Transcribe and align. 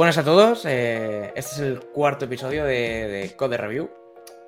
Buenas 0.00 0.16
a 0.16 0.24
todos, 0.24 0.64
eh, 0.64 1.30
este 1.36 1.52
es 1.52 1.58
el 1.58 1.80
cuarto 1.80 2.24
episodio 2.24 2.64
de, 2.64 3.06
de, 3.06 3.36
Code 3.36 3.58
Review, 3.58 3.90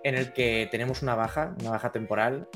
en 0.02 0.14
el 0.14 0.32
que 0.32 0.66
tenemos 0.70 1.02
una 1.02 1.14
baja, 1.14 1.54
una 1.60 1.72
baja 1.72 1.92
temporal. 1.92 2.48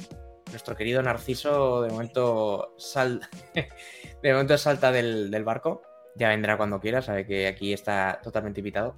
Nuestro 0.50 0.74
querido 0.74 1.02
Narciso 1.02 1.82
de 1.82 1.90
momento, 1.90 2.72
sal... 2.78 3.20
de 4.22 4.32
momento 4.32 4.56
salta 4.56 4.92
del, 4.92 5.30
del, 5.30 5.44
barco, 5.44 5.82
ya 6.14 6.30
vendrá 6.30 6.56
cuando 6.56 6.80
quiera, 6.80 7.02
sabe 7.02 7.26
que 7.26 7.46
aquí 7.46 7.74
está 7.74 8.18
totalmente 8.22 8.60
invitado. 8.60 8.96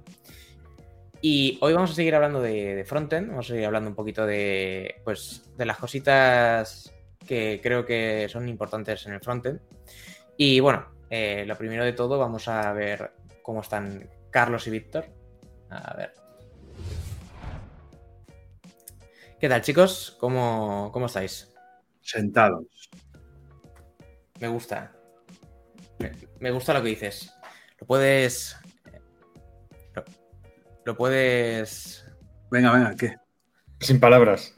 Y 1.21 1.57
hoy 1.59 1.73
vamos 1.73 1.91
a 1.91 1.95
seguir 1.95 2.15
hablando 2.15 2.39
de, 2.41 2.75
de 2.75 2.85
frontend, 2.85 3.31
vamos 3.31 3.47
a 3.47 3.49
seguir 3.49 3.65
hablando 3.65 3.89
un 3.89 3.97
poquito 3.97 4.25
de, 4.25 5.01
pues, 5.03 5.51
de 5.57 5.65
las 5.65 5.75
cositas 5.75 6.93
que 7.27 7.59
creo 7.61 7.85
que 7.85 8.29
son 8.29 8.47
importantes 8.47 9.05
en 9.07 9.11
el 9.11 9.19
frontend. 9.19 9.59
Y 10.37 10.61
bueno, 10.61 10.85
eh, 11.09 11.43
lo 11.45 11.57
primero 11.57 11.83
de 11.83 11.91
todo 11.91 12.17
vamos 12.17 12.47
a 12.47 12.71
ver 12.71 13.18
cómo 13.49 13.61
están 13.61 14.07
Carlos 14.29 14.67
y 14.67 14.69
Víctor. 14.69 15.07
A 15.71 15.95
ver. 15.97 16.13
¿Qué 19.39 19.49
tal, 19.49 19.63
chicos? 19.63 20.15
¿Cómo, 20.19 20.91
cómo 20.93 21.07
estáis? 21.07 21.51
Sentados. 21.99 22.91
Me 24.39 24.49
gusta. 24.49 24.91
Me, 26.39 26.51
gusta 26.51 26.75
lo 26.75 26.83
que 26.83 26.89
dices. 26.89 27.33
Lo 27.79 27.87
puedes. 27.87 28.55
Lo, 29.95 30.03
lo 30.85 30.95
puedes. 30.95 32.05
Venga, 32.51 32.71
venga, 32.71 32.95
¿qué? 32.95 33.15
Sin 33.79 33.99
palabras. 33.99 34.53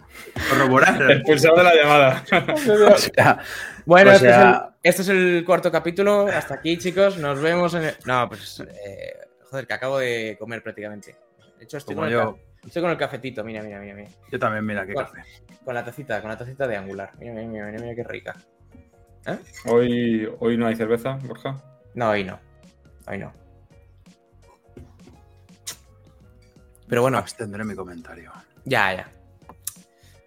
Corroborar. 0.49 1.01
El 1.11 1.23
pulsado 1.23 1.57
de 1.57 1.63
la 1.63 1.75
llamada. 1.75 2.23
o 2.93 2.97
sea, 2.97 3.39
bueno, 3.85 4.11
o 4.11 4.13
este, 4.13 4.27
es 4.27 4.34
el, 4.34 4.40
sea, 4.40 4.76
este, 4.84 5.01
es 5.01 5.09
el, 5.09 5.43
cuarto 5.45 5.71
capítulo. 5.71 6.27
Hasta 6.27 6.55
aquí, 6.55 6.77
chicos. 6.77 7.18
Nos 7.18 7.41
vemos 7.41 7.73
en 7.73 7.84
el. 7.85 7.95
No, 8.05 8.27
pues. 8.27 8.62
Eh, 8.62 9.18
joder, 9.49 9.68
que 9.68 9.73
acabo 9.73 9.99
de 9.99 10.37
comer 10.40 10.62
prácticamente. 10.63 11.15
De 11.57 11.65
hecho, 11.65 11.77
estoy, 11.77 11.95
Como 11.95 12.07
con, 12.07 12.13
yo. 12.13 12.37
El, 12.62 12.68
estoy 12.68 12.81
con 12.81 12.91
el 12.91 12.98
cafetito. 12.98 13.43
Mira, 13.43 13.62
mira, 13.62 13.79
mira. 13.79 13.93
mira. 13.93 14.09
Yo 14.31 14.40
también, 14.40 14.65
mira 14.65 14.85
qué 14.85 14.93
con, 14.93 15.05
café. 15.05 15.23
Con 15.63 15.73
la 15.73 15.84
tacita, 15.84 16.21
con 16.21 16.29
la 16.29 16.37
tacita 16.37 16.68
de 16.68 16.77
angular. 16.77 17.12
Mira, 17.20 17.34
mira, 17.34 17.48
mira, 17.48 17.65
mira, 17.65 17.79
mira 17.81 17.96
qué 17.96 18.03
rica. 18.03 18.35
¿Eh? 19.25 19.37
Hoy, 19.65 20.29
hoy 20.40 20.57
no 20.57 20.68
hay 20.68 20.75
cerveza, 20.75 21.18
Borja. 21.23 21.62
No, 21.93 22.09
hoy 22.09 22.23
no. 22.23 22.40
Hoy 23.07 23.18
no. 23.18 23.34
Pero 26.87 27.01
bueno. 27.01 27.18
Abstendré 27.18 27.63
mi 27.63 27.75
comentario. 27.75 28.31
Ya, 28.65 28.93
ya. 28.93 29.21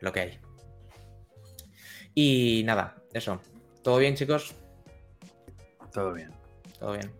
Lo 0.05 0.13
que 0.13 0.21
hay. 0.21 0.39
Y 2.15 2.63
nada, 2.67 2.95
eso. 3.15 3.41
¿Todo 3.83 3.97
bien, 3.97 4.15
chicos? 4.15 4.55
Todo 5.95 6.13
bien. 6.13 6.31
Todo 6.79 6.93
bien. 6.93 7.11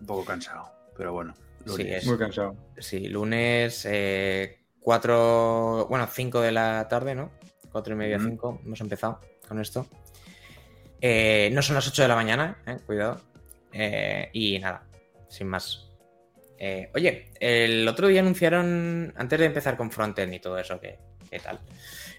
Un 0.00 0.06
poco 0.06 0.24
cansado, 0.24 0.72
pero 0.96 1.12
bueno. 1.12 1.34
Sí, 1.66 1.82
es, 1.82 2.06
Muy 2.06 2.16
cansado. 2.16 2.56
Sí, 2.78 3.08
lunes 3.08 3.86
eh, 3.90 4.58
4, 4.80 5.86
bueno, 5.90 6.06
5 6.06 6.40
de 6.40 6.52
la 6.52 6.88
tarde, 6.88 7.14
¿no? 7.14 7.30
4 7.72 7.92
y 7.92 7.96
media, 7.98 8.18
5, 8.18 8.52
mm. 8.52 8.66
hemos 8.66 8.80
empezado 8.80 9.20
con 9.46 9.60
esto. 9.60 9.86
Eh, 11.02 11.50
no 11.52 11.60
son 11.60 11.74
las 11.74 11.86
8 11.86 12.02
de 12.02 12.08
la 12.08 12.16
mañana, 12.16 12.56
eh, 12.66 12.78
cuidado. 12.86 13.20
Eh, 13.70 14.30
y 14.32 14.58
nada, 14.60 14.86
sin 15.28 15.48
más. 15.48 15.90
Eh, 16.58 16.90
oye, 16.94 17.30
el 17.40 17.86
otro 17.86 18.08
día 18.08 18.20
anunciaron, 18.20 19.12
antes 19.14 19.38
de 19.38 19.44
empezar 19.44 19.76
con 19.76 19.90
Frontend 19.90 20.32
y 20.32 20.40
todo 20.40 20.58
eso, 20.58 20.80
¿qué, 20.80 20.98
qué 21.34 21.40
tal? 21.40 21.58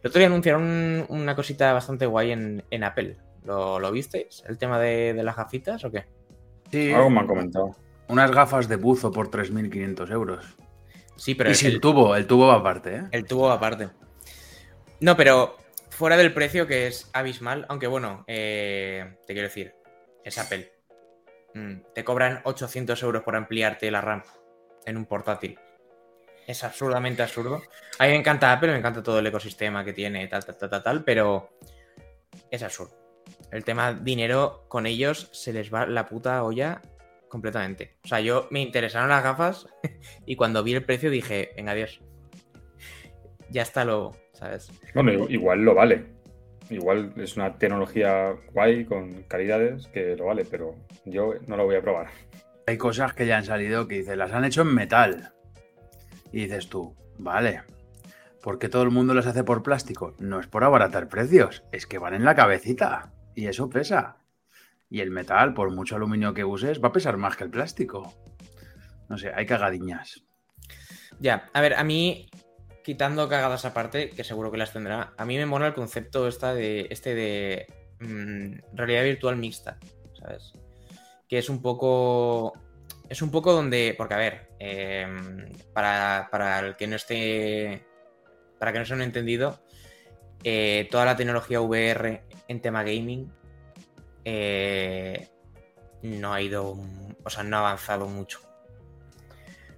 El 0.04 0.10
otro 0.10 0.20
día 0.20 0.28
anunciaron 0.28 1.06
una 1.08 1.36
cosita 1.36 1.72
bastante 1.72 2.06
guay 2.06 2.32
en, 2.32 2.64
en 2.70 2.84
Apple. 2.84 3.18
¿Lo, 3.46 3.80
¿Lo, 3.80 3.92
visteis? 3.92 4.44
¿El 4.48 4.58
tema 4.58 4.78
de, 4.78 5.14
de, 5.14 5.24
las 5.24 5.38
gafitas 5.38 5.86
o 5.86 5.92
qué? 5.92 6.06
Sí. 6.70 6.92
Algo 6.92 7.10
me 7.10 7.22
han 7.22 7.28
comentado. 7.28 7.76
Unas 8.10 8.32
gafas 8.32 8.68
de 8.68 8.76
buzo 8.76 9.12
por 9.12 9.32
3.500 9.32 10.12
euros. 10.12 10.58
Sí, 11.16 11.34
pero. 11.34 11.50
Y 11.50 11.56
sin 11.56 11.72
el, 11.72 11.80
tubo, 11.80 12.16
el 12.16 12.28
tubo 12.28 12.48
va 12.48 12.56
aparte, 12.56 12.96
¿eh? 12.98 13.04
El 13.12 13.26
tubo 13.26 13.48
va 13.48 13.54
aparte. 13.54 13.90
No, 15.00 15.16
pero 15.16 15.56
fuera 15.90 16.18
del 16.18 16.34
precio 16.34 16.68
que 16.68 16.88
es 16.88 17.10
abismal, 17.14 17.66
aunque 17.70 17.88
bueno, 17.88 18.26
eh, 18.28 19.16
te 19.26 19.34
quiero 19.34 19.48
decir, 19.48 19.76
es 20.26 20.38
Apple. 20.38 20.74
Mm, 21.54 21.94
te 21.94 22.04
cobran 22.04 22.42
800 22.44 23.02
euros 23.04 23.24
por 23.24 23.38
ampliarte 23.38 23.90
la 23.92 24.02
RAM 24.02 24.24
en 24.86 24.98
un 24.98 25.06
portátil. 25.06 25.58
Es 26.48 26.64
absurdamente 26.64 27.24
absurdo. 27.24 27.62
A 28.00 28.06
mí 28.06 28.12
me 28.12 28.18
encanta 28.18 28.52
Apple, 28.52 28.72
me 28.72 28.78
encanta 28.78 29.02
todo 29.02 29.20
el 29.20 29.28
ecosistema 29.28 29.84
que 29.84 29.94
tiene, 29.94 30.28
tal, 30.28 30.46
tal, 30.46 30.58
tal, 30.58 30.70
tal, 30.70 30.84
tal 30.84 31.04
pero 31.04 31.58
es 32.52 32.62
absurdo. 32.64 32.96
El 33.52 33.64
tema 33.64 33.94
dinero 33.94 34.66
con 34.68 34.86
ellos 34.86 35.30
se 35.32 35.54
les 35.54 35.74
va 35.74 35.86
la 35.86 36.08
puta 36.08 36.44
olla 36.44 36.82
completamente. 37.30 37.98
O 38.04 38.08
sea, 38.08 38.20
yo 38.20 38.48
me 38.52 38.62
interesaron 38.62 39.10
las 39.10 39.24
gafas 39.24 39.68
y 40.26 40.36
cuando 40.36 40.64
vi 40.64 40.74
el 40.74 40.84
precio 40.84 41.10
dije, 41.10 41.52
venga, 41.56 41.72
adiós. 41.72 42.02
Ya 43.50 43.62
está 43.62 43.86
lo, 43.86 44.16
¿sabes? 44.34 44.72
Bueno, 44.94 45.12
igual 45.30 45.62
lo 45.62 45.76
vale. 45.76 46.06
Igual 46.70 47.14
es 47.18 47.38
una 47.38 47.58
tecnología 47.58 48.36
guay 48.52 48.86
con 48.86 49.24
calidades 49.24 49.88
que 49.88 50.16
lo 50.16 50.26
vale, 50.26 50.46
pero 50.50 50.76
yo 51.06 51.34
no 51.48 51.58
lo 51.58 51.66
voy 51.66 51.76
a 51.76 51.82
probar. 51.82 52.08
Hay 52.68 52.78
cosas 52.78 53.14
que 53.14 53.28
ya 53.28 53.38
han 53.38 53.46
salido 53.46 53.88
que 53.88 54.00
dices, 54.00 54.18
las 54.18 54.32
han 54.32 54.46
hecho 54.46 54.64
en 54.64 54.74
metal. 54.74 55.35
Y 56.36 56.42
dices 56.42 56.68
tú, 56.68 56.94
vale, 57.18 57.64
¿por 58.44 58.60
qué 58.60 58.68
todo 58.68 58.84
el 58.84 58.92
mundo 58.92 59.14
las 59.14 59.26
hace 59.26 59.46
por 59.46 59.64
plástico? 59.64 60.16
No 60.20 60.42
es 60.42 60.48
por 60.48 60.66
abaratar 60.66 61.08
precios, 61.08 61.64
es 61.72 61.88
que 61.88 61.98
van 61.98 62.14
en 62.14 62.26
la 62.26 62.36
cabecita 62.36 63.14
y 63.36 63.48
eso 63.48 63.70
pesa. 63.70 64.18
Y 64.90 65.00
el 65.00 65.12
metal, 65.12 65.54
por 65.54 65.72
mucho 65.72 65.96
aluminio 65.96 66.34
que 66.34 66.44
uses, 66.44 66.84
va 66.84 66.90
a 66.90 66.92
pesar 66.92 67.16
más 67.16 67.38
que 67.38 67.46
el 67.46 67.52
plástico. 67.52 68.14
No 69.08 69.18
sé, 69.18 69.32
hay 69.34 69.46
cagadiñas. 69.46 70.26
Ya, 71.22 71.50
a 71.54 71.62
ver, 71.62 71.76
a 71.76 71.86
mí, 71.86 72.30
quitando 72.84 73.30
cagadas 73.30 73.64
aparte, 73.64 74.10
que 74.10 74.26
seguro 74.26 74.52
que 74.52 74.58
las 74.58 74.74
tendrá, 74.74 75.14
a 75.18 75.24
mí 75.24 75.38
me 75.38 75.46
mola 75.46 75.68
el 75.68 75.74
concepto 75.74 76.28
esta 76.28 76.54
de, 76.54 76.88
este 76.90 77.16
de 77.16 77.66
mmm, 78.02 78.58
realidad 78.74 79.06
virtual 79.06 79.38
mixta, 79.38 79.78
¿sabes? 80.20 80.52
Que 81.30 81.38
es 81.38 81.48
un 81.48 81.62
poco... 81.62 82.52
Es 83.10 83.22
un 83.22 83.32
poco 83.32 83.54
donde... 83.54 83.94
Porque, 83.98 84.14
a 84.14 84.18
ver, 84.18 84.50
eh, 84.60 85.08
para, 85.74 86.28
para, 86.32 86.60
el 86.60 86.76
que 86.76 86.88
no 86.88 86.96
esté... 86.96 87.86
Para 88.60 88.72
que 88.72 88.80
no 88.80 88.86
sea 88.86 88.96
un 88.96 89.02
entendido, 89.02 89.60
eh, 90.44 90.88
toda 90.92 91.06
la 91.06 91.16
tecnología 91.16 91.60
VR 91.60 92.24
en 92.48 92.62
tema 92.62 92.84
gaming 92.84 93.32
eh, 94.24 95.28
no 96.04 96.34
ha 96.34 96.42
ido, 96.42 96.78
o 97.24 97.30
sea, 97.30 97.44
no 97.44 97.58
ha 97.58 97.60
avanzado 97.62 98.08
mucho. 98.08 98.40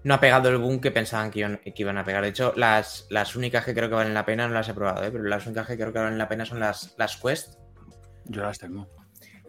No 0.04 0.14
ha 0.14 0.20
pegado 0.20 0.50
el 0.50 0.58
boom 0.58 0.80
que 0.80 0.92
pensaban 0.92 1.32
que 1.32 1.40
iban, 1.40 1.58
que 1.58 1.74
iban 1.76 1.98
a 1.98 2.04
pegar. 2.04 2.22
De 2.22 2.30
hecho, 2.30 2.54
las, 2.56 3.08
las, 3.10 3.36
únicas 3.36 3.66
que 3.66 3.74
creo 3.74 3.90
que 3.90 3.96
valen 3.96 4.14
la 4.14 4.26
pena 4.26 4.48
no 4.48 4.54
las 4.54 4.70
he 4.70 4.74
probado, 4.74 5.04
¿eh? 5.04 5.12
pero 5.12 5.24
las 5.24 5.46
únicas 5.46 5.68
que 5.68 5.76
creo 5.76 5.92
que 5.92 6.00
valen 6.00 6.18
la 6.18 6.28
pena 6.28 6.46
son 6.46 6.60
las, 6.60 6.94
las 6.98 7.18
Quest. 7.18 7.60
Yo 8.26 8.42
las 8.42 8.58
tengo. 8.60 8.88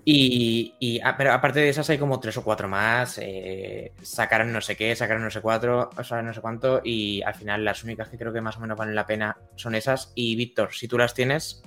Y, 0.05 0.75
y 0.79 1.01
ah, 1.01 1.17
pero 1.17 1.33
aparte 1.33 1.61
de 1.61 1.69
esas 1.69 1.89
hay 1.91 1.99
como 1.99 2.21
tres 2.21 2.37
o 2.37 2.45
cuatro 2.45 2.69
más. 2.69 3.19
Eh, 3.23 3.93
sacaron 4.03 4.53
no 4.53 4.61
sé 4.61 4.77
qué, 4.77 4.95
sacaron 4.97 5.23
no 5.23 5.31
sé 5.31 5.41
cuatro, 5.41 5.91
o 5.97 6.05
sea, 6.05 6.23
no 6.23 6.33
sé 6.33 6.41
cuánto. 6.41 6.81
Y 6.85 7.23
al 7.23 7.35
final 7.35 7.65
las 7.65 7.85
únicas 7.85 8.09
que 8.09 8.19
creo 8.19 8.33
que 8.33 8.41
más 8.41 8.57
o 8.57 8.61
menos 8.61 8.79
valen 8.79 8.95
la 8.95 9.07
pena 9.07 9.37
son 9.57 9.75
esas. 9.75 10.13
Y 10.15 10.37
Víctor, 10.37 10.73
si 10.73 10.89
tú 10.89 10.99
las 10.99 11.15
tienes, 11.15 11.63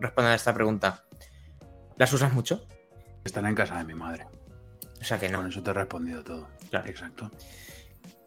responde 0.00 0.30
a 0.30 0.34
esta 0.34 0.54
pregunta. 0.54 1.04
¿Las 1.96 2.12
usas 2.12 2.32
mucho? 2.32 2.66
Están 3.24 3.46
en 3.46 3.54
casa 3.54 3.78
de 3.78 3.84
mi 3.84 3.94
madre. 3.94 4.26
O 5.00 5.04
sea 5.04 5.18
que 5.18 5.28
no. 5.28 5.38
Con 5.38 5.48
eso 5.48 5.62
te 5.62 5.70
he 5.70 5.74
respondido 5.74 6.24
todo. 6.24 6.48
Claro. 6.70 6.88
Exacto. 6.88 7.30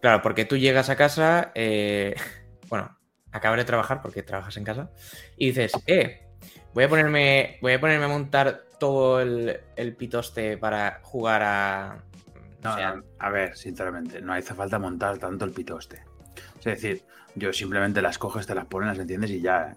Claro, 0.02 0.22
porque 0.22 0.46
tú 0.46 0.58
llegas 0.58 0.90
a 0.90 0.96
casa, 0.96 1.52
eh, 1.56 2.16
bueno, 2.70 2.96
acabas 3.32 3.58
de 3.58 3.66
trabajar 3.66 4.02
porque 4.02 4.22
trabajas 4.22 4.56
en 4.58 4.64
casa, 4.64 4.92
y 5.36 5.48
dices, 5.48 5.72
eh, 5.88 6.25
voy 6.76 6.84
a 6.84 6.90
ponerme, 6.90 7.58
voy 7.62 7.74
a 7.74 7.80
ponerme 7.80 8.06
a 8.06 8.10
montar 8.10 8.66
todo 8.80 9.22
el, 9.22 9.62
el 9.76 9.96
pitoste 9.96 10.58
para 10.58 11.00
jugar 11.02 11.42
a. 11.42 12.04
No, 12.62 12.74
o 12.74 12.76
sea, 12.76 12.96
no, 12.96 13.04
a 13.18 13.30
ver, 13.30 13.56
sinceramente, 13.56 14.22
no 14.22 14.34
hace 14.34 14.54
falta 14.54 14.78
montar 14.78 15.18
tanto 15.18 15.46
el 15.46 15.52
pitoste. 15.52 16.04
Es 16.60 16.66
decir, 16.66 17.04
yo 17.36 17.54
simplemente 17.54 18.02
las 18.02 18.18
coges, 18.18 18.46
te 18.46 18.54
las 18.54 18.66
pones, 18.66 18.90
las 18.90 19.00
entiendes 19.00 19.32
y 19.32 19.42
ya. 19.42 19.72
¿eh? 19.72 19.76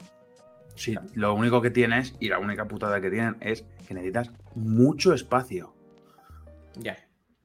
Sí, 0.74 0.96
lo 1.14 1.34
único 1.34 1.62
que 1.62 1.70
tienes 1.70 2.14
y 2.18 2.28
la 2.28 2.38
única 2.38 2.66
putada 2.66 3.00
que 3.00 3.10
tienen 3.10 3.36
es 3.40 3.64
que 3.86 3.94
necesitas 3.94 4.32
mucho 4.54 5.12
espacio. 5.12 5.74
Ya. 6.76 6.96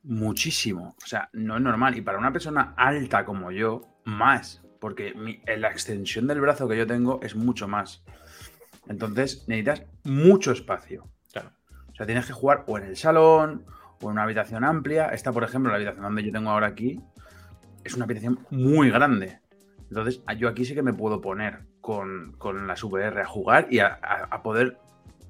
Muchísimo. 0.03 0.95
O 1.03 1.07
sea, 1.07 1.29
no 1.33 1.57
es 1.57 1.61
normal. 1.61 1.95
Y 1.97 2.01
para 2.01 2.17
una 2.17 2.33
persona 2.33 2.73
alta 2.75 3.23
como 3.25 3.51
yo, 3.51 3.81
más. 4.03 4.61
Porque 4.79 5.13
mi, 5.13 5.41
la 5.45 5.69
extensión 5.69 6.27
del 6.27 6.41
brazo 6.41 6.67
que 6.67 6.77
yo 6.77 6.87
tengo 6.87 7.19
es 7.21 7.35
mucho 7.35 7.67
más. 7.67 8.03
Entonces 8.87 9.45
necesitas 9.47 9.83
mucho 10.03 10.51
espacio. 10.51 11.07
Claro. 11.31 11.51
O 11.91 11.95
sea, 11.95 12.05
tienes 12.05 12.25
que 12.25 12.33
jugar 12.33 12.63
o 12.67 12.77
en 12.77 12.85
el 12.85 12.97
salón 12.97 13.65
o 14.01 14.05
en 14.05 14.11
una 14.11 14.23
habitación 14.23 14.63
amplia. 14.63 15.07
Esta, 15.09 15.31
por 15.31 15.43
ejemplo, 15.43 15.71
la 15.71 15.77
habitación 15.77 16.03
donde 16.03 16.23
yo 16.23 16.31
tengo 16.31 16.49
ahora 16.49 16.67
aquí, 16.67 16.99
es 17.83 17.93
una 17.95 18.05
habitación 18.05 18.39
muy 18.49 18.89
grande. 18.89 19.39
Entonces, 19.89 20.21
yo 20.37 20.49
aquí 20.49 20.65
sí 20.65 20.73
que 20.73 20.81
me 20.81 20.93
puedo 20.93 21.21
poner 21.21 21.65
con, 21.81 22.33
con 22.37 22.67
las 22.67 22.83
VR 22.83 23.21
a 23.21 23.25
jugar 23.25 23.67
y 23.69 23.79
a, 23.79 23.99
a, 24.01 24.23
a, 24.31 24.41
poder 24.41 24.79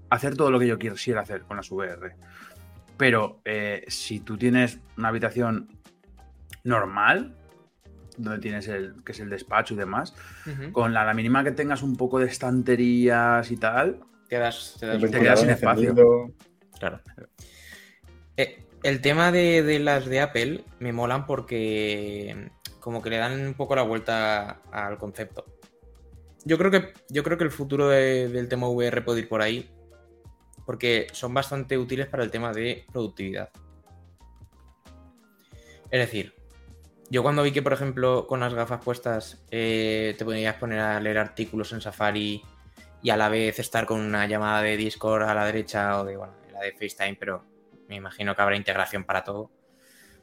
hacer 0.09 0.37
todo 0.37 0.51
lo 0.51 0.59
que 0.59 0.67
yo 0.67 0.77
quisiera 0.77 1.21
hacer 1.21 1.41
con 1.41 1.57
las 1.57 1.69
VR. 1.71 2.15
Pero 2.95 3.41
eh, 3.43 3.83
si 3.87 4.19
tú 4.19 4.37
tienes 4.37 4.79
una 4.97 5.09
habitación 5.09 5.67
normal, 6.63 7.35
donde 8.17 8.39
tienes 8.39 8.67
el 8.67 8.95
que 9.03 9.11
es 9.13 9.19
el 9.19 9.29
despacho 9.29 9.73
y 9.73 9.77
demás, 9.77 10.13
con 10.71 10.93
la, 10.93 11.03
la 11.05 11.13
mínima 11.13 11.43
que 11.43 11.51
tengas 11.51 11.81
un 11.83 11.95
poco 11.97 12.19
de 12.19 12.27
estanterías 12.27 13.49
y 13.51 13.57
tal, 13.57 13.99
Te 14.29 14.37
das, 14.37 14.77
te 14.79 14.85
das 14.87 14.99
te 15.01 15.09
quedas 15.19 15.39
sin 15.41 15.49
espacio. 15.49 15.89
encendido. 15.89 16.31
Claro. 16.79 16.99
Eh, 18.37 18.65
el 18.83 19.01
tema 19.01 19.31
de, 19.31 19.63
de 19.63 19.79
las 19.79 20.05
de 20.05 20.19
Apple 20.21 20.63
me 20.79 20.91
molan 20.91 21.25
porque 21.25 22.49
como 22.79 23.01
que 23.01 23.09
le 23.09 23.17
dan 23.17 23.39
un 23.47 23.53
poco 23.53 23.75
la 23.75 23.83
vuelta 23.83 24.61
al 24.71 24.97
concepto. 24.97 25.45
Yo 26.45 26.57
creo 26.57 26.71
que, 26.71 26.91
yo 27.09 27.23
creo 27.23 27.37
que 27.37 27.45
el 27.45 27.51
futuro 27.51 27.87
de- 27.87 28.27
del 28.27 28.49
tema 28.49 28.67
VR 28.67 29.01
puede 29.01 29.21
ir 29.21 29.29
por 29.29 29.41
ahí. 29.41 29.69
Porque 30.65 31.07
son 31.13 31.33
bastante 31.33 31.77
útiles 31.77 32.07
para 32.07 32.23
el 32.23 32.31
tema 32.31 32.51
de 32.53 32.85
productividad. 32.91 33.49
Es 35.91 35.99
decir, 35.99 36.33
yo 37.09 37.21
cuando 37.23 37.43
vi 37.43 37.51
que, 37.51 37.61
por 37.61 37.73
ejemplo, 37.73 38.25
con 38.27 38.39
las 38.39 38.53
gafas 38.53 38.83
puestas 38.83 39.43
eh, 39.51 40.15
te 40.17 40.25
podías 40.25 40.55
poner 40.55 40.79
a 40.79 40.99
leer 40.99 41.17
artículos 41.19 41.71
en 41.73 41.81
Safari 41.81 42.41
y 43.01 43.09
a 43.09 43.17
la 43.17 43.29
vez 43.29 43.59
estar 43.59 43.85
con 43.85 43.99
una 43.99 44.25
llamada 44.25 44.61
de 44.61 44.77
Discord 44.77 45.23
a 45.23 45.33
la 45.33 45.45
derecha 45.45 45.99
o 45.99 46.05
de, 46.05 46.17
bueno, 46.17 46.33
la 46.51 46.61
de 46.61 46.71
FaceTime, 46.71 47.15
pero 47.19 47.43
me 47.87 47.95
imagino 47.95 48.35
que 48.35 48.41
habrá 48.41 48.55
integración 48.55 49.03
para 49.03 49.23
todo. 49.23 49.51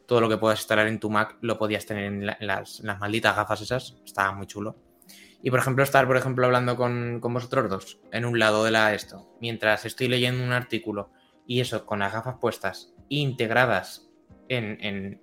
Todo 0.07 0.21
lo 0.21 0.29
que 0.29 0.39
puedas 0.39 0.59
instalar 0.59 0.89
en 0.89 0.99
tu 0.99 1.11
Mac 1.11 1.37
lo 1.41 1.59
podías 1.59 1.87
tener 1.87 2.05
en, 2.05 2.27
la- 2.27 2.37
en 2.41 2.47
las, 2.49 2.81
las 2.81 2.99
malditas 2.99 3.37
gafas 3.37 3.61
esas. 3.61 3.97
Estaba 4.05 4.33
muy 4.33 4.47
chulo. 4.47 4.77
Y 5.43 5.51
por 5.51 5.61
ejemplo, 5.61 5.85
estar, 5.85 6.07
por 6.07 6.17
ejemplo, 6.17 6.45
hablando 6.47 6.77
con, 6.77 7.21
con 7.21 7.33
vosotros 7.33 7.71
dos 7.71 8.01
en 8.11 8.25
un 8.25 8.39
lado 8.39 8.65
de 8.65 8.73
la 8.73 8.93
esto, 8.95 9.29
mientras 9.41 9.85
estoy 9.85 10.09
leyendo 10.09 10.43
un 10.43 10.53
artículo 10.53 11.11
y 11.47 11.61
eso 11.61 11.87
con 11.87 12.01
las 12.01 12.13
gafas 12.13 12.37
puestas 12.41 12.93
integradas 13.09 14.11
en- 14.49 15.21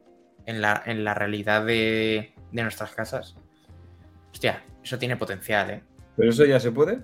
en 0.48 0.62
la, 0.62 0.82
en 0.86 1.04
la 1.04 1.14
realidad 1.14 1.64
de, 1.64 2.34
de 2.52 2.64
nuestras 2.64 2.96
casas. 2.96 3.36
Hostia, 4.32 4.64
eso 4.84 4.98
tiene 4.98 5.16
potencial, 5.16 5.70
¿eh? 5.70 5.84
Pero 6.16 6.32
eso 6.32 6.44
ya 6.46 6.60
se 6.60 6.72
puede. 6.72 7.02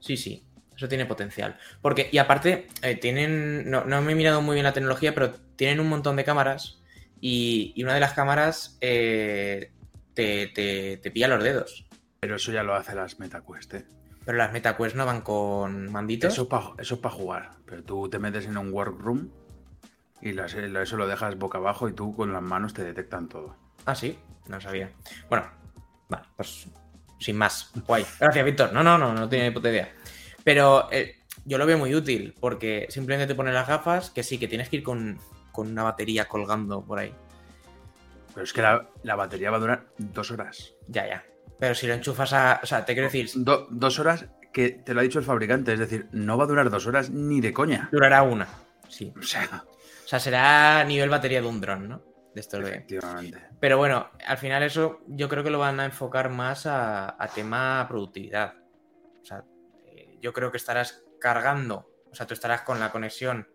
Sí, 0.00 0.16
sí, 0.16 0.44
eso 0.76 0.88
tiene 0.88 1.06
potencial. 1.06 1.56
Porque, 1.80 2.08
y 2.10 2.18
aparte, 2.18 2.66
eh, 2.82 2.96
tienen, 2.96 3.70
no, 3.70 3.84
no 3.84 4.02
me 4.02 4.12
he 4.12 4.14
mirado 4.16 4.42
muy 4.42 4.54
bien 4.54 4.64
la 4.64 4.72
tecnología, 4.72 5.14
pero 5.14 5.32
tienen 5.54 5.78
un 5.78 5.88
montón 5.88 6.16
de 6.16 6.24
cámaras 6.24 6.82
y, 7.20 7.72
y 7.76 7.84
una 7.84 7.94
de 7.94 8.00
las 8.00 8.14
cámaras 8.14 8.76
eh, 8.80 9.70
te, 10.14 10.48
te, 10.48 10.96
te 10.96 11.10
pilla 11.12 11.28
los 11.28 11.44
dedos. 11.44 11.86
Pero 12.20 12.34
eso 12.34 12.50
ya 12.50 12.64
lo 12.64 12.74
hace 12.74 12.96
las 12.96 13.20
MetaQuest, 13.20 13.74
¿eh? 13.74 13.84
Pero 14.24 14.38
las 14.38 14.52
MetaQuest 14.52 14.96
no 14.96 15.06
van 15.06 15.22
con 15.22 15.90
manditos. 15.90 16.32
Eso 16.32 16.42
es 16.42 16.48
para 16.48 16.66
eso 16.78 16.96
es 16.96 17.00
pa 17.00 17.10
jugar. 17.10 17.52
Pero 17.64 17.82
tú 17.82 18.10
te 18.10 18.18
metes 18.18 18.44
en 18.46 18.58
un 18.58 18.72
workroom 18.72 19.30
y 20.22 20.32
las- 20.32 20.54
eso 20.54 20.96
lo 20.96 21.06
dejas 21.06 21.36
boca 21.38 21.58
abajo 21.58 21.88
y 21.88 21.92
tú 21.92 22.14
con 22.14 22.32
las 22.32 22.42
manos 22.42 22.74
te 22.74 22.84
detectan 22.84 23.28
todo. 23.28 23.56
Ah, 23.86 23.94
sí, 23.94 24.18
no 24.48 24.60
sabía. 24.60 24.90
Bueno, 25.28 25.46
vale, 26.08 26.24
pues 26.36 26.66
sin 27.20 27.36
más. 27.36 27.70
Guay. 27.86 28.04
Gracias, 28.20 28.44
Víctor. 28.44 28.72
No, 28.72 28.82
no, 28.82 28.96
no, 28.98 29.12
no 29.14 29.28
tenía 29.28 29.46
ni 29.46 29.50
puta 29.54 29.70
idea. 29.70 29.92
Pero 30.44 30.88
eh, 30.92 31.16
yo 31.44 31.58
lo 31.58 31.66
veo 31.66 31.78
muy 31.78 31.94
útil 31.94 32.34
porque 32.40 32.86
simplemente 32.90 33.26
te 33.32 33.34
pones 33.36 33.54
las 33.54 33.66
gafas, 33.68 34.10
que 34.10 34.22
sí, 34.22 34.38
que 34.38 34.48
tienes 34.48 34.68
que 34.68 34.76
ir 34.76 34.82
con, 34.82 35.18
con 35.52 35.68
una 35.68 35.82
batería 35.82 36.26
colgando 36.28 36.82
por 36.84 36.98
ahí. 36.98 37.12
Pero 38.34 38.44
es 38.44 38.52
que 38.52 38.62
la, 38.62 38.88
la 39.02 39.16
batería 39.16 39.50
va 39.50 39.56
a 39.56 39.60
durar 39.60 39.86
dos 39.98 40.30
horas. 40.30 40.74
Ya, 40.86 41.06
ya. 41.08 41.24
Pero 41.58 41.74
si 41.74 41.86
lo 41.86 41.94
enchufas 41.94 42.32
a. 42.32 42.60
O 42.62 42.66
sea, 42.66 42.84
te 42.84 42.92
quiero 42.94 43.08
decir, 43.08 43.30
Do- 43.34 43.66
dos 43.70 43.98
horas 43.98 44.26
que 44.52 44.70
te 44.70 44.94
lo 44.94 45.00
ha 45.00 45.02
dicho 45.02 45.18
el 45.18 45.24
fabricante. 45.24 45.72
Es 45.72 45.78
decir, 45.80 46.06
no 46.12 46.38
va 46.38 46.44
a 46.44 46.46
durar 46.46 46.70
dos 46.70 46.86
horas 46.86 47.10
ni 47.10 47.40
de 47.40 47.52
coña. 47.52 47.88
durará 47.90 48.22
una. 48.22 48.46
Sí. 48.88 49.12
O 49.18 49.22
sea, 49.22 49.64
O 50.08 50.10
sea, 50.10 50.20
será 50.20 50.82
nivel 50.84 51.10
batería 51.10 51.42
de 51.42 51.46
un 51.46 51.60
dron, 51.60 51.86
¿no? 51.86 52.02
De 52.34 52.40
estos 52.40 52.64
de. 52.64 52.70
efectivamente. 52.70 53.44
Pero 53.60 53.76
bueno, 53.76 54.10
al 54.26 54.38
final 54.38 54.62
eso 54.62 55.02
yo 55.06 55.28
creo 55.28 55.44
que 55.44 55.50
lo 55.50 55.58
van 55.58 55.80
a 55.80 55.84
enfocar 55.84 56.30
más 56.30 56.64
a, 56.64 57.22
a 57.22 57.28
tema 57.28 57.84
productividad. 57.86 58.54
O 59.20 59.24
sea, 59.26 59.44
eh, 59.84 60.16
yo 60.18 60.32
creo 60.32 60.50
que 60.50 60.56
estarás 60.56 61.04
cargando, 61.20 61.90
o 62.10 62.14
sea, 62.14 62.26
tú 62.26 62.32
estarás 62.32 62.62
con 62.62 62.80
la 62.80 62.90
conexión 62.90 63.48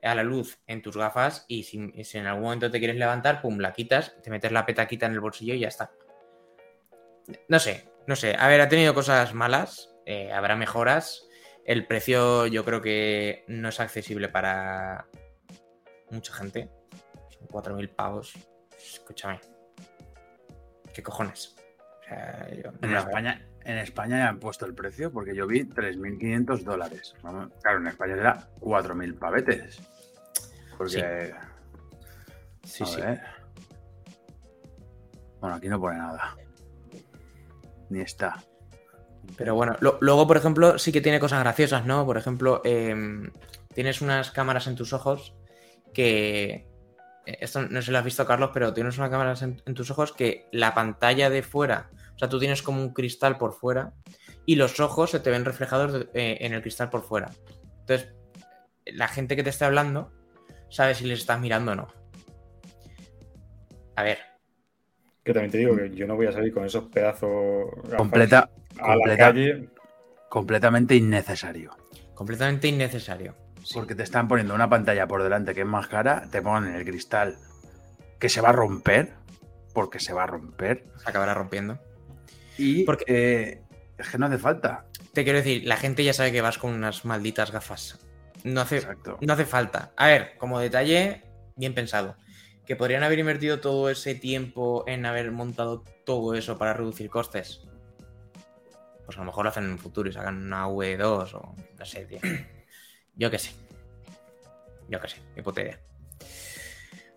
a 0.00 0.14
la 0.14 0.22
luz 0.22 0.60
en 0.68 0.82
tus 0.82 0.96
gafas 0.96 1.44
y 1.48 1.64
si, 1.64 1.90
y 1.92 2.04
si 2.04 2.18
en 2.18 2.28
algún 2.28 2.44
momento 2.44 2.70
te 2.70 2.78
quieres 2.78 2.96
levantar, 2.96 3.42
pum, 3.42 3.58
la 3.58 3.72
quitas, 3.72 4.14
te 4.22 4.30
metes 4.30 4.52
la 4.52 4.66
petaquita 4.66 5.06
en 5.06 5.14
el 5.14 5.20
bolsillo 5.20 5.54
y 5.54 5.58
ya 5.58 5.68
está. 5.68 5.90
No 7.48 7.58
sé, 7.58 7.90
no 8.06 8.14
sé. 8.14 8.36
A 8.38 8.46
ver, 8.46 8.60
ha 8.60 8.68
tenido 8.68 8.94
cosas 8.94 9.34
malas, 9.34 9.92
eh, 10.06 10.30
habrá 10.30 10.54
mejoras. 10.54 11.26
El 11.64 11.88
precio 11.88 12.46
yo 12.46 12.64
creo 12.64 12.80
que 12.82 13.44
no 13.48 13.70
es 13.70 13.80
accesible 13.80 14.28
para 14.28 15.08
mucha 16.10 16.32
gente. 16.34 16.70
Son 17.30 17.46
4.000 17.48 17.88
pavos. 17.94 18.34
Escúchame. 18.76 19.40
¿Qué 20.94 21.02
cojones? 21.02 21.54
O 22.00 22.04
sea, 22.08 22.48
yo 22.54 22.72
no 22.72 22.78
En 22.82 22.96
España, 22.96 23.46
en 23.64 23.78
España 23.78 24.18
ya 24.18 24.28
han 24.28 24.38
puesto 24.40 24.64
el 24.66 24.74
precio 24.74 25.12
porque 25.12 25.34
yo 25.34 25.46
vi 25.46 25.64
3.500 25.64 26.62
dólares. 26.64 27.14
Claro, 27.62 27.78
en 27.78 27.86
España 27.88 28.14
era 28.14 28.48
4.000 28.60 29.18
pavetes. 29.18 29.80
Porque, 30.76 31.34
Sí. 32.64 32.84
Sí. 32.84 33.00
Bueno, 35.40 35.56
aquí 35.56 35.68
no 35.68 35.80
pone 35.80 35.98
nada. 35.98 36.36
Ni 37.90 38.00
está. 38.00 38.42
Pero 39.36 39.54
bueno, 39.54 39.76
lo- 39.80 39.98
luego, 40.00 40.26
por 40.26 40.36
ejemplo, 40.36 40.78
sí 40.78 40.90
que 40.92 41.00
tiene 41.00 41.20
cosas 41.20 41.40
graciosas, 41.40 41.84
¿no? 41.86 42.04
Por 42.06 42.16
ejemplo, 42.16 42.60
em, 42.64 43.30
tienes 43.74 44.00
unas 44.00 44.30
cámaras 44.30 44.66
en 44.66 44.74
tus 44.74 44.92
ojos 44.92 45.34
que. 45.92 46.66
eh, 47.26 47.36
Esto 47.40 47.62
no 47.62 47.80
sé 47.80 47.86
si 47.86 47.90
lo 47.92 47.98
has 47.98 48.04
visto, 48.04 48.26
Carlos, 48.26 48.50
pero 48.54 48.72
tienes 48.74 48.96
unas 48.98 49.10
cámaras 49.10 49.42
en, 49.42 49.62
en 49.66 49.74
tus 49.74 49.90
ojos 49.90 50.12
que 50.12 50.46
la 50.52 50.74
pantalla 50.74 51.30
de 51.30 51.42
fuera, 51.42 51.90
o 52.14 52.18
sea, 52.18 52.28
tú 52.28 52.38
tienes 52.38 52.62
como 52.62 52.82
un 52.82 52.92
cristal 52.92 53.38
por 53.38 53.52
fuera 53.52 53.92
y 54.46 54.56
los 54.56 54.80
ojos 54.80 55.10
se 55.10 55.20
te 55.20 55.30
ven 55.30 55.44
reflejados 55.44 55.92
de- 55.92 56.08
eh, 56.14 56.38
en 56.40 56.52
el 56.54 56.62
cristal 56.62 56.90
por 56.90 57.02
fuera. 57.02 57.30
Entonces, 57.80 58.12
la 58.86 59.08
gente 59.08 59.36
que 59.36 59.42
te 59.42 59.50
esté 59.50 59.64
hablando 59.66 60.10
sabe 60.70 60.94
si 60.94 61.04
les 61.04 61.20
estás 61.20 61.38
mirando 61.40 61.72
o 61.72 61.74
no. 61.74 61.88
A 63.96 64.02
ver, 64.02 64.18
Que 65.24 65.32
también 65.34 65.50
te 65.50 65.58
digo 65.58 65.76
que 65.76 65.90
yo 65.94 66.06
no 66.06 66.16
voy 66.16 66.26
a 66.26 66.32
salir 66.32 66.52
con 66.54 66.64
esos 66.64 66.84
pedazos 66.84 67.66
Completa, 67.96 68.48
a 68.78 68.96
la 68.96 69.16
calle. 69.16 69.68
completamente 70.30 70.94
innecesario. 70.94 71.76
completamente 72.14 72.68
innecesario. 72.68 73.34
Sí. 73.68 73.74
Porque 73.74 73.94
te 73.94 74.02
están 74.02 74.28
poniendo 74.28 74.54
una 74.54 74.70
pantalla 74.70 75.06
por 75.06 75.22
delante 75.22 75.54
que 75.54 75.60
es 75.60 75.66
más 75.66 75.88
cara, 75.88 76.26
te 76.30 76.40
ponen 76.40 76.74
el 76.74 76.86
cristal 76.86 77.36
que 78.18 78.30
se 78.30 78.40
va 78.40 78.48
a 78.48 78.52
romper, 78.52 79.12
porque 79.74 80.00
se 80.00 80.14
va 80.14 80.22
a 80.24 80.26
romper, 80.26 80.86
Se 80.96 81.10
acabará 81.10 81.34
rompiendo. 81.34 81.78
y 82.56 82.84
Porque- 82.84 83.04
eh, 83.08 83.62
es 83.98 84.08
que 84.08 84.16
no 84.16 84.24
hace 84.24 84.38
falta. 84.38 84.86
Te 85.12 85.22
quiero 85.22 85.36
decir, 85.40 85.66
la 85.66 85.76
gente 85.76 86.02
ya 86.02 86.14
sabe 86.14 86.32
que 86.32 86.40
vas 86.40 86.56
con 86.56 86.72
unas 86.72 87.04
malditas 87.04 87.52
gafas. 87.52 87.98
No 88.42 88.62
hace, 88.62 88.78
Exacto. 88.78 89.18
no 89.20 89.32
hace 89.34 89.44
falta. 89.44 89.92
A 89.98 90.06
ver, 90.06 90.38
como 90.38 90.58
detalle, 90.60 91.22
bien 91.56 91.74
pensado. 91.74 92.16
Que 92.64 92.74
podrían 92.74 93.02
haber 93.02 93.18
invertido 93.18 93.60
todo 93.60 93.90
ese 93.90 94.14
tiempo 94.14 94.84
en 94.86 95.04
haber 95.04 95.30
montado 95.30 95.84
todo 96.06 96.34
eso 96.34 96.56
para 96.56 96.72
reducir 96.72 97.10
costes. 97.10 97.60
Pues 99.04 99.18
a 99.18 99.20
lo 99.20 99.26
mejor 99.26 99.44
lo 99.44 99.50
hacen 99.50 99.64
en 99.64 99.72
un 99.72 99.78
futuro 99.78 100.08
y 100.08 100.12
sacan 100.14 100.38
una 100.46 100.66
V2 100.68 101.34
o 101.34 101.54
no 101.78 101.84
sé, 101.84 102.06
tío. 102.06 102.18
Yo 103.18 103.30
qué 103.30 103.38
sé. 103.38 103.52
Yo 104.88 105.00
qué 105.00 105.08
sé, 105.08 105.16
ni 105.36 105.42
puta 105.42 105.60
idea. 105.60 105.78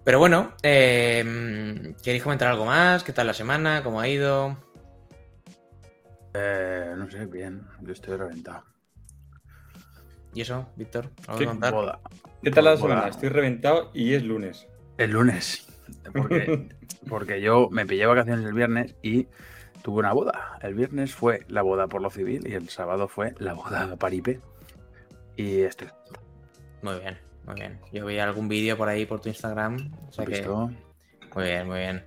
Pero 0.03 0.17
bueno, 0.17 0.53
eh, 0.63 1.93
¿queréis 2.03 2.23
comentar 2.23 2.47
algo 2.49 2.65
más? 2.65 3.03
¿Qué 3.03 3.13
tal 3.13 3.27
la 3.27 3.35
semana? 3.35 3.83
¿Cómo 3.83 4.01
ha 4.01 4.07
ido? 4.07 4.57
Eh, 6.33 6.93
no 6.97 7.09
sé, 7.09 7.27
bien, 7.27 7.67
yo 7.81 7.93
estoy 7.93 8.17
reventado. 8.17 8.63
¿Y 10.33 10.41
eso, 10.41 10.67
Víctor? 10.75 11.09
¿Algo 11.27 11.37
¿Qué. 11.37 11.99
¿Qué 12.43 12.51
tal 12.51 12.65
la 12.65 12.77
semana? 12.77 13.07
Estoy 13.07 13.29
reventado 13.29 13.91
y 13.93 14.15
es 14.15 14.23
lunes. 14.23 14.67
El 14.97 15.11
lunes. 15.11 15.67
Porque, 16.11 16.69
porque 17.09 17.41
yo 17.41 17.69
me 17.69 17.85
pillé 17.85 18.07
vacaciones 18.07 18.45
el 18.45 18.53
viernes 18.53 18.95
y 19.03 19.27
tuve 19.83 19.99
una 19.99 20.13
boda. 20.13 20.57
El 20.61 20.73
viernes 20.73 21.13
fue 21.13 21.45
la 21.47 21.61
boda 21.61 21.87
por 21.87 22.01
lo 22.01 22.09
civil 22.09 22.47
y 22.47 22.53
el 22.53 22.69
sábado 22.69 23.07
fue 23.07 23.35
la 23.37 23.53
boda 23.53 23.95
paripé. 23.97 24.39
Y 25.35 25.61
estoy. 25.61 25.87
Muy 26.81 26.99
bien, 26.99 27.17
muy 27.45 27.55
bien. 27.55 27.79
Yo 27.91 28.05
vi 28.05 28.19
algún 28.19 28.47
vídeo 28.47 28.77
por 28.77 28.89
ahí 28.89 29.05
por 29.05 29.21
tu 29.21 29.29
Instagram. 29.29 29.91
O 30.07 30.11
sea 30.11 30.23
¿has 30.23 30.29
que... 30.29 30.35
visto? 30.37 30.71
Muy 31.35 31.43
bien, 31.43 31.67
muy 31.67 31.79
bien. 31.79 32.05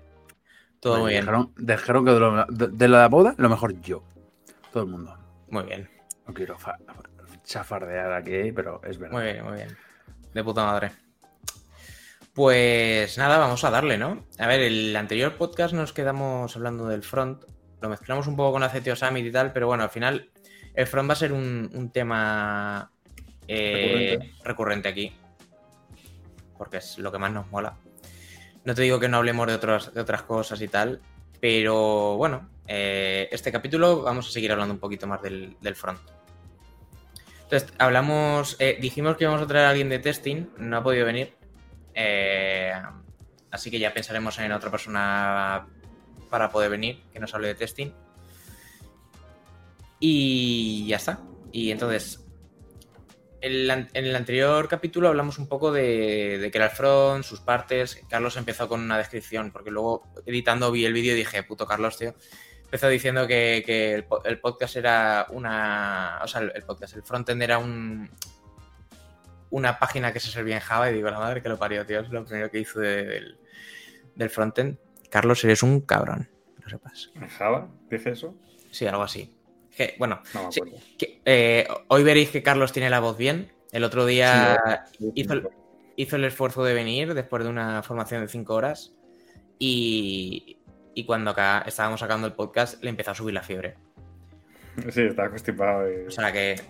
Todo 0.81 0.99
muy 1.01 1.13
bien. 1.13 1.27
Dijeron 1.57 2.05
que 2.05 2.11
de, 2.13 2.21
lo- 2.21 2.47
de- 2.47 2.69
de 2.69 2.89
la 2.89 3.09
boda, 3.09 3.35
lo 3.39 3.49
mejor 3.49 3.81
yo. 3.81 4.03
Todo 4.73 4.83
el 4.85 4.91
mundo. 4.91 5.17
Muy 5.49 5.63
bien, 5.65 5.89
No 6.27 6.35
quiero 6.35 6.59
fa- 6.59 6.79
chafardear 7.45 8.13
aquí, 8.13 8.53
pero 8.53 8.81
es 8.85 8.99
verdad. 8.99 9.15
muy 9.15 9.25
bien, 9.33 9.45
muy 9.45 9.55
bien. 9.55 9.77
De 10.35 10.43
puta 10.45 10.65
madre. 10.65 10.91
Pues 12.35 13.17
nada, 13.17 13.39
vamos 13.39 13.63
a 13.65 13.71
darle, 13.71 13.97
¿no? 13.97 14.27
A 14.39 14.47
ver, 14.49 14.61
el 14.61 14.95
anterior 14.97 15.35
podcast 15.37 15.73
nos 15.73 15.93
quedamos 15.93 16.57
hablando 16.57 16.89
del 16.89 17.03
front. 17.05 17.45
Lo 17.81 17.89
mezclamos 17.89 18.27
un 18.27 18.37
poco 18.37 18.53
con 18.53 18.61
la 18.63 18.71
CTO 18.71 18.97
Summit 18.97 19.27
y 19.27 19.31
tal, 19.31 19.53
pero 19.53 19.69
bueno, 19.69 19.85
al 19.85 19.91
final 19.91 20.31
el 20.75 20.87
front 20.87 21.09
va 21.09 21.13
a 21.13 21.17
ser 21.17 21.33
un, 21.33 21.71
un 21.73 21.91
tema 21.93 22.91
eh, 23.49 24.35
Recurrente. 24.43 24.89
aquí. 24.89 25.13
Porque 26.57 26.79
es 26.79 26.99
lo 26.99 27.11
que 27.11 27.19
más 27.19 27.33
nos 27.33 27.51
mola. 27.51 27.77
No 28.65 28.75
te 28.75 28.83
digo 28.83 28.99
que 28.99 29.09
no 29.09 29.19
hablemos 29.19 29.47
de, 29.47 29.55
otras 29.55 29.93
de 29.93 30.01
otras 30.01 30.23
cosas 30.23 30.61
y 30.61 30.69
tal, 30.69 31.01
pero 31.41 32.17
bueno, 32.17 32.49
eh, 32.67 33.29
este 33.31 33.53
capítulo 33.53 34.03
vamos 34.03 34.29
a 34.29 34.31
seguir 34.31 34.53
hablando 34.53 34.73
un 34.73 34.81
poquito 34.81 35.07
más 35.07 35.21
del, 35.21 35.57
del 35.61 35.75
front. 35.75 36.01
Entonces, 37.43 37.75
hablamos, 37.79 38.57
eh, 38.59 38.79
dijimos 38.81 39.17
que 39.17 39.25
íbamos 39.25 39.43
a 39.43 39.47
traer 39.47 39.67
a 39.67 39.71
alguien 39.71 39.91
de 39.91 39.99
testing, 39.99 40.47
no 40.57 40.79
ha 40.79 40.83
podido 40.83 41.05
venir. 41.05 41.35
Así 43.51 43.71
que 43.71 43.79
ya 43.79 43.93
pensaremos 43.93 44.39
en 44.39 44.51
otra 44.51 44.71
persona 44.71 45.67
para 46.31 46.51
poder 46.51 46.71
venir, 46.71 47.03
que 47.13 47.21
nos 47.21 47.33
hable 47.35 47.49
de 47.49 47.55
testing. 47.55 47.93
Y 50.01 50.87
ya 50.89 50.97
está. 50.97 51.21
Y 51.53 51.71
entonces, 51.71 52.24
el 53.45 53.71
en 53.71 53.89
el 53.93 54.17
anterior 54.17 54.69
capítulo 54.69 55.09
hablamos 55.09 55.39
un 55.39 55.49
poco 55.49 55.73
de, 55.73 56.39
de 56.39 56.51
que 56.51 56.59
era 56.59 56.67
el 56.67 56.71
front, 56.73 57.25
sus 57.25 57.41
partes. 57.41 58.01
Carlos 58.09 58.37
empezó 58.37 58.69
con 58.69 58.81
una 58.81 58.99
descripción, 58.99 59.51
porque 59.51 59.71
luego 59.71 60.13
editando 60.27 60.71
vi 60.71 60.85
el 60.85 60.93
vídeo 60.93 61.13
y 61.15 61.17
dije, 61.19 61.43
puto 61.43 61.67
Carlos, 61.67 61.99
tío. 61.99 62.15
Empezó 62.65 62.89
diciendo 62.89 63.27
que, 63.27 63.63
que 63.65 63.95
el, 63.95 64.05
po- 64.05 64.25
el 64.25 64.41
podcast 64.41 64.77
era 64.77 65.27
una. 65.31 66.21
O 66.25 66.27
sea, 66.29 66.41
el, 66.41 66.53
el 66.55 66.63
podcast, 66.65 66.97
el 66.97 67.03
frontend 67.03 67.43
era 67.43 67.59
un. 67.59 68.11
Una 69.51 69.79
página 69.79 70.13
que 70.13 70.19
se 70.19 70.31
servía 70.31 70.57
en 70.57 70.61
Java 70.61 70.91
y 70.91 70.95
digo, 70.95 71.09
la 71.11 71.19
madre 71.21 71.41
que 71.41 71.49
lo 71.49 71.59
parió, 71.59 71.87
tío. 71.87 72.01
Es 72.01 72.09
lo 72.11 72.25
primero 72.25 72.51
que 72.51 72.59
hizo 72.59 72.81
de- 72.81 73.05
del, 73.05 73.39
del 74.17 74.31
frontend. 74.31 74.79
Carlos, 75.11 75.45
eres 75.45 75.63
un 75.63 75.81
cabrón, 75.83 76.29
lo 76.61 76.69
sepas. 76.69 77.11
¿En 77.15 77.29
Java? 77.29 77.69
¿Dije 77.89 78.11
eso? 78.11 78.35
Sí, 78.73 78.87
algo 78.89 79.03
así. 79.05 79.33
Que, 79.77 79.95
bueno, 79.99 80.21
No 80.35 80.45
me 80.47 80.53
Sí. 80.53 80.61
acuerdo. 80.61 80.79
que, 80.99 81.21
eh, 81.25 81.67
hoy 81.89 82.03
veréis 82.05 82.31
que 82.31 82.43
Carlos 82.43 82.73
tiene 82.73 82.91
la 82.91 83.01
voz 83.01 83.17
bien. 83.17 83.53
El 83.73 83.83
otro 83.85 84.07
día 84.07 84.85
Sí, 84.99 85.11
hizo, 85.17 85.33
el, 85.35 85.49
hizo 85.97 86.17
el 86.17 86.25
esfuerzo 86.25 86.63
de 86.65 86.75
venir 86.75 87.13
después 87.15 87.43
de 87.43 87.49
una 87.51 87.83
formación 87.83 88.21
de 88.23 88.29
5 88.29 88.55
horas 88.55 88.93
y, 89.59 90.59
y 90.95 91.05
cuando 91.05 91.31
acá 91.33 91.65
estábamos 91.67 92.01
sacando 92.01 92.27
el 92.27 92.35
podcast 92.35 92.83
le 92.85 92.91
empezó 92.91 93.11
a 93.11 93.15
subir 93.15 93.35
la 93.35 93.43
fiebre. 93.43 93.75
Sí, 94.91 95.03
estaba 95.03 95.29
constipado. 95.31 95.85
de- 95.85 96.07
O 96.07 96.11
sea 96.11 96.33
que 96.33 96.61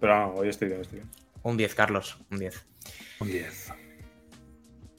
Pero 0.00 0.16
no, 0.18 0.34
hoy 0.34 0.48
estoy 0.48 0.68
bien, 0.68 0.80
estoy 0.80 0.98
bien. 1.00 1.10
un 1.42 1.56
10, 1.56 1.74
Carlos, 1.74 2.18
un 2.30 2.38
10. 2.38 2.66
Un 3.20 3.28
10. 3.28 3.72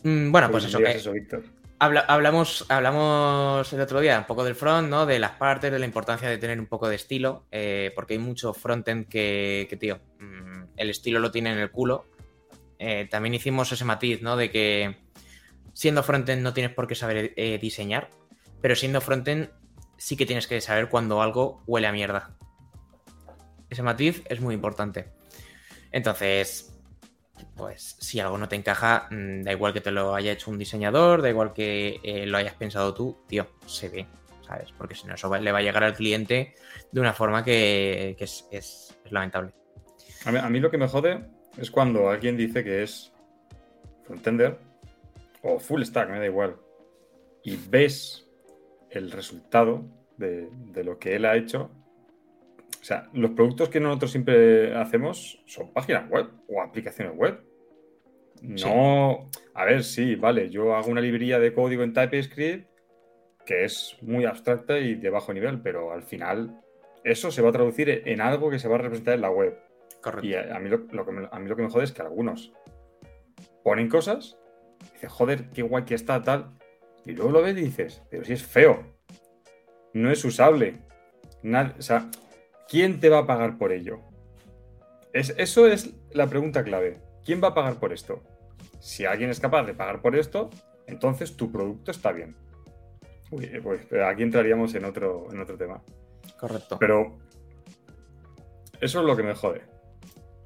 Mm, 0.03 0.31
bueno, 0.31 0.49
pues 0.51 0.63
Hoy 0.63 0.69
eso, 0.69 0.77
que 0.79 0.91
eso, 0.91 1.11
Víctor. 1.11 1.43
Habla- 1.79 2.05
hablamos, 2.07 2.65
hablamos 2.69 3.71
el 3.73 3.81
otro 3.81 3.99
día 3.99 4.19
un 4.19 4.25
poco 4.25 4.43
del 4.43 4.55
front, 4.55 4.89
¿no? 4.89 5.05
De 5.05 5.19
las 5.19 5.31
partes, 5.31 5.71
de 5.71 5.79
la 5.79 5.85
importancia 5.85 6.29
de 6.29 6.37
tener 6.37 6.59
un 6.59 6.67
poco 6.67 6.87
de 6.87 6.95
estilo, 6.95 7.45
eh, 7.51 7.91
porque 7.95 8.13
hay 8.13 8.19
mucho 8.19 8.53
frontend 8.53 9.07
que, 9.07 9.67
que, 9.69 9.77
tío, 9.77 9.99
mm, 10.19 10.63
el 10.77 10.89
estilo 10.89 11.19
lo 11.19 11.31
tiene 11.31 11.51
en 11.51 11.57
el 11.59 11.71
culo. 11.71 12.05
Eh, 12.77 13.07
también 13.09 13.33
hicimos 13.33 13.71
ese 13.71 13.85
matiz, 13.85 14.21
¿no? 14.21 14.37
De 14.37 14.51
que 14.51 14.97
siendo 15.73 16.03
frontend 16.03 16.41
no 16.41 16.53
tienes 16.53 16.73
por 16.73 16.87
qué 16.87 16.95
saber 16.95 17.33
eh, 17.35 17.57
diseñar, 17.61 18.09
pero 18.61 18.75
siendo 18.75 19.01
frontend 19.01 19.49
sí 19.97 20.15
que 20.15 20.25
tienes 20.25 20.47
que 20.47 20.61
saber 20.61 20.89
cuando 20.89 21.21
algo 21.21 21.61
huele 21.67 21.87
a 21.87 21.91
mierda. 21.91 22.35
Ese 23.69 23.83
matiz 23.83 24.23
es 24.29 24.39
muy 24.41 24.55
importante. 24.55 25.09
Entonces, 25.91 26.68
pues 27.55 27.95
si 27.99 28.19
algo 28.19 28.37
no 28.37 28.47
te 28.47 28.55
encaja, 28.55 29.07
mm, 29.11 29.43
da 29.43 29.51
igual 29.51 29.73
que 29.73 29.81
te 29.81 29.91
lo 29.91 30.15
haya 30.15 30.31
hecho 30.31 30.51
un 30.51 30.57
diseñador, 30.57 31.21
da 31.21 31.29
igual 31.29 31.53
que 31.53 31.99
eh, 32.03 32.25
lo 32.25 32.37
hayas 32.37 32.55
pensado 32.55 32.93
tú, 32.93 33.17
tío, 33.27 33.47
se 33.65 33.89
ve, 33.89 34.07
¿sabes? 34.45 34.71
Porque 34.77 34.95
si 34.95 35.07
no, 35.07 35.15
eso 35.15 35.35
le 35.37 35.51
va 35.51 35.59
a 35.59 35.61
llegar 35.61 35.83
al 35.83 35.93
cliente 35.93 36.55
de 36.91 37.01
una 37.01 37.13
forma 37.13 37.43
que, 37.43 38.15
es, 38.19 38.97
lamentable. 39.09 39.51
A 40.25 40.49
mí, 40.49 40.59
lo 40.59 40.69
que 40.69 40.77
me 40.77 40.87
jode 40.87 41.25
es 41.57 41.71
cuando 41.71 42.09
alguien 42.09 42.37
dice 42.37 42.63
que 42.63 42.83
es 42.83 43.11
frontender 44.03 44.57
o 45.41 45.59
full 45.59 45.83
stack, 45.83 46.09
me 46.09 46.19
da 46.19 46.25
igual, 46.25 46.57
y 47.43 47.55
ves 47.55 48.27
el 48.89 49.11
resultado 49.11 49.85
de 50.17 50.83
lo 50.83 50.99
que 50.99 51.15
él 51.15 51.25
ha 51.25 51.37
hecho. 51.37 51.71
O 52.89 52.91
sea, 52.91 53.07
los 53.13 53.29
productos 53.31 53.69
que 53.69 53.79
nosotros 53.79 54.09
siempre 54.09 54.75
hacemos 54.75 55.43
son 55.45 55.71
páginas 55.71 56.09
web 56.09 56.27
o 56.47 56.59
aplicaciones 56.59 57.15
web. 57.15 57.39
No, 58.41 59.29
a 59.53 59.65
ver, 59.65 59.83
sí, 59.83 60.15
vale, 60.15 60.49
yo 60.49 60.73
hago 60.73 60.89
una 60.89 60.99
librería 60.99 61.37
de 61.37 61.53
código 61.53 61.83
en 61.83 61.93
TypeScript 61.93 62.67
que 63.45 63.63
es 63.63 63.95
muy 64.01 64.25
abstracta 64.25 64.79
y 64.79 64.95
de 64.95 65.11
bajo 65.11 65.31
nivel, 65.35 65.61
pero 65.61 65.91
al 65.91 66.01
final 66.01 66.61
eso 67.03 67.29
se 67.29 67.43
va 67.43 67.49
a 67.49 67.51
traducir 67.51 68.01
en 68.07 68.21
algo 68.21 68.49
que 68.49 68.57
se 68.57 68.67
va 68.67 68.73
a 68.73 68.79
representar 68.79 69.13
en 69.13 69.21
la 69.21 69.29
web. 69.29 69.55
Correcto. 70.01 70.25
Y 70.25 70.33
a, 70.33 70.55
a 70.55 70.59
mí 70.59 70.67
lo, 70.67 70.87
lo 70.91 71.05
que 71.05 71.11
me, 71.11 71.27
a 71.31 71.37
mí 71.37 71.47
lo 71.47 71.55
que 71.55 71.61
me 71.61 71.69
jode 71.69 71.83
es 71.83 71.91
que 71.91 72.01
algunos 72.01 72.53
ponen 73.63 73.87
cosas, 73.87 74.35
y 74.81 74.93
dices, 74.93 75.11
joder, 75.11 75.51
qué 75.51 75.61
guay 75.61 75.83
que 75.83 75.93
está, 75.93 76.23
tal. 76.23 76.57
Y 77.05 77.11
luego 77.11 77.33
lo 77.33 77.43
ves 77.43 77.55
y 77.55 77.65
dices, 77.65 78.01
pero 78.09 78.25
si 78.25 78.33
es 78.33 78.41
feo, 78.41 78.83
no 79.93 80.09
es 80.09 80.25
usable. 80.25 80.79
Nad- 81.43 81.77
o 81.77 81.83
sea, 81.83 82.09
¿quién 82.69 82.99
te 82.99 83.09
va 83.09 83.19
a 83.19 83.27
pagar 83.27 83.57
por 83.57 83.71
ello? 83.71 83.99
Es, 85.13 85.33
eso 85.37 85.67
es 85.67 85.91
la 86.11 86.27
pregunta 86.27 86.63
clave. 86.63 87.01
¿Quién 87.25 87.41
va 87.43 87.49
a 87.49 87.53
pagar 87.53 87.79
por 87.79 87.91
esto? 87.93 88.21
Si 88.79 89.05
alguien 89.05 89.29
es 89.29 89.39
capaz 89.39 89.63
de 89.63 89.73
pagar 89.73 90.01
por 90.01 90.15
esto, 90.15 90.49
entonces 90.87 91.35
tu 91.35 91.51
producto 91.51 91.91
está 91.91 92.11
bien. 92.11 92.35
Uy, 93.31 93.45
eh, 93.45 93.59
pues 93.61 93.81
pero 93.89 94.07
aquí 94.07 94.23
entraríamos 94.23 94.73
en 94.75 94.85
otro, 94.85 95.27
en 95.31 95.39
otro 95.41 95.57
tema. 95.57 95.81
Correcto. 96.39 96.77
Pero 96.79 97.17
eso 98.81 98.99
es 99.01 99.05
lo 99.05 99.15
que 99.15 99.23
me 99.23 99.35
jode. 99.35 99.61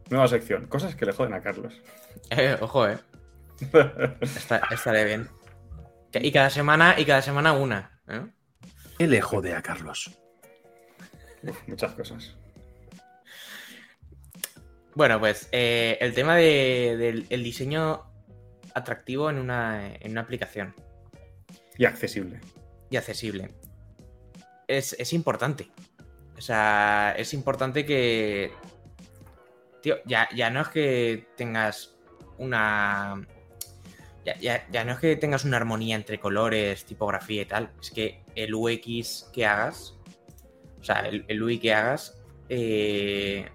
Nueva 0.09 0.27
sección. 0.27 0.65
Cosas 0.67 0.95
que 0.95 1.05
le 1.05 1.13
joden 1.13 1.33
a 1.33 1.41
Carlos. 1.41 1.73
Eh, 2.29 2.55
ojo, 2.61 2.87
eh. 2.87 2.97
Está- 4.21 4.61
estaré 4.71 5.03
bien. 5.03 5.27
Y 6.13 6.31
cada 6.31 6.51
semana, 6.51 6.93
y 6.97 7.05
cada 7.05 7.23
semana 7.23 7.53
una. 7.53 7.99
¿eh? 8.07 8.21
¿Qué 8.99 9.07
le 9.07 9.19
jode 9.19 9.53
a 9.55 9.61
Carlos? 9.63 10.11
Uf, 11.43 11.67
muchas 11.67 11.93
cosas. 11.93 12.35
Bueno, 14.95 15.19
pues 15.19 15.49
eh, 15.51 15.97
el 16.01 16.13
tema 16.13 16.35
de- 16.35 16.95
del 16.97 17.25
el 17.29 17.43
diseño 17.43 18.03
atractivo 18.75 19.29
en 19.29 19.37
una, 19.39 19.95
en 19.95 20.11
una 20.11 20.21
aplicación 20.21 20.73
Y 21.77 21.85
accesible. 21.85 22.39
y 22.89 22.97
accesible 22.97 23.49
es, 24.67 24.93
es 24.99 25.13
importante. 25.13 25.67
O 26.37 26.41
sea, 26.41 27.13
es 27.17 27.33
importante 27.33 27.85
que. 27.85 28.51
Tío, 29.81 29.97
ya, 30.05 30.27
ya 30.35 30.49
no 30.49 30.61
es 30.61 30.69
que 30.69 31.27
tengas 31.35 31.95
una. 32.37 33.25
Ya, 34.25 34.37
ya- 34.39 34.65
ya 34.71 34.83
no 34.85 34.93
es 34.93 34.99
que 34.99 35.15
tengas 35.17 35.43
una 35.45 35.57
armonía 35.57 35.95
entre 35.95 36.19
colores, 36.19 36.85
tipografía 36.85 37.41
y 37.41 37.45
tal. 37.45 37.71
Es 37.81 37.91
que 37.91 38.23
el 38.35 38.53
UX 38.55 39.29
que 39.33 39.45
hagas. 39.45 39.95
O 40.83 40.85
sea, 40.85 40.99
el, 41.07 41.41
UI 41.41 41.59
que 41.59 41.73
hagas. 41.73 42.19
eh, 42.49 43.49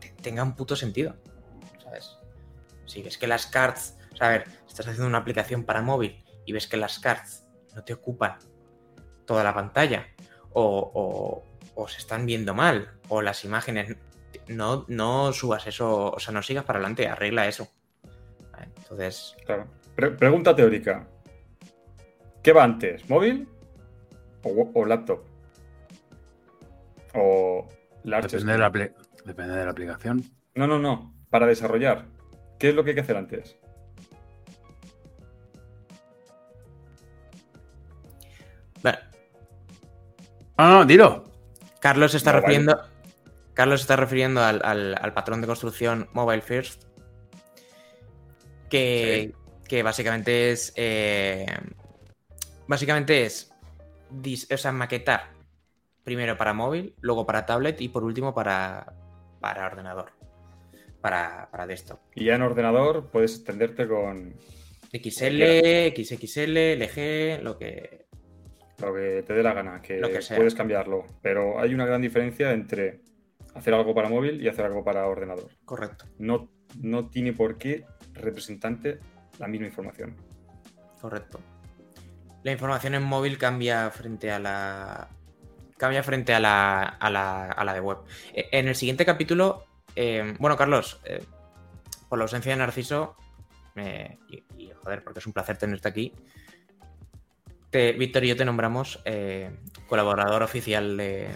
te- 0.00 0.10
tenga 0.22 0.42
un 0.42 0.54
puto 0.54 0.76
sentido. 0.76 1.16
¿Sabes? 1.82 2.18
Si 2.84 3.02
ves 3.02 3.16
que 3.16 3.26
las 3.26 3.46
cards. 3.46 3.96
O 4.12 4.16
sea, 4.16 4.26
a 4.28 4.30
ver, 4.30 4.44
estás 4.68 4.86
haciendo 4.86 5.06
una 5.06 5.18
aplicación 5.18 5.64
para 5.64 5.80
móvil 5.80 6.22
y 6.44 6.52
ves 6.52 6.66
que 6.68 6.76
las 6.76 6.98
cards 6.98 7.48
no 7.74 7.82
te 7.84 7.94
ocupan 7.94 8.36
toda 9.24 9.42
la 9.42 9.54
pantalla 9.54 10.06
o, 10.52 11.42
se 11.88 11.98
están 11.98 12.26
viendo 12.26 12.54
mal 12.54 12.92
o 13.08 13.22
las 13.22 13.44
imágenes 13.44 13.96
no, 14.46 14.84
no 14.88 15.32
subas 15.32 15.66
eso, 15.66 16.12
o 16.12 16.20
sea, 16.20 16.32
no 16.34 16.42
sigas 16.42 16.64
para 16.64 16.78
adelante, 16.78 17.08
arregla 17.08 17.48
eso. 17.48 17.66
Entonces, 18.76 19.34
Claro. 19.46 19.66
Pre- 19.96 20.10
pregunta 20.10 20.54
teórica. 20.54 21.08
¿Qué 22.42 22.52
va 22.52 22.62
antes? 22.64 23.08
¿Móvil 23.08 23.48
o, 24.44 24.70
o 24.74 24.84
laptop? 24.84 25.20
O 27.14 27.68
large 28.04 28.36
Depende 28.36 28.52
de, 28.52 28.94
Depende 29.24 29.56
de 29.56 29.64
la 29.64 29.70
aplicación. 29.70 30.22
No, 30.54 30.66
no, 30.66 30.78
no. 30.78 31.14
Para 31.30 31.46
desarrollar. 31.46 32.06
¿Qué 32.58 32.68
es 32.68 32.74
lo 32.74 32.84
que 32.84 32.90
hay 32.90 32.94
que 32.94 33.00
hacer 33.02 33.16
antes? 33.16 33.56
No, 40.56 40.68
no, 40.68 40.84
dilo. 40.84 41.24
Carlos 41.80 42.12
se 42.12 42.18
está 42.18 42.32
refiriendo. 42.32 42.80
Carlos 43.54 43.80
está 43.80 43.96
refiriendo 43.96 44.40
al, 44.42 44.60
al- 44.64 44.96
al 45.00 45.12
patrón 45.12 45.40
de 45.40 45.46
construcción 45.46 46.08
Mobile 46.12 46.42
First. 46.42 46.84
Que, 48.70 49.32
que 49.68 49.82
básicamente 49.82 50.50
es. 50.52 50.72
eh, 50.76 51.46
básicamente 52.66 53.26
es. 53.26 53.52
O 54.10 54.56
sea, 54.56 54.72
maquetar. 54.72 55.32
Primero 56.02 56.36
para 56.36 56.52
móvil, 56.52 56.94
luego 57.00 57.24
para 57.24 57.46
tablet 57.46 57.80
y 57.80 57.88
por 57.88 58.04
último 58.04 58.34
para, 58.34 58.94
para 59.40 59.66
ordenador. 59.66 60.12
Para, 61.00 61.48
para 61.50 61.66
desktop. 61.66 61.98
Y 62.14 62.24
ya 62.26 62.34
en 62.34 62.42
ordenador 62.42 63.10
puedes 63.10 63.36
extenderte 63.36 63.86
con 63.86 64.34
XL, 64.92 65.92
XXL, 65.94 66.76
LG, 66.78 67.42
lo 67.42 67.58
que. 67.58 68.06
lo 68.80 68.94
que 68.94 69.22
te 69.26 69.34
dé 69.34 69.42
la 69.42 69.52
gana, 69.52 69.82
que, 69.82 69.98
Lo 69.98 70.10
que 70.10 70.22
sea. 70.22 70.36
puedes 70.36 70.54
cambiarlo. 70.54 71.06
Pero 71.20 71.60
hay 71.60 71.74
una 71.74 71.84
gran 71.84 72.00
diferencia 72.00 72.52
entre 72.52 73.00
hacer 73.54 73.74
algo 73.74 73.94
para 73.94 74.08
móvil 74.08 74.42
y 74.42 74.48
hacer 74.48 74.64
algo 74.64 74.84
para 74.84 75.06
ordenador. 75.06 75.50
Correcto. 75.64 76.06
No, 76.18 76.50
no 76.80 77.08
tiene 77.08 77.32
por 77.32 77.58
qué 77.58 77.84
representante 78.12 78.98
la 79.38 79.48
misma 79.48 79.66
información. 79.66 80.16
Correcto. 81.00 81.40
La 82.44 82.52
información 82.52 82.94
en 82.94 83.02
móvil 83.02 83.36
cambia 83.38 83.90
frente 83.90 84.30
a 84.30 84.38
la. 84.38 85.08
Cambia 85.76 86.02
frente 86.04 86.32
a 86.32 86.38
la, 86.38 86.82
a 86.82 87.10
la, 87.10 87.50
a 87.50 87.64
la 87.64 87.74
de 87.74 87.80
web. 87.80 87.98
E- 88.32 88.48
En 88.52 88.68
el 88.68 88.76
siguiente 88.76 89.04
capítulo. 89.04 89.64
eh, 89.96 90.34
bueno, 90.38 90.56
Carlos, 90.56 91.00
eh, 91.04 91.24
por 92.08 92.18
la 92.18 92.24
ausencia 92.24 92.52
de 92.52 92.58
Narciso. 92.58 93.16
eh, 93.76 94.18
y, 94.28 94.44
y, 94.56 94.70
joder, 94.82 95.02
porque 95.02 95.18
es 95.18 95.26
un 95.26 95.32
placer 95.32 95.56
tenerte 95.58 95.88
aquí. 95.88 96.12
Te, 97.70 97.92
Víctor 97.92 98.24
y 98.24 98.28
yo 98.28 98.36
te 98.36 98.44
nombramos 98.44 99.00
eh, 99.04 99.50
colaborador 99.88 100.42
oficial 100.44 100.96
de- 100.96 101.28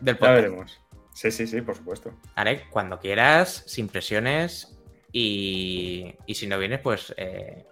del 0.00 0.14
Ya 0.14 0.18
podcast. 0.20 0.34
veremos. 0.34 0.80
Sí, 1.12 1.30
sí, 1.30 1.46
sí, 1.46 1.60
por 1.60 1.76
supuesto. 1.76 2.14
Vale, 2.34 2.64
cuando 2.70 2.98
quieras, 2.98 3.64
sin 3.66 3.88
presiones. 3.88 4.78
Y, 5.12 6.14
y 6.24 6.34
si 6.34 6.46
no 6.46 6.58
vienes, 6.58 6.80
pues 6.80 7.12
eh, 7.18 7.66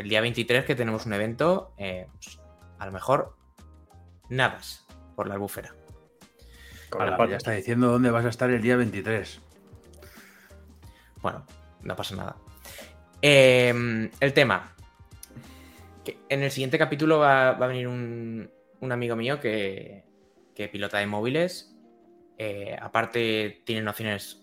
el 0.00 0.08
día 0.08 0.20
23 0.20 0.64
que 0.64 0.74
tenemos 0.74 1.06
un 1.06 1.12
evento, 1.12 1.74
eh, 1.76 2.06
pues, 2.12 2.40
a 2.78 2.86
lo 2.86 2.92
mejor 2.92 3.36
nadas 4.28 4.86
por 5.14 5.28
la 5.28 5.34
albufera. 5.34 5.74
Con 6.88 7.28
ya 7.28 7.36
está 7.36 7.52
diciendo 7.52 7.88
dónde 7.88 8.10
vas 8.10 8.24
a 8.24 8.30
estar 8.30 8.50
el 8.50 8.62
día 8.62 8.76
23. 8.76 9.40
Bueno, 11.22 11.46
no 11.82 11.94
pasa 11.94 12.16
nada. 12.16 12.36
Eh, 13.22 14.10
el 14.18 14.32
tema. 14.32 14.74
Que 16.04 16.18
en 16.28 16.42
el 16.42 16.50
siguiente 16.50 16.78
capítulo 16.78 17.18
va, 17.18 17.52
va 17.52 17.66
a 17.66 17.68
venir 17.68 17.86
un, 17.86 18.50
un 18.80 18.92
amigo 18.92 19.14
mío 19.14 19.38
que, 19.38 20.04
que 20.54 20.68
pilota 20.68 20.98
de 20.98 21.06
móviles. 21.06 21.76
Eh, 22.38 22.76
aparte, 22.80 23.62
tiene 23.64 23.82
nociones. 23.82 24.42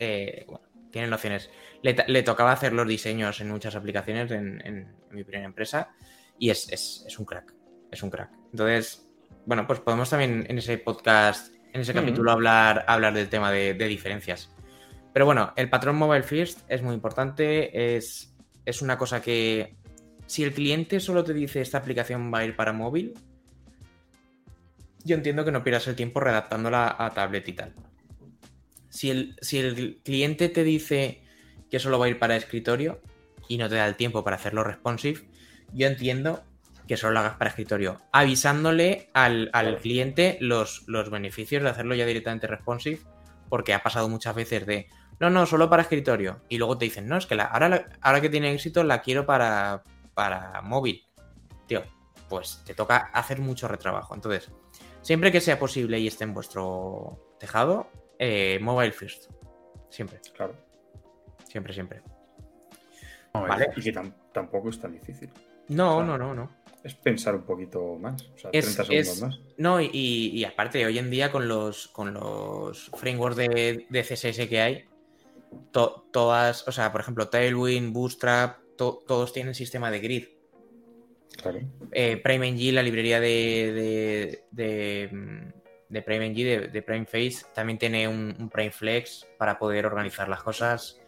eh, 0.00 0.44
bueno, 0.48 0.66
tiene 0.94 1.08
nociones. 1.08 1.50
Le, 1.82 2.22
tocaba 2.22 2.52
hacer 2.52 2.72
los 2.72 2.88
diseños 2.88 3.40
en 3.42 3.50
muchas 3.50 3.74
aplicaciones 3.76 4.30
en, 4.30 4.60
en- 4.66 4.88
en 5.10 5.14
mi 5.14 5.22
primera 5.24 5.44
empresa. 5.44 5.90
Y 6.38 6.48
es, 6.50 6.72
es- 6.72 7.04
es 7.06 7.18
un 7.18 7.26
crack. 7.26 7.52
Es 7.90 8.02
un 8.02 8.08
crack. 8.10 8.30
Entonces, 8.52 9.06
bueno, 9.44 9.66
pues 9.66 9.80
podemos 9.80 10.08
también 10.08 10.46
en 10.48 10.56
ese 10.58 10.78
podcast, 10.78 11.52
en 11.72 11.80
ese 11.82 11.92
capítulo, 11.92 12.30
hablar, 12.32 12.84
hablar 12.88 13.12
del 13.12 13.28
tema 13.28 13.50
de, 13.52 13.74
de 13.74 13.86
diferencias. 13.86 14.50
Pero 15.12 15.26
bueno, 15.26 15.52
el 15.56 15.68
patrón 15.68 15.96
mobile 15.96 16.22
first 16.22 16.60
es 16.68 16.80
muy 16.82 16.94
importante. 16.94 17.96
Es, 17.96 18.34
es 18.64 18.80
una 18.82 18.96
cosa 18.96 19.20
que. 19.20 19.76
Si 20.26 20.42
el 20.42 20.54
cliente 20.54 21.00
solo 21.00 21.22
te 21.22 21.34
dice 21.34 21.60
esta 21.60 21.76
aplicación 21.78 22.32
va 22.32 22.38
a 22.38 22.44
ir 22.46 22.56
para 22.56 22.72
móvil, 22.72 23.12
yo 25.04 25.16
entiendo 25.16 25.44
que 25.44 25.52
no 25.52 25.62
pierdas 25.62 25.86
el 25.86 25.94
tiempo 25.96 26.18
redactándola 26.20 26.96
a 26.98 27.10
tablet 27.10 27.46
y 27.48 27.52
tal. 27.52 27.74
Si 28.94 29.10
el, 29.10 29.36
si 29.40 29.58
el 29.58 30.00
cliente 30.04 30.48
te 30.48 30.62
dice 30.62 31.20
que 31.68 31.80
solo 31.80 31.98
va 31.98 32.06
a 32.06 32.08
ir 32.08 32.20
para 32.20 32.36
escritorio 32.36 33.00
y 33.48 33.58
no 33.58 33.68
te 33.68 33.74
da 33.74 33.88
el 33.88 33.96
tiempo 33.96 34.22
para 34.22 34.36
hacerlo 34.36 34.62
responsive, 34.62 35.28
yo 35.72 35.88
entiendo 35.88 36.44
que 36.86 36.96
solo 36.96 37.14
lo 37.14 37.18
hagas 37.18 37.34
para 37.34 37.50
escritorio, 37.50 38.00
avisándole 38.12 39.08
al, 39.12 39.50
cliente 39.82 40.38
los, 40.40 40.84
los 40.86 41.10
beneficios 41.10 41.64
de 41.64 41.70
hacerlo 41.70 41.96
ya 41.96 42.06
directamente 42.06 42.46
responsive, 42.46 43.00
porque 43.48 43.74
ha 43.74 43.82
pasado 43.82 44.08
muchas 44.08 44.36
veces 44.36 44.64
de, 44.64 44.86
no, 45.18 45.28
no, 45.28 45.44
solo 45.44 45.68
para 45.68 45.82
escritorio, 45.82 46.42
y 46.48 46.58
luego 46.58 46.78
te 46.78 46.84
dicen, 46.84 47.08
no, 47.08 47.16
es 47.16 47.26
que 47.26 47.34
la- 47.34 47.46
ahora, 47.46 47.68
la- 47.68 47.88
ahora 48.00 48.20
que 48.20 48.28
tiene 48.28 48.52
éxito 48.52 48.84
la 48.84 49.02
quiero 49.02 49.26
para, 49.26 49.82
para 50.14 50.62
móvil. 50.62 51.04
Tío, 51.66 51.82
pues 52.28 52.62
te 52.64 52.74
toca 52.74 52.98
hacer 53.12 53.40
mucho 53.40 53.66
retrabajo. 53.66 54.14
Entonces, 54.14 54.52
siempre 55.02 55.32
que 55.32 55.40
sea 55.40 55.58
posible 55.58 55.98
y 55.98 56.06
esté 56.06 56.22
en 56.22 56.34
vuestro 56.34 57.18
tejado, 57.40 57.88
eh, 58.18 58.58
mobile 58.60 58.92
first. 58.92 59.30
Siempre, 59.90 60.20
Claro. 60.34 60.54
siempre, 61.48 61.72
siempre. 61.72 62.02
Vale. 63.32 63.68
Y 63.76 63.82
que 63.82 63.92
tam- 63.92 64.14
tampoco 64.32 64.68
es 64.70 64.78
tan 64.80 64.92
difícil. 64.92 65.30
No, 65.68 66.02
no, 66.04 66.16
no, 66.18 66.34
no. 66.34 66.50
Es 66.84 66.94
pensar 66.94 67.34
un 67.34 67.42
poquito 67.44 67.96
más. 67.96 68.22
O 68.34 68.38
sea, 68.38 68.50
Es- 68.52 68.66
30 68.76 68.84
segundos 68.84 69.08
es- 69.16 69.22
más. 69.22 69.40
No, 69.56 69.80
y, 69.80 69.90
y- 69.92 70.28
y 70.38 70.44
aparte, 70.44 70.84
hoy 70.84 70.98
en 70.98 71.10
día 71.10 71.32
con 71.32 71.48
los, 71.48 71.88
con 71.88 72.12
los 72.14 72.90
frameworks 72.96 73.36
de, 73.36 73.86
de 73.88 74.02
CSS 74.04 74.48
que 74.48 74.60
hay, 74.60 74.84
to- 75.72 76.06
todas, 76.12 76.66
o 76.68 76.72
sea, 76.72 76.92
por 76.92 77.00
ejemplo, 77.00 77.28
Tailwind, 77.28 77.92
Bootstrap, 77.92 78.58
to- 78.76 79.02
todos 79.06 79.32
tienen 79.32 79.54
sistema 79.54 79.90
de 79.90 80.00
grid. 80.00 80.24
Claro. 81.40 81.60
Eh, 81.92 82.18
PrimeNG, 82.18 82.72
la 82.72 82.82
librería 82.82 83.18
de, 83.18 83.72
de, 83.72 84.44
de, 84.52 85.52
de 85.94 86.02
PrimeNG, 86.02 86.34
de, 86.36 86.68
de 86.68 86.82
PrimeFace, 86.82 87.46
también 87.54 87.78
tiene 87.78 88.06
un, 88.08 88.34
un 88.38 88.50
PrimeFlex 88.50 89.26
para 89.38 89.58
poder 89.58 89.86
organizar 89.86 90.28
las 90.28 90.42
cosas. 90.42 91.00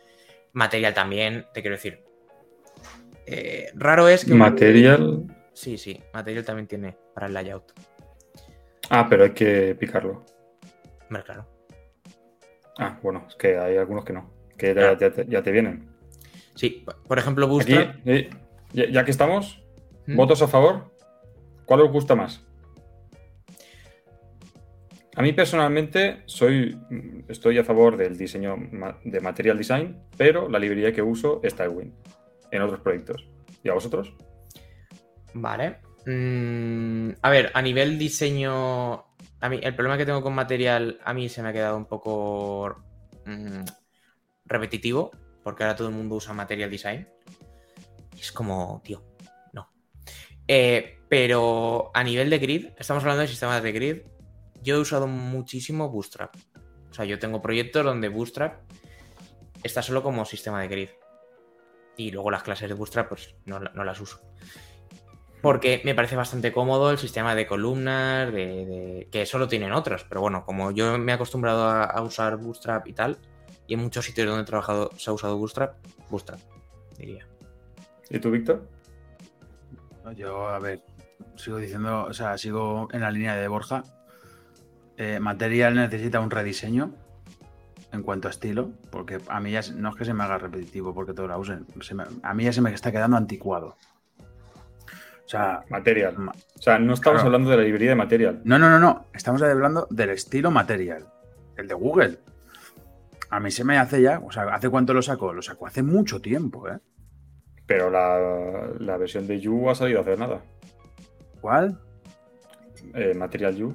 Material 0.53 0.95
también, 0.95 1.45
te 1.53 1.61
quiero 1.61 1.77
decir. 1.77 2.03
Eh, 3.27 3.71
raro 3.75 4.09
es 4.09 4.25
que... 4.25 4.33
Material. 4.35 5.25
Sí, 5.53 5.77
sí, 5.77 6.01
Material 6.15 6.45
también 6.45 6.69
tiene 6.69 6.97
para 7.15 7.27
el 7.27 7.35
layout. 7.35 7.73
Ah, 8.89 9.07
pero 9.11 9.25
hay 9.25 9.31
que 9.33 9.75
picarlo. 9.75 10.25
Hombre, 11.09 11.23
claro. 11.25 11.47
Ah, 12.79 12.99
bueno, 13.03 13.25
es 13.29 13.35
que 13.35 13.59
hay 13.59 13.77
algunos 13.77 14.05
que 14.05 14.13
no. 14.13 14.31
Que 14.57 14.69
ya, 14.69 14.75
Claro. 14.75 14.99
ya 14.99 15.11
te, 15.11 15.27
ya 15.27 15.43
te 15.43 15.51
vienen. 15.51 15.89
Sí, 16.55 16.85
por 17.09 17.19
ejemplo, 17.19 17.47
Aquí, 17.47 17.53
Bootstrap. 17.53 17.97
eh, 18.07 18.31
ya, 18.73 18.89
ya 18.89 19.05
que 19.05 19.11
estamos, 19.11 19.63
¿Mm? 20.07 20.17
votos 20.17 20.41
a 20.43 20.47
favor. 20.49 20.95
¿Cuál 21.65 21.81
os 21.81 21.91
gusta 21.91 22.15
más? 22.15 22.46
A 25.17 25.23
mí 25.23 25.33
personalmente 25.33 26.23
soy, 26.27 26.79
estoy 27.27 27.57
a 27.57 27.65
favor 27.65 27.97
del 27.97 28.19
diseño 28.19 28.55
de 29.03 29.21
Material 29.21 29.57
Design, 29.57 29.99
pero 30.19 30.47
la 30.47 30.59
librería 30.59 30.93
que 30.93 31.01
uso 31.01 31.41
es 31.43 31.55
Tailwind 31.55 31.95
en 32.51 32.61
otros 32.61 32.81
proyectos. 32.81 33.27
¿Y 33.65 33.71
a 33.71 33.73
vosotros? 33.73 34.13
Vale. 35.33 35.79
Mm, 36.05 37.13
a 37.23 37.31
ver, 37.31 37.51
a 37.55 37.63
nivel 37.63 37.99
diseño. 37.99 39.07
A 39.41 39.49
mí, 39.49 39.59
el 39.63 39.75
problema 39.75 39.97
que 39.97 40.05
tengo 40.05 40.23
con 40.23 40.35
material, 40.35 41.01
a 41.03 41.15
mí 41.15 41.31
se 41.31 41.43
me 41.43 41.49
ha 41.49 41.53
quedado 41.55 41.79
un 41.79 41.87
poco 41.87 42.77
mm, 43.25 43.65
repetitivo, 44.45 45.13
porque 45.43 45.65
ahora 45.65 45.77
todo 45.77 45.89
el 45.89 45.95
mundo 45.95 46.17
usa 46.17 46.35
material 46.35 46.71
design. 46.71 47.09
Es 48.21 48.33
como, 48.33 48.83
tío, 48.85 49.03
no. 49.55 49.71
Eh, 50.47 50.99
pero 51.09 51.91
a 51.95 52.05
nivel 52.05 52.29
de 52.29 52.39
grid, 52.39 52.67
estamos 52.77 53.03
hablando 53.03 53.23
de 53.23 53.29
sistemas 53.29 53.63
de 53.63 53.73
grid. 53.73 53.97
Yo 54.67 54.75
he 54.75 54.81
usado 54.81 55.07
muchísimo 55.07 55.89
Bootstrap. 55.89 56.35
O 56.91 56.93
sea, 56.93 57.05
yo 57.05 57.21
tengo 57.21 57.41
proyectos 57.41 57.85
donde 57.85 58.09
Bootstrap 58.09 58.63
está 59.63 59.81
solo 59.81 60.03
como 60.03 60.25
sistema 60.25 60.61
de 60.61 60.69
grid. 60.69 60.89
Y 61.97 62.11
luego 62.11 62.33
las 62.33 62.43
clases 62.43 62.69
de 62.69 62.75
Bootstrap, 62.75 63.09
pues 63.09 63.37
no, 63.45 63.61
no 63.61 63.85
las 63.85 64.01
uso. 64.01 64.21
Porque 65.41 65.83
me 65.85 65.95
parece 65.95 66.17
bastante 66.17 66.53
cómodo 66.53 66.91
el 66.91 66.99
sistema 66.99 67.37
de 67.37 67.47
columnas, 67.47 68.33
de, 68.33 68.67
de- 68.67 69.09
que 69.13 69.25
solo 69.25 69.47
tienen 69.47 69.71
otros. 69.73 70.05
Pero 70.09 70.21
bueno, 70.21 70.45
como 70.45 70.73
yo 70.73 70.99
me 70.99 71.13
he 71.13 71.15
acostumbrado 71.15 71.65
a, 71.69 71.85
a 71.85 72.03
usar 72.03 72.37
Bootstrap 72.37 72.89
y 72.89 72.93
tal, 72.93 73.19
y 73.69 73.75
en 73.75 73.81
muchos 73.81 74.05
sitios 74.05 74.27
donde 74.27 74.43
he 74.43 74.47
trabajado 74.47 74.91
se 74.99 75.11
ha 75.11 75.13
usado 75.13 75.39
Bootstrap, 75.39 75.77
Bootstrap, 76.11 76.41
diría. 76.99 77.29
¿Y 78.11 78.19
tú, 78.19 78.33
Víctor? 78.33 78.69
Yo, 80.17 80.49
a 80.49 80.59
ver, 80.59 80.83
sigo 81.37 81.59
diciendo, 81.59 82.05
o 82.05 82.13
sea, 82.13 82.37
sigo 82.37 82.89
en 82.93 83.01
la 83.03 83.13
línea 83.13 83.37
de 83.37 83.47
Borja. 83.49 83.85
Eh, 84.99 85.21
material 85.21 85.75
necesita 85.75 86.21
un 86.21 86.31
rediseño 86.31 86.95
en 87.93 88.03
cuanto 88.03 88.29
a 88.29 88.31
estilo, 88.31 88.71
porque 88.91 89.19
a 89.29 89.41
mí 89.41 89.51
ya 89.53 89.61
no 89.75 89.91
es 89.91 89.97
que 89.97 90.05
se 90.05 90.15
me 90.15 90.25
haga 90.25 90.39
repetitivo 90.39 90.95
porque 90.95 91.13
todos 91.13 91.29
la 91.29 91.39
usen, 91.39 91.67
se 91.81 91.95
me- 91.95 92.05
a 92.23 92.35
mí 92.35 92.45
ya 92.45 92.53
se 92.53 92.61
me 92.61 92.73
está 92.73 92.91
quedando 92.91 93.17
anticuado. 93.17 93.77
O 95.25 95.29
sea, 95.29 95.65
Material. 95.71 96.17
ma- 96.19 96.33
O 96.33 96.63
sea, 96.63 96.79
no 96.79 96.95
estamos 96.95 97.17
Claro. 97.21 97.27
hablando 97.27 97.51
de 97.51 97.57
la 97.57 97.63
librería 97.65 97.91
de 97.91 97.97
Material. 97.97 98.41
no, 98.45 98.59
no, 98.59 98.71
no, 98.71 98.79
no, 98.79 99.07
estamos 99.13 99.43
hablando 99.43 99.87
del 99.91 100.11
estilo 100.11 100.51
material, 100.51 101.07
el 101.57 101.67
de 101.69 101.75
Google. 101.75 102.19
A 103.31 103.41
mí 103.41 103.51
se 103.51 103.65
me 103.65 103.77
hace 103.79 104.01
ya, 104.01 104.21
o 104.25 104.31
sea, 104.31 104.45
¿hace 104.55 104.71
cuánto 104.71 104.95
lo 104.95 105.03
sacó? 105.03 105.33
Lo 105.33 105.43
sacó 105.43 105.67
hace 105.67 105.83
mucho 105.83 106.21
tiempo, 106.21 106.69
¿eh? 106.69 106.79
Pero 107.67 107.91
la, 107.91 108.71
la 108.79 108.97
versión 108.97 109.27
de 109.27 109.41
You 109.41 109.69
ha 109.69 109.75
salido 109.75 110.01
hace 110.01 110.17
nada. 110.17 110.43
¿Cuál? 111.41 111.81
Eh, 112.95 113.15
Material 113.15 113.57
You. 113.57 113.75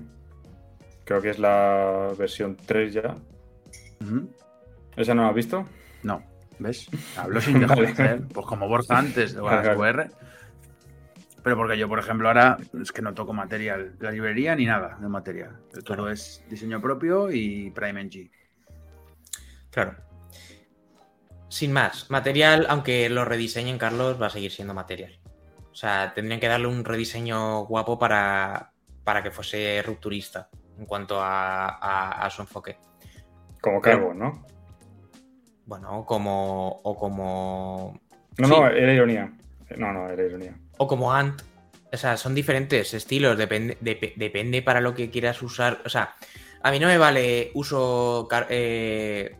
Creo 1.11 1.21
que 1.21 1.29
es 1.31 1.39
la 1.39 2.13
versión 2.17 2.55
3 2.55 2.93
ya. 2.93 3.17
¿Esa 4.95 5.13
no 5.13 5.23
la 5.23 5.27
has 5.27 5.35
visto? 5.35 5.65
No, 6.03 6.23
¿ves? 6.57 6.87
Hablo 7.17 7.41
sin 7.41 7.67
Vale. 7.67 7.93
joder, 7.93 8.21
pues 8.29 8.45
como 8.45 8.69
Borja 8.69 8.97
antes 8.97 9.35
de 9.35 9.41
las. 9.41 9.75
QR. 9.75 10.09
Pero 11.43 11.57
porque 11.57 11.77
yo, 11.77 11.89
por 11.89 11.99
ejemplo, 11.99 12.29
ahora 12.29 12.55
es 12.81 12.93
que 12.93 13.01
no 13.01 13.13
toco 13.13 13.33
material, 13.33 13.97
la 13.99 14.11
librería 14.11 14.55
ni 14.55 14.65
nada 14.65 14.97
de 15.01 15.09
material. 15.09 15.59
Todo 15.73 15.83
Claro. 15.83 16.09
es 16.11 16.45
diseño 16.49 16.79
propio 16.79 17.29
y 17.29 17.71
PrimeNG. 17.71 18.31
Claro. 19.69 19.95
Sin 21.49 21.73
más, 21.73 22.09
material, 22.09 22.67
aunque 22.69 23.09
lo 23.09 23.25
rediseñen, 23.25 23.77
Carlos, 23.77 24.21
va 24.21 24.27
a 24.27 24.29
seguir 24.29 24.51
siendo 24.53 24.73
material. 24.73 25.19
O 25.73 25.75
sea, 25.75 26.13
tendrían 26.15 26.39
que 26.39 26.47
darle 26.47 26.67
un 26.67 26.85
rediseño 26.85 27.65
guapo 27.65 27.99
para, 27.99 28.71
para 29.03 29.21
que 29.21 29.31
fuese 29.31 29.83
rupturista 29.85 30.47
en 30.77 30.85
cuanto 30.85 31.21
a, 31.21 31.67
a- 31.69 32.25
a 32.25 32.29
su 32.29 32.41
enfoque. 32.41 32.77
Como 33.61 33.79
Carbon, 33.81 34.17
¿no? 34.17 34.45
Bueno, 35.65 36.05
como. 36.05 36.79
o 36.83 36.95
como. 36.97 37.99
No, 38.37 38.47
Sí. 38.47 38.53
no, 38.53 38.67
era 38.67 38.93
ironía. 38.93 39.31
No, 39.77 39.93
no, 39.93 40.09
era 40.09 40.23
ironía. 40.23 40.55
O 40.77 40.87
como 40.87 41.13
Ant. 41.13 41.41
O 41.93 41.97
sea, 41.97 42.15
son 42.17 42.33
diferentes 42.33 42.93
estilos, 42.93 43.37
depende, 43.37 43.77
dep- 43.81 44.15
depende 44.15 44.61
para 44.61 44.79
lo 44.81 44.93
que 44.93 45.09
quieras 45.09 45.41
usar. 45.41 45.81
O 45.85 45.89
sea, 45.89 46.15
a 46.63 46.71
mí 46.71 46.79
no 46.79 46.87
me 46.87 46.97
vale 46.97 47.51
uso 47.53 48.27
car- 48.29 48.47
eh, 48.49 49.37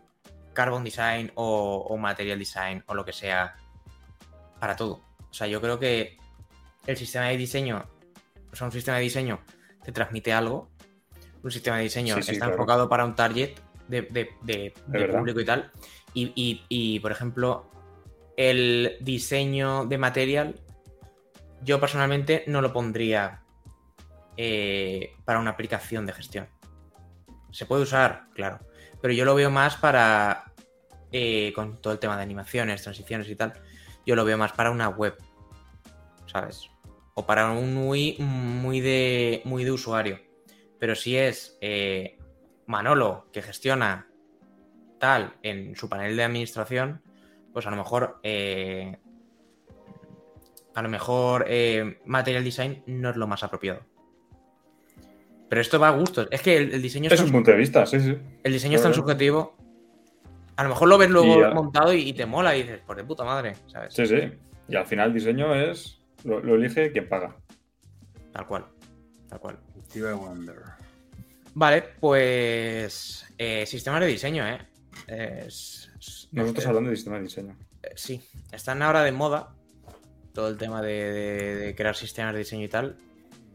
Carbon 0.54 0.84
Design 0.84 1.32
o, 1.36 1.78
o 1.90 1.98
Material 1.98 2.38
Design 2.38 2.84
o 2.88 2.94
lo 2.94 3.06
que 3.06 3.14
sea 3.14 3.56
para 4.60 4.76
todo. 4.76 5.02
O 5.30 5.34
sea, 5.34 5.48
yo 5.48 5.62
creo 5.62 5.80
que 5.80 6.18
el 6.86 6.98
sistema 6.98 7.28
de 7.28 7.38
diseño, 7.38 7.86
o 8.52 8.56
sea, 8.56 8.68
un 8.68 8.74
sistema 8.74 8.98
de 8.98 9.04
diseño 9.04 9.40
te 9.84 9.94
transmite 9.94 10.34
algo. 10.34 10.70
Un 11.44 11.52
sistema 11.52 11.78
de 11.78 11.84
diseño 11.84 12.16
Sí, 12.16 12.24
sí, 12.24 12.32
está 12.34 12.46
claro. 12.46 12.54
enfocado 12.54 12.90
para 12.90 13.06
un 13.06 13.16
target 13.16 13.56
de, 13.88 14.02
de- 14.04 14.30
de- 14.44 14.74
de 14.88 15.00
verdad. 15.00 15.20
público 15.20 15.40
y 15.40 15.46
tal. 15.46 15.72
Y, 16.14 16.32
y- 16.36 16.64
y, 16.70 17.00
por 17.00 17.12
ejemplo, 17.12 17.70
el 18.38 18.98
diseño 19.02 19.86
de 19.86 19.98
material, 19.98 20.56
yo 21.64 21.80
personalmente 21.80 22.44
no 22.48 22.62
lo 22.62 22.72
pondría 22.74 23.42
eh, 24.38 25.16
para 25.26 25.40
una 25.40 25.52
aplicación 25.52 26.06
de 26.06 26.14
gestión. 26.14 26.48
Se 27.52 27.66
puede 27.66 27.84
usar, 27.84 28.28
claro, 28.34 28.60
pero 29.02 29.14
yo 29.14 29.26
lo 29.26 29.36
veo 29.36 29.52
más 29.52 29.76
para, 29.76 30.54
eh, 31.12 31.52
con 31.54 31.82
todo 31.82 31.94
el 31.94 32.00
tema 32.00 32.16
de 32.16 32.24
animaciones, 32.24 32.82
transiciones 32.82 33.28
y 33.30 33.36
tal, 33.36 33.54
yo 34.06 34.16
lo 34.16 34.24
veo 34.26 34.38
más 34.38 34.54
para 34.54 34.72
una 34.72 34.88
web, 34.90 35.16
¿sabes? 36.28 36.70
O 37.14 37.26
para 37.26 37.52
un 37.52 37.76
UI 37.78 38.16
muy 38.20 38.80
de, 38.80 39.42
muy 39.44 39.64
de 39.66 39.72
usuario. 39.72 40.20
Pero 40.82 40.96
si 40.96 41.16
es 41.16 41.60
eh, 41.62 42.18
Manolo 42.66 43.28
que 43.32 43.44
gestiona 43.44 44.08
tal 44.98 45.36
en 45.44 45.76
su 45.76 45.88
panel 45.88 46.18
de 46.18 46.24
administración, 46.24 47.04
pues 47.54 47.68
a 47.68 47.70
lo 47.70 47.78
mejor 47.78 48.20
eh, 48.24 48.98
a 50.74 50.82
lo 50.82 50.90
mejor 50.90 51.46
eh, 51.48 52.00
material 52.06 52.44
design 52.44 52.82
no 52.88 53.12
es 53.12 53.16
lo 53.16 53.28
más 53.28 53.44
apropiado. 53.44 53.86
Pero 55.50 55.62
esto 55.62 55.80
va 55.80 55.90
a 55.90 55.92
gustos. 55.92 56.28
Es 56.32 56.42
que 56.42 56.58
el, 56.58 56.74
el 56.74 56.82
diseño 56.82 57.12
es 57.12 57.22
un 57.22 57.32
punto 57.32 57.52
de 57.52 57.58
vista, 57.58 57.86
sí, 57.86 58.00
sí. 58.00 58.18
el 58.44 58.52
diseño 58.52 58.78
es 58.78 58.82
tan 58.82 58.96
subjetivo. 58.96 59.56
A 60.56 60.64
lo 60.64 60.70
mejor 60.70 60.88
lo 60.88 60.98
ves 60.98 61.12
luego 61.12 61.48
Y, 61.48 61.54
montado 61.54 61.94
y, 61.94 62.10
y 62.10 62.14
te 62.14 62.26
mola 62.26 62.58
y 62.58 62.64
dices, 62.64 62.80
por 62.80 62.98
de 62.98 63.04
puta 63.04 63.24
madre, 63.24 63.54
¿sabes? 63.68 63.94
Sí, 63.94 64.08
sí. 64.08 64.32
Y 64.68 64.76
al 64.76 64.88
final 64.88 65.10
el 65.10 65.14
diseño 65.14 65.54
es. 65.54 66.02
Lo, 66.24 66.40
lo 66.40 66.56
elige 66.56 66.92
quien 66.92 67.08
paga. 67.08 67.36
Tal 68.34 68.48
cual. 68.48 68.66
Tal 69.30 69.40
cual. 69.40 69.60
Steve 69.92 70.14
Wonder. 70.14 70.64
Vale, 71.54 71.84
pues. 72.00 73.26
eh, 73.38 73.66
sistemas 73.66 74.00
de 74.02 74.08
diseño, 74.08 74.48
¿eh? 74.48 74.60
Es- 75.08 75.90
es- 76.00 76.28
Nosotros 76.32 76.66
eh, 76.66 76.68
hablando 76.70 76.90
de 76.90 76.96
sistema 76.96 77.18
de 77.18 77.24
diseño. 77.24 77.58
Eh, 77.84 77.90
Sí, 77.96 78.22
están 78.52 78.82
ahora 78.82 79.04
de 79.04 79.12
moda 79.12 79.54
todo 80.34 80.48
el 80.48 80.58
tema 80.58 80.82
de, 80.82 81.12
de- 81.12 81.56
de 81.58 81.76
crear 81.76 81.96
sistemas 81.96 82.34
de 82.34 82.40
diseño 82.40 82.64
y 82.66 82.70
tal. 82.70 82.98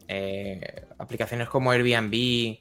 Eh, 0.09 0.85
aplicaciones 0.99 1.49
como 1.49 1.71
Airbnb 1.71 2.59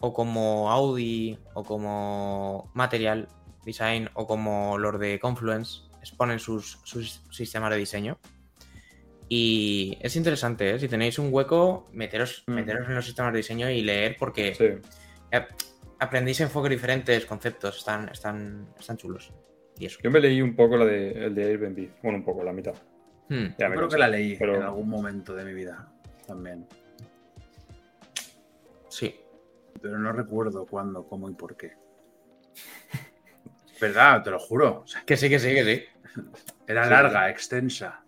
o 0.00 0.12
como 0.12 0.70
Audi 0.70 1.38
o 1.54 1.62
como 1.64 2.70
Material 2.74 3.28
Design 3.64 4.08
o 4.14 4.26
como 4.26 4.78
los 4.78 4.98
de 4.98 5.18
Confluence 5.20 5.82
exponen 6.00 6.38
sus, 6.38 6.78
sus 6.84 7.20
sistemas 7.30 7.70
de 7.70 7.76
diseño. 7.76 8.18
Y 9.28 9.98
es 10.00 10.14
interesante, 10.16 10.70
¿eh? 10.74 10.78
si 10.78 10.88
tenéis 10.88 11.18
un 11.18 11.32
hueco, 11.32 11.88
meteros, 11.92 12.44
Mm. 12.46 12.52
meteros 12.52 12.88
en 12.88 12.94
los 12.94 13.04
sistemas 13.04 13.32
de 13.32 13.38
diseño 13.38 13.68
y 13.70 13.82
leer 13.82 14.16
porque 14.18 14.54
Sí. 14.54 14.64
eh, 15.32 15.46
aprendéis 15.98 16.40
enfoques 16.40 16.70
diferentes, 16.70 17.26
conceptos, 17.26 17.78
están, 17.78 18.08
están, 18.08 18.68
están 18.78 18.96
chulos. 18.96 19.32
Y 19.78 19.86
eso. 19.86 19.98
Yo 20.02 20.10
me 20.10 20.20
leí 20.20 20.40
un 20.40 20.54
poco 20.54 20.76
la 20.76 20.84
de, 20.86 21.26
el 21.26 21.34
de 21.34 21.44
Airbnb. 21.44 21.90
Bueno, 22.02 22.18
un 22.18 22.24
poco, 22.24 22.42
la 22.44 22.52
mitad. 22.52 22.74
Hmm. 23.28 23.46
Ya 23.58 23.66
Yo 23.66 23.68
me 23.70 23.76
creo 23.76 23.88
que 23.88 23.98
la 23.98 24.08
leí 24.08 24.36
pero- 24.38 24.56
en 24.56 24.62
algún 24.62 24.88
momento 24.88 25.34
de 25.34 25.44
mi 25.44 25.52
vida 25.54 25.92
también. 26.26 26.66
Sí. 28.88 29.14
Pero 29.82 29.98
no 29.98 30.12
recuerdo 30.12 30.66
cuándo, 30.66 31.06
cómo 31.06 31.28
y 31.28 31.34
por 31.34 31.56
qué. 31.56 31.72
¿Verdad? 33.80 34.22
Te 34.22 34.30
lo 34.30 34.38
juro. 34.38 34.82
O 34.84 34.86
sea, 34.86 35.02
Que 35.04 35.16
sí, 35.16 35.28
que 35.28 35.38
sí, 35.38 35.52
que 35.54 35.64
sí. 35.64 35.84
era 36.66 36.84
Sí. 36.84 36.90
larga, 36.90 37.28
extensa. 37.28 38.02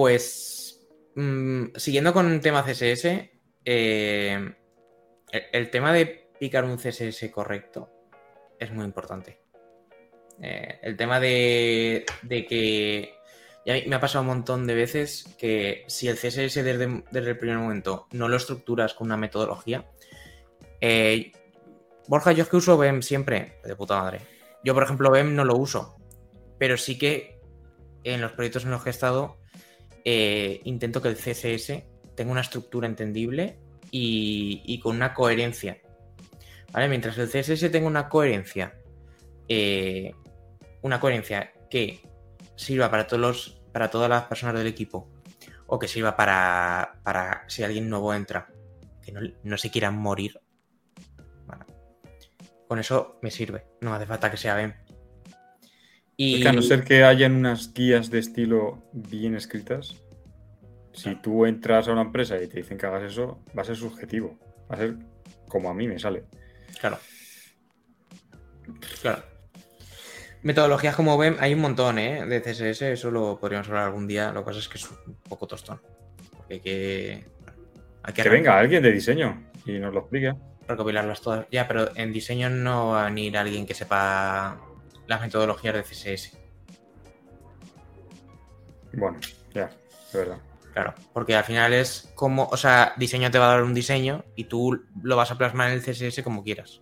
Pues, 0.00 0.80
mm, 1.14 1.76
siguiendo 1.76 2.14
con 2.14 2.32
el 2.32 2.40
tema 2.40 2.64
CSS, 2.64 3.32
eh, 3.66 4.54
el, 5.52 5.70
tema 5.70 5.92
de 5.92 6.30
picar 6.40 6.64
un 6.64 6.78
CSS 6.78 7.30
correcto 7.30 7.90
es 8.58 8.72
muy 8.72 8.86
importante. 8.86 9.42
Eh, 10.40 10.78
el 10.80 10.96
tema 10.96 11.20
de, 11.20 12.06
de 12.22 12.46
que... 12.46 13.12
y 13.66 13.70
a 13.70 13.74
mí 13.74 13.82
me 13.88 13.96
ha 13.96 14.00
pasado 14.00 14.22
un 14.22 14.28
montón 14.28 14.66
de 14.66 14.74
veces 14.74 15.36
que 15.38 15.84
si 15.86 16.08
el 16.08 16.16
CSS 16.16 16.64
desde, 16.64 17.04
desde 17.10 17.30
el 17.32 17.38
primer 17.38 17.58
momento 17.58 18.06
no 18.12 18.26
lo 18.26 18.38
estructuras 18.38 18.94
con 18.94 19.08
una 19.08 19.18
metodología... 19.18 19.84
eh, 20.80 21.30
Borja, 22.08 22.32
yo 22.32 22.44
es 22.44 22.48
que 22.48 22.56
uso 22.56 22.78
BEM 22.78 23.02
siempre, 23.02 23.60
de 23.64 23.76
puta 23.76 24.00
madre. 24.00 24.22
Yo, 24.64 24.72
por 24.72 24.82
ejemplo, 24.82 25.10
BEM 25.10 25.34
no 25.34 25.44
lo 25.44 25.58
uso, 25.58 25.98
pero 26.58 26.78
sí 26.78 26.96
que 26.96 27.38
en 28.02 28.22
los 28.22 28.32
proyectos 28.32 28.64
en 28.64 28.70
los 28.70 28.82
que 28.82 28.88
he 28.88 28.92
estado 28.92 29.39
eh, 30.04 30.60
intento 30.64 31.00
que 31.02 31.08
el 31.08 31.16
CSS 31.16 31.82
tenga 32.14 32.32
una 32.32 32.40
estructura 32.40 32.86
entendible 32.86 33.58
y, 33.90 34.78
con 34.80 34.96
una 34.96 35.14
coherencia. 35.14 35.80
¿Vale? 36.72 36.88
Mientras 36.88 37.18
el 37.18 37.28
CSS 37.28 37.70
tenga 37.70 37.86
una 37.86 38.08
coherencia, 38.08 38.78
eh, 39.48 40.14
una 40.82 41.00
coherencia 41.00 41.52
que 41.68 42.00
sirva 42.54 42.90
para 42.90 43.06
todos 43.06 43.20
los, 43.20 43.62
para 43.72 43.90
todas 43.90 44.08
las 44.08 44.24
personas 44.24 44.54
del 44.54 44.66
equipo 44.66 45.10
o 45.66 45.78
que 45.78 45.88
sirva 45.88 46.16
para, 46.16 47.44
si 47.46 47.62
alguien 47.62 47.88
nuevo 47.88 48.12
entra, 48.12 48.48
que 49.02 49.12
no, 49.42 49.56
se 49.56 49.70
quieran 49.70 49.96
morir. 49.96 50.40
Con 52.68 52.78
eso 52.78 53.18
me 53.22 53.30
sirve, 53.30 53.66
no 53.80 53.94
hace 53.94 54.06
falta 54.06 54.30
que 54.30 54.36
sea 54.36 54.54
BEM. 54.54 54.74
Y... 56.22 56.34
Es 56.34 56.42
que 56.42 56.48
a 56.48 56.52
no 56.52 56.60
ser 56.60 56.84
que 56.84 57.02
hayan 57.02 57.34
unas 57.34 57.72
guías 57.72 58.10
de 58.10 58.18
estilo 58.18 58.82
bien 58.92 59.34
escritas, 59.34 59.96
si 60.92 61.14
tú 61.14 61.46
entras 61.46 61.88
a 61.88 61.92
una 61.92 62.02
empresa 62.02 62.36
y 62.42 62.46
te 62.46 62.58
dicen 62.58 62.76
que 62.76 62.84
hagas 62.84 63.04
eso, 63.04 63.42
va 63.56 63.62
a 63.62 63.64
ser 63.64 63.76
subjetivo. 63.76 64.38
Va 64.70 64.74
a 64.74 64.78
ser 64.80 64.96
como 65.48 65.70
a 65.70 65.74
mí 65.74 65.88
me 65.88 65.98
sale. 65.98 66.24
Claro. 66.78 66.98
Claro. 69.00 69.22
Metodologías 70.42 70.94
como 70.94 71.16
BEM 71.16 71.38
hay 71.40 71.54
un 71.54 71.60
montón, 71.60 71.98
¿eh? 71.98 72.26
De 72.26 72.42
CSS, 72.42 72.82
eso 72.82 73.10
lo 73.10 73.40
podríamos 73.40 73.68
hablar 73.68 73.84
algún 73.84 74.06
día. 74.06 74.30
Lo 74.30 74.40
que 74.40 74.46
pasa 74.48 74.58
es 74.58 74.68
que 74.68 74.76
es 74.76 74.90
un 74.90 75.14
poco 75.26 75.46
tostón. 75.46 75.80
Porque 76.36 76.52
hay 76.52 76.60
que. 76.60 77.24
Hay 78.02 78.12
que, 78.12 78.22
Que 78.22 78.28
venga 78.28 78.58
alguien 78.58 78.82
de 78.82 78.92
diseño 78.92 79.50
y 79.64 79.78
nos 79.78 79.94
lo 79.94 80.00
explique. 80.00 80.34
recopilarlas 80.68 81.22
todas. 81.22 81.46
Ya, 81.50 81.66
pero 81.66 81.96
en 81.96 82.12
diseño 82.12 82.50
no 82.50 82.88
va 82.88 83.06
a 83.06 83.08
venir 83.08 83.38
alguien 83.38 83.64
que 83.64 83.72
sepa 83.72 84.60
las 85.10 85.20
metodologías 85.20 85.74
de 85.74 85.82
CSS. 85.82 86.38
Bueno, 88.92 89.18
ya, 89.52 89.68
de 90.12 90.18
verdad. 90.18 90.38
Claro, 90.72 90.94
porque 91.12 91.34
al 91.34 91.42
final 91.42 91.72
es 91.72 92.12
como, 92.14 92.44
o 92.46 92.56
sea, 92.56 92.94
diseño 92.96 93.28
te 93.32 93.40
va 93.40 93.46
a 93.46 93.54
dar 93.54 93.64
un 93.64 93.74
diseño 93.74 94.24
y 94.36 94.44
tú 94.44 94.84
lo 95.02 95.16
vas 95.16 95.32
a 95.32 95.36
plasmar 95.36 95.70
en 95.70 95.74
el 95.74 95.82
CSS 95.82 96.22
como 96.22 96.44
quieras. 96.44 96.80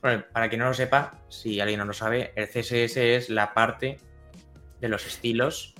Bueno, 0.00 0.24
para 0.32 0.48
quien 0.48 0.60
no 0.60 0.68
lo 0.68 0.74
sepa, 0.74 1.20
si 1.28 1.60
alguien 1.60 1.78
no 1.78 1.84
lo 1.84 1.92
sabe, 1.92 2.32
el 2.36 2.48
CSS 2.48 2.96
es 2.96 3.28
la 3.28 3.52
parte 3.52 3.98
de 4.80 4.88
los 4.88 5.06
estilos 5.06 5.74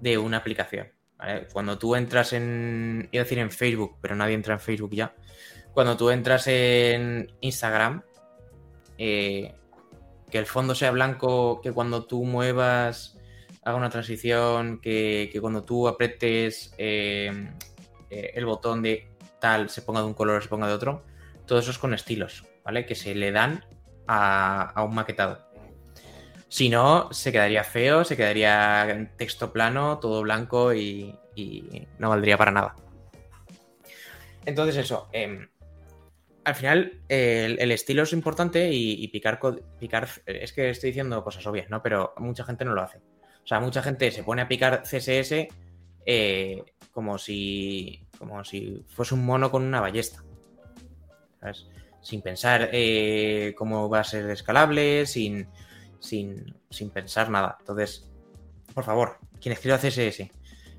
de 0.00 0.16
una 0.16 0.38
aplicación. 0.38 0.88
¿vale? 1.18 1.46
Cuando 1.52 1.78
tú 1.78 1.94
entras 1.94 2.32
en, 2.32 3.08
iba 3.12 3.20
a 3.20 3.24
decir 3.24 3.38
en 3.38 3.50
Facebook, 3.50 3.98
pero 4.00 4.16
nadie 4.16 4.34
entra 4.34 4.54
en 4.54 4.60
Facebook 4.60 4.94
ya. 4.94 5.14
Cuando 5.72 5.96
tú 5.96 6.10
entras 6.10 6.46
en 6.46 7.32
Instagram, 7.40 8.02
eh, 8.98 9.54
que 10.30 10.38
el 10.38 10.46
fondo 10.46 10.74
sea 10.74 10.90
blanco, 10.90 11.60
que 11.60 11.72
cuando 11.72 12.04
tú 12.04 12.24
muevas 12.24 13.18
haga 13.64 13.76
una 13.76 13.90
transición, 13.90 14.80
que, 14.80 15.30
que 15.32 15.40
cuando 15.40 15.64
tú 15.64 15.88
apretes 15.88 16.74
eh, 16.78 17.50
eh, 18.10 18.32
el 18.34 18.46
botón 18.46 18.82
de 18.82 19.08
tal 19.40 19.70
se 19.70 19.82
ponga 19.82 20.00
de 20.00 20.06
un 20.06 20.14
color 20.14 20.42
se 20.42 20.48
ponga 20.48 20.66
de 20.66 20.74
otro, 20.74 21.04
todo 21.46 21.58
eso 21.58 21.70
es 21.70 21.78
con 21.78 21.94
estilos, 21.94 22.44
¿vale? 22.64 22.86
Que 22.86 22.94
se 22.94 23.14
le 23.14 23.32
dan 23.32 23.64
a, 24.06 24.82
un 24.84 24.94
maquetado. 24.94 25.46
Si 26.48 26.70
no, 26.70 27.12
se 27.12 27.30
quedaría 27.30 27.62
feo, 27.62 28.04
se 28.04 28.16
quedaría 28.16 28.88
en 28.90 29.14
texto 29.16 29.52
plano, 29.52 29.98
todo 29.98 30.22
blanco 30.22 30.72
y, 30.72 31.14
y 31.34 31.86
no 31.98 32.08
valdría 32.08 32.38
para 32.38 32.50
nada. 32.50 32.74
Entonces 34.46 34.76
eso, 34.76 35.08
em, 35.12 35.48
al 36.48 36.54
final 36.54 37.00
el, 37.08 37.70
estilo 37.70 38.02
es 38.02 38.12
importante 38.12 38.72
y, 38.72 39.02
y 39.02 39.08
picar, 39.08 39.38
picar, 39.78 40.08
es 40.26 40.52
que 40.52 40.70
estoy 40.70 40.90
diciendo 40.90 41.22
cosas 41.22 41.46
obvias, 41.46 41.70
¿no? 41.70 41.82
Pero 41.82 42.14
mucha 42.18 42.44
gente 42.44 42.64
no 42.64 42.74
lo 42.74 42.82
hace. 42.82 42.98
O 42.98 43.46
sea, 43.48 43.60
mucha 43.60 43.82
gente 43.82 44.10
se 44.10 44.24
pone 44.24 44.42
a 44.42 44.48
picar 44.48 44.82
CSS 44.82 45.48
eh, 46.04 46.64
como 46.92 47.16
si 47.16 48.06
como 48.18 48.44
si 48.44 48.84
fuese 48.88 49.14
un 49.14 49.24
mono 49.24 49.50
con 49.50 49.62
una 49.62 49.80
ballesta. 49.80 50.22
¿Sabes? 51.40 51.66
Sin 52.02 52.20
pensar 52.20 52.68
eh, 52.72 53.54
cómo 53.56 53.88
va 53.88 54.00
a 54.00 54.04
ser 54.04 54.28
escalable, 54.30 55.06
sin. 55.06 55.48
sin, 55.98 56.56
sin 56.68 56.90
pensar 56.90 57.30
nada. 57.30 57.56
Entonces, 57.60 58.10
por 58.74 58.84
favor, 58.84 59.18
quien 59.40 59.52
escriba 59.52 59.78
CSS, 59.78 60.30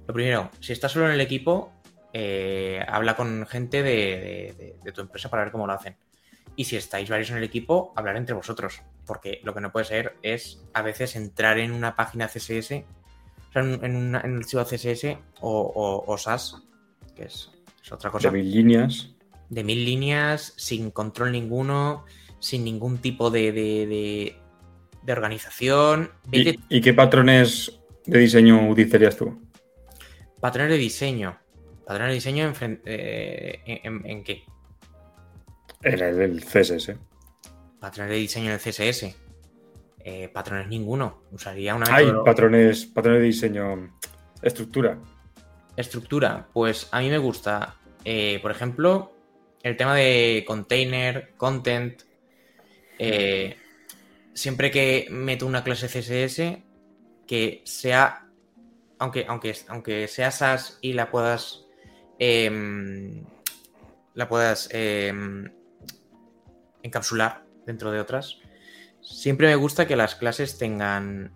lo 0.07 0.13
primero, 0.13 0.51
si 0.59 0.73
estás 0.73 0.91
solo 0.91 1.07
en 1.07 1.13
el 1.13 1.21
equipo, 1.21 1.71
eh, 2.13 2.83
habla 2.87 3.15
con 3.15 3.45
gente 3.47 3.83
de, 3.83 3.91
de- 3.91 4.55
de- 4.57 4.75
de 4.83 4.91
tu 4.91 5.01
empresa 5.01 5.29
para 5.29 5.43
ver 5.43 5.51
cómo 5.51 5.67
lo 5.67 5.73
hacen. 5.73 5.95
Y 6.55 6.65
si 6.65 6.75
estáis 6.75 7.09
varios 7.09 7.29
en 7.31 7.37
el 7.37 7.43
equipo, 7.43 7.93
hablar 7.95 8.17
entre 8.17 8.35
vosotros. 8.35 8.81
Porque 9.05 9.39
lo 9.43 9.53
que 9.53 9.61
no 9.61 9.71
puede 9.71 9.85
ser 9.85 10.15
es 10.21 10.61
a 10.73 10.81
veces 10.81 11.15
entrar 11.15 11.57
en 11.59 11.71
una 11.71 11.95
página 11.95 12.27
CSS, 12.27 12.83
o 13.49 13.51
sea, 13.53 13.61
en, 13.63 13.95
una- 13.95 14.21
en 14.21 14.31
un 14.31 14.37
archivo 14.37 14.63
CSS 14.65 15.17
o, 15.41 15.59
o, 15.61 16.11
o 16.11 16.17
SAS, 16.17 16.61
que 17.15 17.23
es, 17.23 17.49
es 17.83 17.91
otra 17.91 18.09
cosa, 18.11 18.29
De 18.29 18.37
mil 18.37 18.51
líneas. 18.51 19.09
de 19.49 19.63
mil 19.63 19.85
líneas, 19.85 20.53
sin 20.57 20.91
control 20.91 21.31
ninguno, 21.31 22.05
sin 22.39 22.63
ningún 22.63 22.97
tipo 22.99 23.29
de, 23.31 23.51
de, 23.51 24.35
organización. 25.13 26.11
Vete 26.27 26.59
¿Y, 26.69 26.77
y 26.77 26.81
qué 26.81 26.93
patrones 26.93 27.79
de 28.05 28.19
diseño 28.19 28.69
utilizarías 28.69 29.15
tú? 29.17 29.41
patrones 30.39 30.71
de 30.71 30.77
diseño. 30.77 31.37
Patrones 31.89 32.11
de 32.11 32.13
diseño 32.13 32.53
en, 32.61 32.81
eh, 32.85 33.61
en- 33.65 33.79
en- 33.95 34.05
¿en 34.05 34.23
qué? 34.23 34.43
En 35.81 35.99
el, 35.99 36.21
el 36.21 36.43
CSS. 36.45 36.95
Patrones 37.79 38.11
de 38.11 38.17
diseño 38.19 38.45
en 38.45 38.51
el 38.53 38.59
CSS. 38.59 39.15
Eh, 40.05 40.29
patrones 40.31 40.67
ninguno. 40.67 41.23
Usaría 41.31 41.73
una 41.73 41.87
Hay 41.95 42.05
patrones, 42.23 42.85
patrones 42.85 43.21
de 43.21 43.25
diseño. 43.25 43.97
Estructura. 44.43 44.99
estructura. 45.75 46.47
Pues 46.53 46.87
a 46.91 46.99
mí 46.99 47.09
me 47.09 47.17
gusta, 47.17 47.77
eh, 48.05 48.37
por 48.43 48.51
ejemplo, 48.51 49.11
el 49.63 49.75
tema 49.75 49.95
de 49.95 50.43
container, 50.45 51.33
content. 51.37 52.03
eh, 52.99 53.57
siempre 54.35 54.69
que 54.69 55.07
meto 55.09 55.47
una 55.47 55.63
clase 55.63 55.87
CSS, 55.87 56.61
que 57.25 57.63
sea, 57.65 58.27
aunque, 58.99 59.25
aunque, 59.27 59.55
aunque 59.69 60.07
sea 60.07 60.29
SAS 60.29 60.77
y 60.81 60.93
la 60.93 61.09
puedas, 61.09 61.65
em, 62.19 63.23
la 64.13 64.27
puedas 64.27 64.69
em, 64.71 65.51
encapsular 66.83 67.45
dentro 67.65 67.91
de 67.91 67.99
otras, 67.99 68.37
siempre 69.01 69.47
me 69.47 69.55
gusta 69.55 69.87
que 69.87 69.95
las 69.95 70.15
clases 70.15 70.57
tengan 70.57 71.31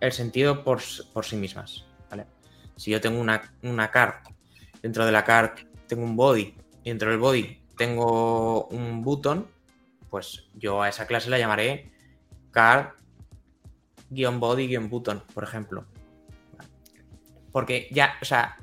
el 0.00 0.12
sentido 0.12 0.64
por, 0.64 0.80
por 1.12 1.24
sí 1.24 1.36
mismas. 1.36 1.86
¿vale? 2.10 2.26
Si 2.76 2.90
yo 2.90 3.00
tengo 3.00 3.20
una, 3.20 3.54
una 3.62 3.90
card, 3.90 4.14
dentro 4.82 5.06
de 5.06 5.12
la 5.12 5.24
card 5.24 5.52
tengo 5.86 6.04
un 6.04 6.16
body, 6.16 6.54
y 6.82 6.88
dentro 6.88 7.10
del 7.10 7.18
body 7.18 7.60
tengo 7.76 8.66
un 8.66 9.02
button, 9.02 9.46
pues 10.10 10.48
yo 10.54 10.82
a 10.82 10.88
esa 10.88 11.06
clase 11.06 11.30
la 11.30 11.38
llamaré 11.38 11.92
card-body-button, 12.50 15.22
por 15.32 15.44
ejemplo. 15.44 15.86
Porque 17.50 17.88
ya, 17.90 18.14
o 18.20 18.24
sea, 18.24 18.58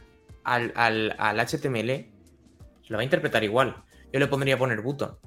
al, 0.53 0.73
al- 0.75 1.15
al 1.17 1.39
HTML 1.39 2.11
lo 2.87 2.97
va 2.97 3.01
a 3.01 3.03
interpretar 3.03 3.43
igual. 3.43 3.83
Yo 4.11 4.19
le 4.19 4.27
pondría 4.27 4.57
poner 4.57 4.81
button, 4.81 5.17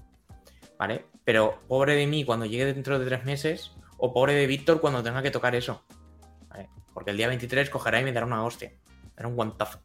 ¿vale? 0.79 1.07
Pero 1.25 1.63
pobre 1.69 1.95
de 1.95 2.07
mí 2.07 2.25
cuando 2.25 2.47
llegue 2.47 2.67
dentro 2.67 2.99
de 2.99 3.07
tres 3.07 3.25
meses, 3.25 3.73
o 3.99 4.13
pobre 4.13 4.35
de 4.35 4.47
Víctor 4.49 4.81
cuando 4.81 5.03
tenga 5.03 5.23
que 5.23 5.31
tocar 5.31 5.55
eso. 5.55 5.85
Porque 6.93 7.13
el 7.13 7.17
día 7.17 7.29
23 7.29 7.71
cogerá 7.71 8.01
y 8.01 8.05
me 8.05 8.13
dará 8.13 8.27
una 8.27 8.45
hostia. 8.45 8.73
Dará 9.17 9.29
un 9.29 9.35
guantazo. 9.37 9.81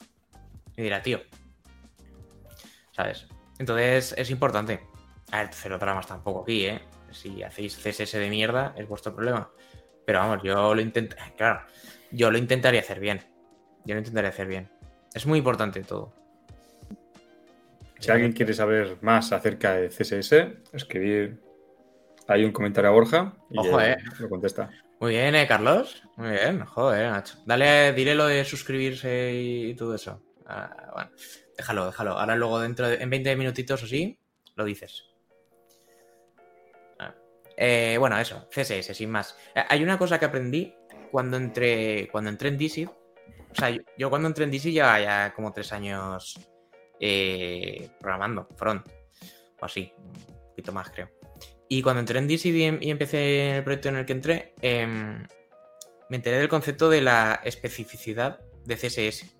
Y 0.75 0.81
dirá, 0.81 1.01
tío. 1.01 1.21
¿Sabes? 2.91 3.27
Entonces 3.59 4.13
es 4.17 4.29
importante. 4.29 4.81
A 5.31 5.37
ver, 5.43 5.49
cero 5.53 5.77
dramas 5.79 6.07
tampoco 6.07 6.41
aquí, 6.41 6.65
¿eh? 6.65 6.81
Si 7.11 7.43
hacéis 7.43 7.77
CSS 7.77 8.17
de 8.17 8.29
mierda, 8.29 8.73
es 8.75 8.87
vuestro 8.87 9.15
problema. 9.15 9.49
Pero 10.05 10.19
vamos, 10.19 10.39
yo 10.43 10.75
lo 10.75 10.81
intento. 10.81 11.15
Claro, 11.37 11.61
yo 12.11 12.29
lo 12.31 12.37
intentaría 12.37 12.81
hacer 12.81 12.99
bien. 12.99 13.21
Yo 13.85 13.93
lo 13.95 13.99
intentaría 13.99 14.29
hacer 14.29 14.47
bien. 14.47 14.69
Es 15.13 15.25
muy 15.25 15.39
importante 15.39 15.83
todo. 15.83 16.13
Si 17.99 18.11
alguien 18.11 18.31
quiere 18.31 18.53
saber 18.53 18.97
más 19.01 19.31
acerca 19.31 19.73
de 19.73 19.89
CSS, 19.89 20.33
escribir 20.73 21.39
ahí 22.27 22.45
un 22.45 22.51
comentario 22.51 22.89
a 22.89 22.93
Borja 22.93 23.33
y 23.49 23.57
Ojo, 23.57 23.81
eh. 23.81 23.97
lo 24.19 24.29
contesta. 24.29 24.69
Muy 24.99 25.11
bien, 25.11 25.35
¿eh, 25.35 25.47
Carlos? 25.47 26.03
Muy 26.15 26.31
bien, 26.31 26.63
joder, 26.65 27.11
Nacho. 27.11 27.37
Dale, 27.45 27.93
dile 27.93 28.15
lo 28.15 28.27
de 28.27 28.43
suscribirse 28.45 29.31
y 29.33 29.75
todo 29.75 29.95
eso. 29.95 30.21
Ah, 30.45 30.91
bueno, 30.93 31.09
déjalo, 31.57 31.85
déjalo. 31.87 32.11
Ahora 32.11 32.35
luego 32.35 32.59
dentro 32.59 32.87
de, 32.87 32.95
en 32.95 33.09
20 33.09 33.35
minutitos 33.35 33.83
o 33.83 33.87
sí, 33.87 34.19
lo 34.55 34.63
dices. 34.63 35.05
Ah. 36.99 37.13
Eh, 37.55 37.97
bueno, 37.99 38.17
eso, 38.19 38.47
CSS, 38.49 38.95
sin 38.95 39.09
más. 39.09 39.37
Hay 39.69 39.83
una 39.83 39.97
cosa 39.97 40.19
que 40.19 40.25
aprendí 40.25 40.73
cuando 41.11 41.37
entré, 41.37 42.09
cuando 42.11 42.29
entré 42.29 42.49
en 42.49 42.57
DC. 42.57 42.89
O 43.57 43.59
sea, 43.59 43.75
yo, 43.97 44.09
cuando 44.11 44.27
entré 44.27 44.43
en 44.43 44.51
DC 44.51 44.71
llevaba 44.71 45.01
ya 45.01 45.33
como 45.33 45.51
tres 45.51 45.73
años 45.73 46.39
eh, 46.99 47.89
programando, 47.99 48.47
front, 48.55 48.87
o 49.59 49.65
así, 49.65 49.91
un 49.97 50.49
poquito 50.49 50.71
más 50.71 50.91
creo. 50.91 51.09
Y 51.67 51.81
cuando 51.81 52.01
entré 52.01 52.19
en 52.19 52.27
DC 52.27 52.49
y, 52.49 52.63
em- 52.63 52.77
y 52.79 52.91
empecé 52.91 53.57
el 53.57 53.63
proyecto 53.63 53.89
en 53.89 53.95
el 53.95 54.05
que 54.05 54.13
entré, 54.13 54.53
em, 54.61 55.25
me 56.09 56.17
enteré 56.17 56.37
del 56.37 56.49
concepto 56.49 56.87
de 56.87 57.01
la 57.01 57.41
especificidad 57.43 58.39
de 58.63 58.77
CSS. 58.77 59.35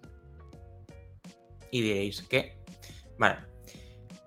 Y 1.70 1.82
diréis, 1.82 2.24
¿qué? 2.24 2.58
Vale. 3.20 3.38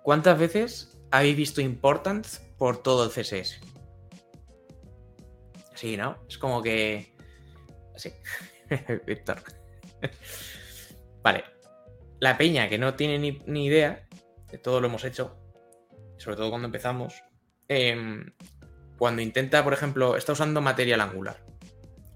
¿Cuántas 0.05 0.39
veces 0.39 1.01
habéis 1.11 1.37
visto 1.37 1.61
importance 1.61 2.41
por 2.59 2.81
todo 2.81 3.05
el 3.05 3.11
CSS? 3.11 3.61
Sí, 5.75 5.97
¿no? 5.97 6.17
Es 6.29 6.39
como 6.39 6.63
que... 6.63 7.13
Sí. 7.97 8.13
Víctor. 9.07 9.60
vale. 11.23 11.45
La 12.21 12.37
peña 12.37 12.69
que 12.69 12.79
no 12.79 12.95
tiene 12.95 13.19
ni, 13.19 13.43
ni 13.47 13.67
idea, 13.67 14.07
de 14.51 14.59
todo 14.59 14.81
lo 14.81 14.89
hemos 14.89 15.05
hecho, 15.05 15.39
sobre 16.19 16.37
todo 16.37 16.51
cuando 16.51 16.67
empezamos, 16.67 17.23
em, 17.69 18.27
cuando 18.99 19.23
intenta, 19.23 19.65
por 19.65 19.73
ejemplo, 19.73 20.17
está 20.17 20.33
usando 20.33 20.61
material 20.61 21.01
angular. 21.01 21.43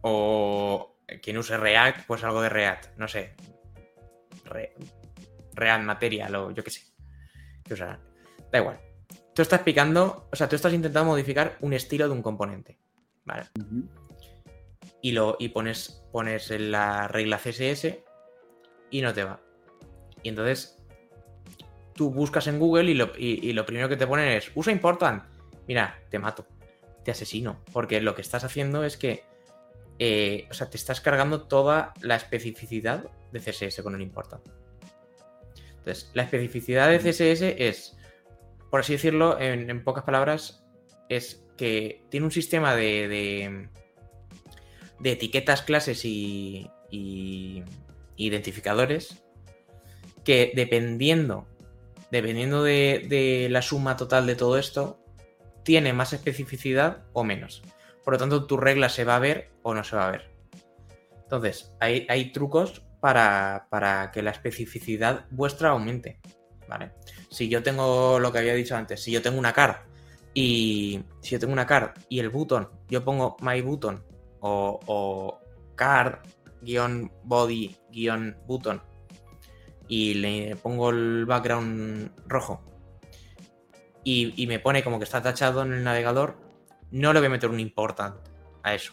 O 0.02 0.98
quien 1.22 1.38
use 1.38 1.56
React, 1.56 2.06
pues 2.06 2.22
algo 2.24 2.42
de 2.42 2.50
React, 2.50 2.98
no 2.98 3.08
sé. 3.08 3.34
Re- 4.44 4.74
React 5.54 5.84
Material 5.84 6.34
o 6.34 6.50
yo 6.50 6.62
qué 6.62 6.70
sé. 6.70 6.82
¿Qué 7.64 7.74
usarán? 7.74 8.00
Da 8.52 8.58
igual. 8.58 8.78
Tú 9.34 9.40
estás 9.42 9.60
picando, 9.60 10.28
o 10.30 10.36
sea, 10.36 10.48
tú 10.48 10.56
estás 10.56 10.72
intentando 10.74 11.08
modificar 11.10 11.56
un 11.60 11.72
estilo 11.72 12.06
de 12.06 12.12
un 12.12 12.22
componente. 12.22 12.78
¿Vale? 13.24 13.44
Y, 15.04 15.12
lo, 15.12 15.36
y 15.38 15.50
pones, 15.50 16.02
pones 16.12 16.48
la 16.48 17.08
regla 17.08 17.36
CSS 17.36 17.98
y 18.90 19.02
no 19.02 19.12
te 19.12 19.22
va. 19.22 19.38
Y 20.22 20.30
entonces 20.30 20.82
tú 21.92 22.10
buscas 22.10 22.46
en 22.46 22.58
Google 22.58 22.90
y 22.90 22.94
lo, 22.94 23.12
y- 23.18 23.52
lo 23.52 23.66
primero 23.66 23.90
que 23.90 23.98
te 23.98 24.06
ponen 24.06 24.28
es 24.28 24.50
usa 24.54 24.72
important. 24.72 25.22
Mira, 25.68 26.00
te 26.08 26.18
mato, 26.18 26.46
te 27.04 27.10
asesino. 27.10 27.62
Porque 27.70 28.00
lo 28.00 28.14
que 28.14 28.22
estás 28.22 28.44
haciendo 28.44 28.82
es 28.82 28.96
que, 28.96 29.24
eh, 29.98 30.48
o 30.50 30.54
sea, 30.54 30.70
te 30.70 30.78
estás 30.78 31.02
cargando 31.02 31.42
toda 31.42 31.92
la 32.00 32.16
especificidad 32.16 33.04
de 33.30 33.40
CSS 33.40 33.82
con 33.82 33.94
el 33.94 34.00
important. 34.00 34.42
Entonces, 35.76 36.10
la 36.14 36.22
especificidad 36.22 36.88
de 36.88 36.98
CSS 36.98 37.42
es, 37.58 37.98
por 38.70 38.80
así 38.80 38.94
decirlo, 38.94 39.38
en, 39.38 39.84
pocas 39.84 40.04
palabras, 40.04 40.64
es 41.10 41.44
que 41.58 42.06
tiene 42.08 42.24
un 42.24 42.32
sistema 42.32 42.74
de, 42.74 43.68
de 45.04 45.12
etiquetas, 45.12 45.62
clases 45.62 46.04
y, 46.04 46.70
identificadores 48.16 49.22
que 50.24 50.52
dependiendo, 50.54 51.46
dependiendo 52.10 52.62
de, 52.62 53.04
de 53.08 53.48
la 53.50 53.60
suma 53.60 53.96
total 53.96 54.26
de 54.26 54.36
todo 54.36 54.56
esto, 54.56 54.98
tiene 55.62 55.92
más 55.92 56.12
especificidad 56.12 57.02
o 57.12 57.22
menos. 57.22 57.62
Por 58.02 58.14
lo 58.14 58.18
tanto, 58.18 58.46
tu 58.46 58.56
regla 58.56 58.88
se 58.88 59.04
va 59.04 59.16
a 59.16 59.18
ver 59.18 59.50
o 59.62 59.74
no 59.74 59.84
se 59.84 59.96
va 59.96 60.06
a 60.06 60.10
ver. 60.12 60.30
Entonces, 61.22 61.74
hay, 61.80 62.06
hay 62.08 62.32
trucos 62.32 62.82
para, 63.00 63.66
para 63.70 64.10
que 64.10 64.22
la 64.22 64.30
especificidad 64.30 65.26
vuestra 65.30 65.70
aumente. 65.70 66.18
¿Vale? 66.66 66.92
Si 67.28 67.50
yo 67.50 67.62
tengo 67.62 68.18
lo 68.20 68.32
que 68.32 68.38
había 68.38 68.54
dicho 68.54 68.74
antes, 68.74 69.02
si 69.02 69.10
yo 69.10 69.20
tengo 69.20 69.38
una 69.38 69.52
card 69.52 69.76
y 70.32 71.02
si 71.20 71.32
yo 71.32 71.38
tengo 71.38 71.52
una 71.52 71.66
card 71.66 71.90
y 72.08 72.20
el 72.20 72.30
button, 72.30 72.70
yo 72.88 73.04
pongo 73.04 73.36
my 73.42 73.60
button 73.60 74.13
o, 74.46 74.78
o 74.86 75.40
card 75.74 76.18
guion 76.60 77.10
body 77.24 77.74
guion 77.90 78.36
button 78.46 78.82
y 79.88 80.14
le 80.14 80.56
pongo 80.56 80.90
el 80.90 81.24
background 81.24 82.10
rojo 82.26 82.62
y, 84.04 84.34
y 84.40 84.46
me 84.46 84.58
pone 84.58 84.84
como 84.84 84.98
que 84.98 85.04
está 85.04 85.22
tachado 85.22 85.62
en 85.62 85.72
el 85.72 85.82
navegador, 85.82 86.36
no 86.90 87.14
le 87.14 87.20
voy 87.20 87.28
a 87.28 87.30
meter 87.30 87.48
un 87.48 87.58
important 87.58 88.16
a 88.62 88.74
eso. 88.74 88.92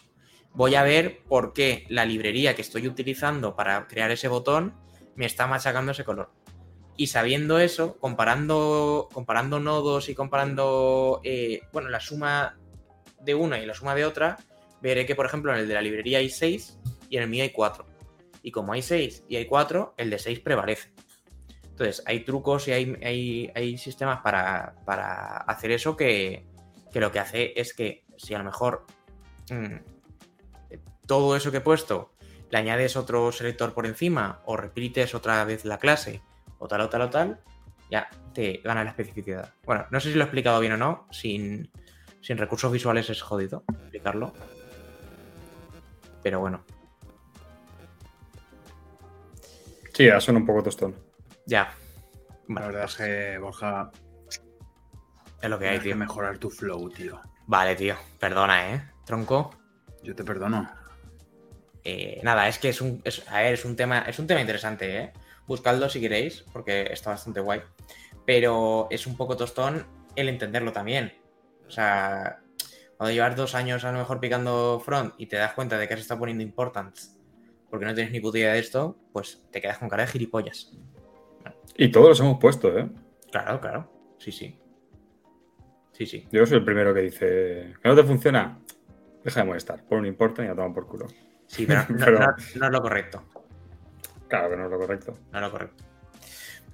Voy 0.54 0.74
a 0.74 0.82
ver 0.82 1.22
por 1.28 1.52
qué 1.52 1.84
la 1.90 2.06
librería 2.06 2.54
que 2.54 2.62
estoy 2.62 2.88
utilizando 2.88 3.54
para 3.54 3.86
crear 3.88 4.10
ese 4.10 4.28
botón 4.28 4.74
me 5.16 5.26
está 5.26 5.46
machacando 5.46 5.92
ese 5.92 6.04
color. 6.04 6.30
Y 6.96 7.08
sabiendo 7.08 7.58
eso, 7.58 7.98
comparando, 7.98 9.08
comparando 9.12 9.60
nodos 9.60 10.08
y 10.08 10.14
comparando, 10.14 11.20
eh, 11.24 11.60
bueno, 11.72 11.90
la 11.90 12.00
suma 12.00 12.58
de 13.20 13.34
una 13.34 13.58
y 13.58 13.66
la 13.66 13.74
suma 13.74 13.94
de 13.94 14.06
otra, 14.06 14.38
veré 14.82 15.06
que, 15.06 15.14
por 15.14 15.26
ejemplo, 15.26 15.52
en 15.52 15.60
el 15.60 15.68
de 15.68 15.74
la 15.74 15.80
librería 15.80 16.18
hay 16.18 16.28
6 16.28 16.78
y 17.08 17.16
en 17.16 17.22
el 17.22 17.28
mío 17.28 17.44
hay 17.44 17.50
4. 17.50 17.86
Y 18.42 18.50
como 18.50 18.72
hay 18.72 18.82
6 18.82 19.24
y 19.28 19.36
hay 19.36 19.46
4, 19.46 19.94
el 19.96 20.10
de 20.10 20.18
6 20.18 20.40
prevalece. 20.40 20.90
Entonces, 21.70 22.02
hay 22.06 22.20
trucos 22.20 22.68
y 22.68 22.72
hay, 22.72 22.96
hay, 23.02 23.52
hay 23.54 23.78
sistemas 23.78 24.20
para, 24.20 24.74
para, 24.84 25.38
hacer 25.38 25.70
eso 25.70 25.96
que, 25.96 26.44
que, 26.92 27.00
lo 27.00 27.10
que 27.10 27.18
hace 27.18 27.58
es 27.58 27.72
que 27.72 28.04
si 28.16 28.34
a 28.34 28.38
lo 28.38 28.44
mejor 28.44 28.86
mmm, 29.50 29.76
todo 31.06 31.34
eso 31.36 31.50
que 31.50 31.58
he 31.58 31.62
puesto 31.62 32.12
le 32.50 32.58
añades 32.58 32.96
otro 32.96 33.32
selector 33.32 33.72
por 33.72 33.86
encima 33.86 34.42
o 34.44 34.56
repites 34.56 35.14
otra 35.14 35.42
vez 35.44 35.64
la 35.64 35.78
clase 35.78 36.22
o 36.58 36.68
tal 36.68 36.82
o 36.82 36.88
tal 36.88 37.02
o 37.02 37.10
tal, 37.10 37.40
ya 37.90 38.08
te 38.34 38.60
gana 38.62 38.84
la 38.84 38.90
especificidad. 38.90 39.54
Bueno, 39.64 39.86
no 39.90 40.00
sé 40.00 40.10
si 40.10 40.14
lo 40.14 40.20
he 40.20 40.24
explicado 40.24 40.60
bien 40.60 40.72
o 40.72 40.76
no, 40.76 41.08
sin, 41.10 41.70
sin 42.20 42.38
recursos 42.38 42.70
visuales 42.70 43.08
es 43.10 43.22
jodido 43.22 43.64
explicarlo. 43.70 44.32
Pero 46.22 46.40
bueno. 46.40 46.64
Sí, 49.92 50.06
ya 50.06 50.20
suena 50.20 50.40
un 50.40 50.46
poco 50.46 50.62
tostón. 50.62 50.94
Ya. 51.46 51.74
La 52.48 52.66
verdad 52.66 52.84
es 52.84 52.96
que, 52.96 53.38
Borja. 53.38 53.90
Es 55.40 55.50
lo 55.50 55.58
que 55.58 55.68
hay, 55.68 55.78
tío. 55.80 55.92
que 55.92 55.96
mejorar 55.96 56.38
tu 56.38 56.50
flow, 56.50 56.88
tío. 56.90 57.20
Vale, 57.46 57.74
tío. 57.76 57.96
Perdona, 58.18 58.74
¿eh? 58.74 58.90
Tronco. 59.04 59.50
Yo 60.02 60.14
te 60.14 60.24
perdono. 60.24 60.70
Eh, 61.84 62.20
nada, 62.22 62.48
es 62.48 62.58
que 62.58 62.68
es 62.68 62.80
un, 62.80 63.00
es, 63.04 63.28
a 63.28 63.40
ver, 63.40 63.54
es 63.54 63.64
un 63.64 63.74
tema, 63.74 64.00
es 64.00 64.18
un 64.18 64.26
tema 64.26 64.40
interesante, 64.40 64.98
¿eh? 64.98 65.12
Buscadlo 65.46 65.88
si 65.88 66.00
queréis, 66.00 66.44
porque 66.52 66.92
está 66.92 67.10
bastante 67.10 67.40
guay. 67.40 67.62
Pero 68.24 68.86
es 68.90 69.06
un 69.06 69.16
poco 69.16 69.36
tostón 69.36 69.86
el 70.14 70.28
entenderlo 70.28 70.72
también. 70.72 71.12
O 71.66 71.70
sea, 71.70 72.41
cuando 73.02 73.14
llevas 73.14 73.34
dos 73.34 73.56
años 73.56 73.84
a 73.84 73.90
lo 73.90 73.98
mejor 73.98 74.20
picando 74.20 74.78
front 74.78 75.14
y 75.18 75.26
te 75.26 75.34
das 75.34 75.54
cuenta 75.54 75.76
de 75.76 75.88
que 75.88 75.94
has 75.94 75.98
estado 75.98 76.20
poniendo 76.20 76.44
importance 76.44 77.18
porque 77.68 77.84
no 77.84 77.92
tienes 77.92 78.12
ni 78.12 78.20
puta 78.20 78.38
idea 78.38 78.52
de 78.52 78.60
esto, 78.60 78.96
pues 79.12 79.44
te 79.50 79.60
quedas 79.60 79.78
con 79.78 79.88
cara 79.88 80.04
de 80.04 80.12
gilipollas. 80.12 80.70
Y 81.76 81.90
todos 81.90 82.10
los 82.10 82.20
hemos 82.20 82.38
puesto, 82.38 82.78
¿eh? 82.78 82.88
Claro, 83.32 83.60
claro. 83.60 83.90
Sí, 84.18 84.30
sí. 84.30 84.56
Sí, 85.90 86.06
sí. 86.06 86.28
Yo 86.30 86.46
soy 86.46 86.58
el 86.58 86.64
primero 86.64 86.94
que 86.94 87.00
dice 87.00 87.74
que 87.82 87.88
no 87.88 87.96
te 87.96 88.04
funciona. 88.04 88.60
Deja 89.24 89.40
de 89.40 89.46
molestar. 89.46 89.82
Por 89.82 89.98
un 89.98 90.06
importa 90.06 90.44
y 90.44 90.46
a 90.46 90.54
tomar 90.54 90.72
por 90.72 90.86
culo. 90.86 91.08
Sí, 91.48 91.66
pero, 91.66 91.80
no, 91.88 92.04
pero... 92.04 92.20
No, 92.20 92.26
no, 92.26 92.66
es 92.66 92.72
lo 92.72 92.82
correcto. 92.82 93.24
Claro 94.28 94.48
que 94.48 94.56
no 94.58 94.66
es 94.66 94.70
lo 94.70 94.78
correcto. 94.78 95.18
No 95.32 95.38
es 95.38 95.42
lo 95.42 95.50
correcto. 95.50 95.84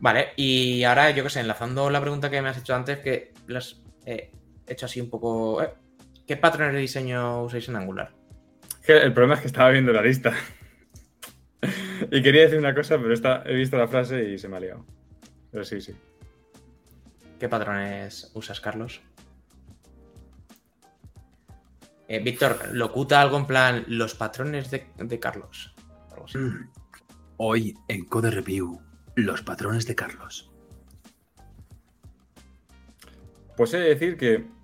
Vale, 0.00 0.28
y 0.36 0.84
ahora, 0.84 1.10
yo 1.10 1.22
qué 1.22 1.30
sé, 1.30 1.40
enlazando 1.40 1.88
la 1.88 2.02
pregunta 2.02 2.28
que 2.28 2.42
me 2.42 2.50
has 2.50 2.58
hecho 2.58 2.74
antes, 2.74 2.98
que 2.98 3.32
las 3.46 3.80
he 4.04 4.30
hecho 4.66 4.84
así 4.84 5.00
un 5.00 5.08
poco. 5.08 5.62
¿eh? 5.62 5.72
¿Qué 6.28 6.36
patrones 6.36 6.74
de 6.74 6.80
diseño 6.80 7.42
usáis 7.42 7.66
en 7.70 7.76
Angular? 7.76 8.12
El 8.86 9.14
problema 9.14 9.36
es 9.36 9.40
que 9.40 9.46
estaba 9.46 9.70
viendo 9.70 9.94
la 9.94 10.02
lista. 10.02 10.34
y 12.12 12.22
quería 12.22 12.42
decir 12.42 12.58
una 12.58 12.74
cosa, 12.74 12.98
pero 12.98 13.14
esta, 13.14 13.42
he 13.46 13.54
visto 13.54 13.78
la 13.78 13.88
frase 13.88 14.28
y 14.28 14.38
se 14.38 14.46
me 14.46 14.58
ha 14.58 14.60
liado. 14.60 14.84
Pero 15.50 15.64
sí, 15.64 15.80
sí. 15.80 15.96
¿Qué 17.40 17.48
patrones 17.48 18.30
usas, 18.34 18.60
Carlos? 18.60 19.00
Eh, 22.08 22.22
Víctor, 22.22 22.72
locuta 22.72 23.22
algo 23.22 23.38
en 23.38 23.46
plan 23.46 23.84
los 23.88 24.14
patrones 24.14 24.70
de, 24.70 24.86
de 24.98 25.18
Carlos. 25.18 25.74
Mm. 26.34 26.68
Hoy 27.38 27.74
en 27.88 28.04
Code 28.04 28.30
Review, 28.30 28.82
los 29.14 29.40
patrones 29.40 29.86
de 29.86 29.94
Carlos. 29.94 30.52
Pues 33.56 33.72
he 33.72 33.78
de 33.78 33.88
decir 33.88 34.18
que 34.18 34.57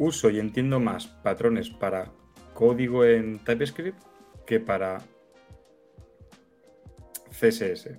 uso 0.00 0.30
y 0.30 0.40
entiendo 0.40 0.80
más 0.80 1.06
patrones 1.06 1.68
para 1.68 2.10
código 2.54 3.04
en 3.04 3.38
TypeScript 3.38 4.02
que 4.46 4.58
para 4.58 4.98
CSS. 7.30 7.90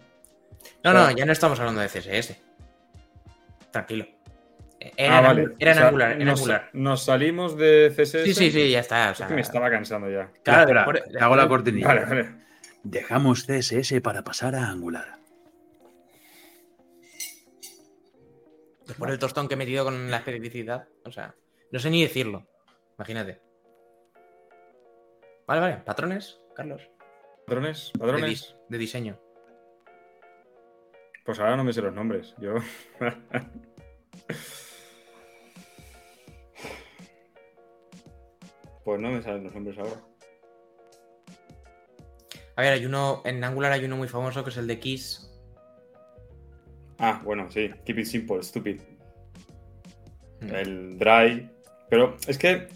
No, 0.83 0.93
no, 0.93 1.11
ya 1.11 1.25
no 1.25 1.31
estamos 1.31 1.59
hablando 1.59 1.79
de 1.81 1.87
CSS. 1.87 2.37
Tranquilo. 3.71 4.05
Era, 4.97 5.19
ah, 5.19 5.21
vale. 5.21 5.55
era 5.59 5.71
en 5.71 5.77
o 5.77 5.79
sea, 5.79 5.87
Angular, 5.87 6.11
en 6.13 6.25
nos, 6.25 6.39
Angular. 6.39 6.69
Nos 6.73 7.03
salimos 7.03 7.55
de 7.55 7.93
CSS. 7.95 8.23
Sí, 8.23 8.33
sí, 8.33 8.51
sí, 8.51 8.71
ya 8.71 8.79
está. 8.79 9.11
O 9.11 9.15
sea, 9.15 9.27
es 9.27 9.29
que 9.29 9.35
me 9.35 9.41
estaba 9.41 9.69
cansando 9.69 10.09
ya. 10.09 10.31
Claro, 10.43 10.85
por... 10.85 10.99
te 11.01 11.19
hago 11.19 11.35
la 11.35 11.47
cortinilla. 11.47 11.87
Vale, 11.87 12.05
vale. 12.05 12.29
Dejamos 12.83 13.45
CSS 13.45 14.01
para 14.01 14.23
pasar 14.23 14.55
a 14.55 14.69
Angular. 14.69 15.19
Después 18.87 19.11
del 19.11 19.19
tostón 19.19 19.47
que 19.47 19.53
he 19.53 19.57
metido 19.57 19.85
con 19.85 20.09
la 20.09 20.17
especificidad, 20.17 20.87
o 21.05 21.11
sea, 21.11 21.35
no 21.71 21.79
sé 21.79 21.89
ni 21.89 22.01
decirlo. 22.01 22.47
Imagínate. 22.97 23.41
Vale, 25.47 25.61
vale. 25.61 25.77
¿Patrones, 25.77 26.39
Carlos? 26.55 26.89
¿Patrones? 27.45 27.91
¿Patrones? 27.97 28.21
De, 28.21 28.27
dis 28.27 28.55
de 28.69 28.77
diseño. 28.77 29.19
Pues 31.25 31.39
ahora 31.39 31.55
no 31.55 31.63
me 31.63 31.73
sé 31.73 31.81
los 31.81 31.93
nombres. 31.93 32.35
Yo. 32.39 32.55
pues 38.83 38.99
no 38.99 39.09
me 39.09 39.21
salen 39.21 39.45
los 39.45 39.53
nombres 39.53 39.77
ahora. 39.77 40.01
A 42.55 42.61
ver, 42.61 42.73
hay 42.73 42.85
uno. 42.85 43.21
En 43.25 43.43
Angular 43.43 43.71
hay 43.71 43.85
uno 43.85 43.97
muy 43.97 44.07
famoso 44.07 44.43
que 44.43 44.49
es 44.49 44.57
el 44.57 44.67
de 44.67 44.79
Kiss. 44.79 45.27
Ah, 46.99 47.21
bueno, 47.23 47.49
sí. 47.49 47.71
Keep 47.85 47.99
it 47.99 48.05
simple, 48.05 48.43
stupid. 48.43 48.79
Mm. 50.41 50.53
El 50.53 50.97
dry. 50.97 51.49
Pero 51.91 52.15
es 52.25 52.37
que. 52.37 52.69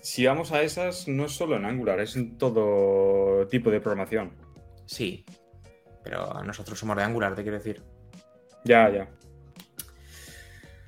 Si 0.00 0.24
vamos 0.24 0.52
a 0.52 0.62
esas, 0.62 1.08
no 1.08 1.24
es 1.24 1.32
solo 1.32 1.56
en 1.56 1.64
Angular, 1.64 1.98
es 1.98 2.14
en 2.14 2.38
todo 2.38 3.48
tipo 3.48 3.70
de 3.70 3.80
programación. 3.80 4.32
Sí. 4.86 5.24
Pero 6.04 6.44
nosotros 6.44 6.78
somos 6.78 6.96
de 6.96 7.02
Angular, 7.02 7.34
te 7.34 7.42
quiero 7.42 7.58
decir. 7.58 7.82
Ya, 8.64 8.88
ya. 8.88 9.08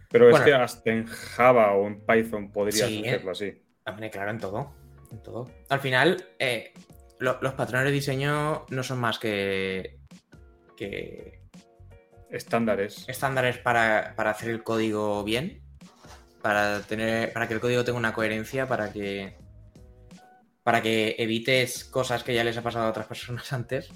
Pero 0.09 0.27
bueno, 0.27 0.39
es 0.39 0.45
que 0.45 0.55
hasta 0.55 0.91
en 0.91 1.07
Java 1.07 1.73
o 1.73 1.89
en 1.89 2.01
Python 2.01 2.53
podrías 2.53 2.89
sí, 2.89 3.05
hacerlo 3.05 3.33
así. 3.33 3.63
Hombre, 3.85 4.11
claro, 4.11 4.31
en 4.31 4.39
todo. 4.39 4.73
En 5.11 5.23
todo. 5.23 5.51
Al 5.69 5.81
final, 5.81 6.29
eh, 6.39 6.73
lo, 7.19 7.39
los 7.41 7.55
patrones 7.55 7.87
de 7.87 7.93
diseño 7.93 8.67
no 8.69 8.83
son 8.85 9.01
más 9.01 9.19
que. 9.19 9.99
que 10.77 11.41
estándares. 12.31 13.05
Estándares 13.09 13.59
para, 13.59 14.15
para, 14.15 14.31
hacer 14.31 14.51
el 14.51 14.63
código 14.63 15.25
bien. 15.25 15.65
Para, 16.47 16.81
tener, 16.83 17.33
para 17.33 17.49
que 17.49 17.55
el 17.55 17.61
código 17.61 17.83
tenga 17.83 17.99
una 17.99 18.13
coherencia, 18.13 18.69
para 18.69 18.93
que. 18.93 19.35
Para 20.63 20.81
que 20.81 21.17
evites 21.19 21.83
cosas 21.83 22.23
que 22.23 22.37
ya 22.37 22.45
les 22.45 22.57
ha 22.57 22.63
pasado 22.63 22.87
a 22.87 22.91
otras 22.91 23.09
personas 23.09 23.53
antes. 23.53 23.91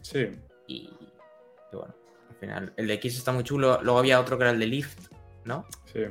Sí. 0.00 0.28
Y, 0.68 0.76
y 0.76 1.76
bueno, 1.76 1.92
al 2.30 2.36
final. 2.36 2.72
El 2.76 2.86
de 2.86 2.94
X 2.94 3.18
está 3.18 3.32
muy 3.32 3.42
chulo. 3.42 3.80
Luego 3.82 3.98
había 3.98 4.20
otro 4.20 4.38
que 4.38 4.44
era 4.44 4.52
el 4.52 4.60
de 4.60 4.66
Lift, 4.66 5.08
¿no? 5.44 5.66
Sí. 5.92 6.04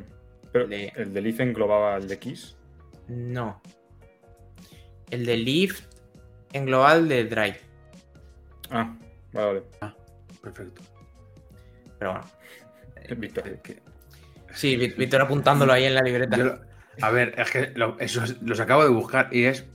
Pero 0.51 0.65
el 0.65 0.71
de, 0.71 0.91
¿el 0.93 1.13
de 1.13 1.21
Lift 1.21 1.39
englobaba 1.39 1.95
el 1.95 2.09
de 2.09 2.15
X? 2.15 2.57
No. 3.07 3.61
El 5.09 5.25
de 5.25 5.37
Lift 5.37 5.85
en 6.51 6.65
global 6.65 7.07
de 7.07 7.23
Drive. 7.23 7.61
Ah, 8.71 8.93
vale. 9.31 9.63
Ah, 9.79 9.95
perfecto. 10.41 10.81
Pero 11.97 12.11
bueno. 12.11 12.27
Víctor. 13.21 13.61
Que... 13.61 13.90
Sí, 14.53 14.75
Víctor 14.75 15.21
apuntándolo 15.21 15.73
ahí 15.73 15.85
en 15.85 15.95
la 15.95 16.01
libreta. 16.01 16.37
Yo, 16.37 16.55
a 17.01 17.09
ver, 17.11 17.33
es 17.39 17.49
que 17.51 17.71
lo, 17.75 17.97
eso 17.99 18.23
los 18.41 18.59
acabo 18.59 18.83
de 18.83 18.89
buscar 18.89 19.29
y 19.31 19.45
es 19.45 19.65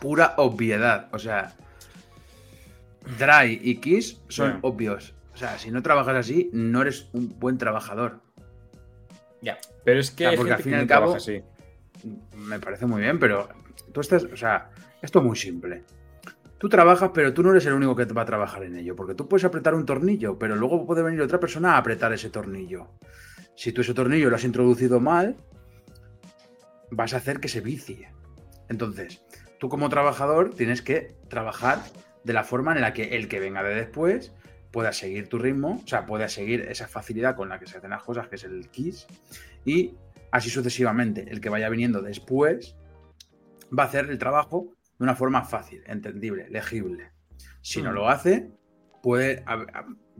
pura 0.00 0.34
obviedad. 0.38 1.08
O 1.12 1.18
sea, 1.18 1.52
Dry 3.18 3.60
y 3.62 3.76
Kiss 3.76 4.20
son 4.28 4.52
Yeah. 4.52 4.58
obvios. 4.62 5.14
O 5.34 5.36
sea, 5.36 5.58
si 5.58 5.70
no 5.70 5.82
trabajas 5.82 6.16
así, 6.16 6.48
no 6.52 6.82
eres 6.82 7.08
un 7.12 7.38
buen 7.38 7.58
trabajador. 7.58 8.20
Ya. 9.42 9.58
Pero 9.84 10.00
es 10.00 10.10
que 10.10 10.26
O 10.26 10.30
sea, 10.30 10.36
porque 10.38 10.52
al 10.52 10.62
fin 10.62 10.72
que 10.72 10.78
y 10.78 10.80
al 10.82 10.86
cabo- 10.86 11.14
así. 11.14 11.42
Me 12.36 12.58
parece 12.60 12.86
muy 12.86 13.00
bien, 13.02 13.18
pero 13.18 13.48
tú 13.92 14.00
estás, 14.00 14.24
o 14.24 14.36
sea, 14.36 14.70
esto 15.02 15.18
es 15.18 15.24
muy 15.24 15.36
simple. 15.36 15.82
Tú 16.58 16.68
trabajas, 16.68 17.10
pero 17.12 17.34
tú 17.34 17.42
no 17.42 17.50
eres 17.50 17.66
el 17.66 17.74
único 17.74 17.94
que 17.96 18.04
va 18.06 18.22
a 18.22 18.26
trabajar 18.26 18.62
en 18.62 18.76
ello, 18.76 18.94
porque 18.96 19.14
tú 19.14 19.28
puedes 19.28 19.44
apretar 19.44 19.74
un 19.74 19.84
tornillo, 19.84 20.38
pero 20.38 20.56
luego 20.56 20.86
puede 20.86 21.02
venir 21.02 21.20
otra 21.20 21.38
persona 21.40 21.74
a 21.74 21.78
apretar 21.78 22.12
ese 22.12 22.30
tornillo. 22.30 22.88
Si 23.56 23.72
tú 23.72 23.80
ese 23.82 23.94
tornillo 23.94 24.30
lo 24.30 24.36
has 24.36 24.44
introducido 24.44 25.00
mal, 25.00 25.36
vas 26.90 27.14
a 27.14 27.18
hacer 27.18 27.40
que 27.40 27.48
se 27.48 27.60
vicie. 27.60 28.08
Entonces, 28.68 29.22
tú 29.58 29.68
como 29.68 29.88
trabajador 29.88 30.54
tienes 30.54 30.82
que 30.82 31.14
trabajar 31.28 31.80
de 32.24 32.32
la 32.32 32.44
forma 32.44 32.74
en 32.74 32.80
la 32.80 32.92
que 32.92 33.16
el 33.16 33.28
que 33.28 33.40
venga 33.40 33.62
de 33.62 33.74
después 33.74 34.32
pueda 34.70 34.92
seguir 34.92 35.28
tu 35.28 35.38
ritmo, 35.38 35.80
o 35.84 35.86
sea, 35.86 36.04
pueda 36.06 36.28
seguir 36.28 36.62
esa 36.62 36.88
facilidad 36.88 37.36
con 37.36 37.48
la 37.48 37.58
que 37.60 37.66
se 37.66 37.78
hacen 37.78 37.90
las 37.90 38.02
cosas, 38.02 38.28
que 38.28 38.36
es 38.36 38.44
el 38.44 38.68
KISS, 38.70 39.06
y 39.64 39.94
así 40.32 40.50
sucesivamente. 40.50 41.26
El 41.30 41.40
que 41.40 41.48
vaya 41.48 41.68
viniendo 41.68 42.02
después 42.02 42.74
va 43.76 43.84
a 43.84 43.86
hacer 43.86 44.10
el 44.10 44.18
trabajo 44.18 44.72
de 44.98 45.04
una 45.04 45.14
forma 45.14 45.44
fácil, 45.44 45.82
entendible, 45.86 46.48
legible. 46.50 47.12
Si 47.60 47.82
no 47.82 47.92
Mm. 47.92 47.94
lo 47.94 48.08
hace, 48.08 48.50
puede, 49.02 49.44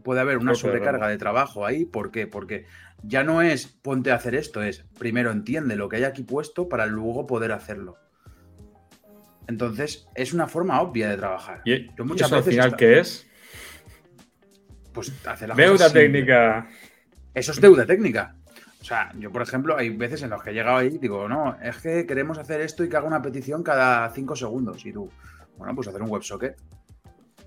puede 0.03 0.21
haber 0.21 0.39
una 0.39 0.55
sobrecarga 0.55 1.09
de 1.09 1.19
trabajo 1.19 1.65
ahí. 1.67 1.85
¿Por 1.85 2.11
qué? 2.11 2.27
Porque 2.27 2.67
ya 3.03 3.23
no 3.25 3.43
es 3.43 3.67
ponte 3.67 4.11
a 4.11 4.17
hacer 4.17 4.35
esto, 4.35 4.63
es 4.63 4.85
primero 4.99 5.31
entiende 5.31 5.77
lo 5.77 5.89
que 5.89 5.97
hay 5.97 6.05
aquí 6.05 6.23
puesto 6.23 6.69
para 6.69 6.87
luego 6.87 7.27
poder 7.27 7.53
hacerlo. 7.53 7.99
Entonces, 9.47 10.09
es 10.15 10.33
una 10.33 10.47
forma 10.47 10.81
obvia 10.81 11.11
de 11.11 11.17
trabajar. 11.19 11.61
¿Y 11.65 11.89
Yo 11.97 12.05
muchas 12.05 12.29
eso 12.29 12.37
al 12.37 12.41
veces 12.41 12.55
final 12.55 12.67
está- 12.69 12.77
qué 12.79 12.99
es? 13.01 13.27
Pues 14.93 15.13
hacer 15.27 15.49
las 15.49 15.57
Deuda 15.57 15.87
simple. 15.89 16.03
técnica. 16.03 16.69
Eso 17.35 17.53
es 17.53 17.61
deuda 17.61 17.85
técnica. 17.85 18.37
O 18.81 18.85
sea, 18.85 19.13
yo, 19.19 19.33
por 19.33 19.43
ejemplo, 19.43 19.77
hay 19.77 19.91
veces 19.91 20.23
en 20.23 20.31
las 20.31 20.43
que 20.43 20.51
he 20.51 20.53
llegado 20.55 20.77
ahí 20.77 20.89
y 20.89 20.99
digo, 20.99 21.29
no, 21.29 21.57
es 21.61 21.77
que 21.79 22.07
queremos 22.07 22.39
hacer 22.39 22.61
esto 22.61 22.85
y 22.85 22.89
que 22.89 22.97
haga 22.97 23.07
una 23.07 23.21
petición 23.23 23.63
cada 23.63 24.09
cinco 24.11 24.37
segundos. 24.37 24.85
Y 24.87 24.93
tú, 24.93 25.11
bueno, 25.57 25.75
pues 25.75 25.89
hacer 25.89 26.03
un 26.03 26.11
WebSocket. 26.11 26.57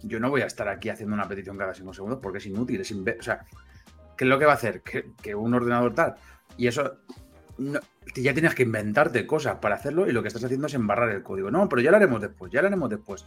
Yo 0.04 0.20
no 0.20 0.30
voy 0.30 0.42
a 0.42 0.46
estar 0.46 0.68
aquí 0.68 0.90
haciendo 0.90 1.16
una 1.16 1.28
petición 1.28 1.58
cada 1.58 1.74
cinco 1.74 1.94
segundos 1.94 2.20
porque 2.22 2.38
es 2.38 2.46
inútil, 2.46 2.82
es 2.82 2.92
O 2.92 3.22
sea, 3.24 3.46
¿qué 4.16 4.24
es 4.24 4.30
lo 4.30 4.38
que 4.40 4.46
va 4.46 4.52
a 4.54 4.56
hacer? 4.56 4.82
Que, 4.82 5.36
un 5.36 5.54
ordenador 5.54 5.94
tal. 5.94 6.16
Y 6.58 6.68
eso, 6.68 6.98
no- 7.58 7.80
ya 8.16 8.34
tienes 8.34 8.56
que 8.56 8.64
inventarte 8.64 9.26
cosas 9.28 9.56
para 9.58 9.76
hacerlo 9.76 10.08
y 10.08 10.12
lo 10.12 10.22
que 10.22 10.28
estás 10.30 10.44
haciendo 10.44 10.68
es 10.68 10.74
embarrar 10.74 11.10
el 11.10 11.24
código. 11.24 11.52
No, 11.52 11.68
pero 11.68 11.82
ya 11.82 11.92
lo 11.92 11.98
haremos 11.98 12.22
después, 12.22 12.52
ya 12.52 12.62
lo 12.62 12.68
haremos 12.68 12.90
después. 12.90 13.26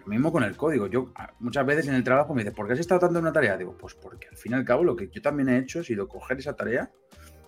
Lo 0.00 0.06
mismo 0.06 0.32
con 0.32 0.42
el 0.42 0.56
código. 0.56 0.86
Yo 0.86 1.12
a- 1.14 1.32
muchas 1.40 1.64
veces 1.66 1.86
en 1.88 1.94
el 1.94 2.02
trabajo 2.04 2.34
me 2.34 2.42
dices, 2.42 2.54
¿por 2.56 2.66
qué 2.66 2.72
has 2.72 2.78
estado 2.80 3.00
tanto 3.00 3.18
en 3.18 3.24
una 3.24 3.32
tarea? 3.32 3.56
Digo, 3.56 3.76
pues 3.76 3.94
porque 3.94 4.28
al 4.28 4.36
fin 4.36 4.52
y 4.52 4.54
al 4.54 4.64
cabo 4.64 4.84
lo 4.84 4.96
que 4.96 5.08
yo 5.08 5.20
también 5.22 5.48
he 5.50 5.58
hecho 5.58 5.80
ha 5.80 5.84
sido 5.84 6.08
coger 6.08 6.38
esa 6.38 6.56
tarea, 6.56 6.90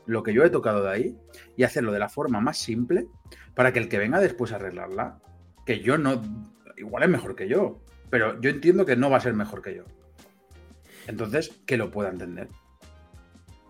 lo 0.06 0.22
que 0.22 0.32
yo 0.34 0.44
he 0.44 0.50
tocado 0.50 0.82
de 0.84 0.90
ahí, 0.90 1.18
y 1.56 1.62
hacerlo 1.64 1.92
de 1.92 1.98
la 1.98 2.08
forma 2.08 2.40
más 2.40 2.58
simple 2.58 3.06
para 3.54 3.72
que 3.72 3.78
el 3.78 3.88
que 3.88 3.98
venga 3.98 4.20
después 4.20 4.52
a 4.52 4.56
arreglarla, 4.56 5.18
que 5.64 5.80
yo 5.80 5.98
no, 5.98 6.22
igual 6.76 7.02
es 7.04 7.08
mejor 7.08 7.34
que 7.34 7.48
yo, 7.48 7.80
pero 8.11 8.40
yo 8.40 8.50
entiendo 8.50 8.84
que 8.84 8.96
no 8.96 9.08
va 9.11 9.16
a 9.18 9.20
ser 9.20 9.34
mejor 9.34 9.62
que 9.62 9.76
yo. 9.76 9.84
Entonces, 11.06 11.50
que 11.66 11.76
lo 11.76 11.90
pueda 11.90 12.11
entender. 12.11 12.48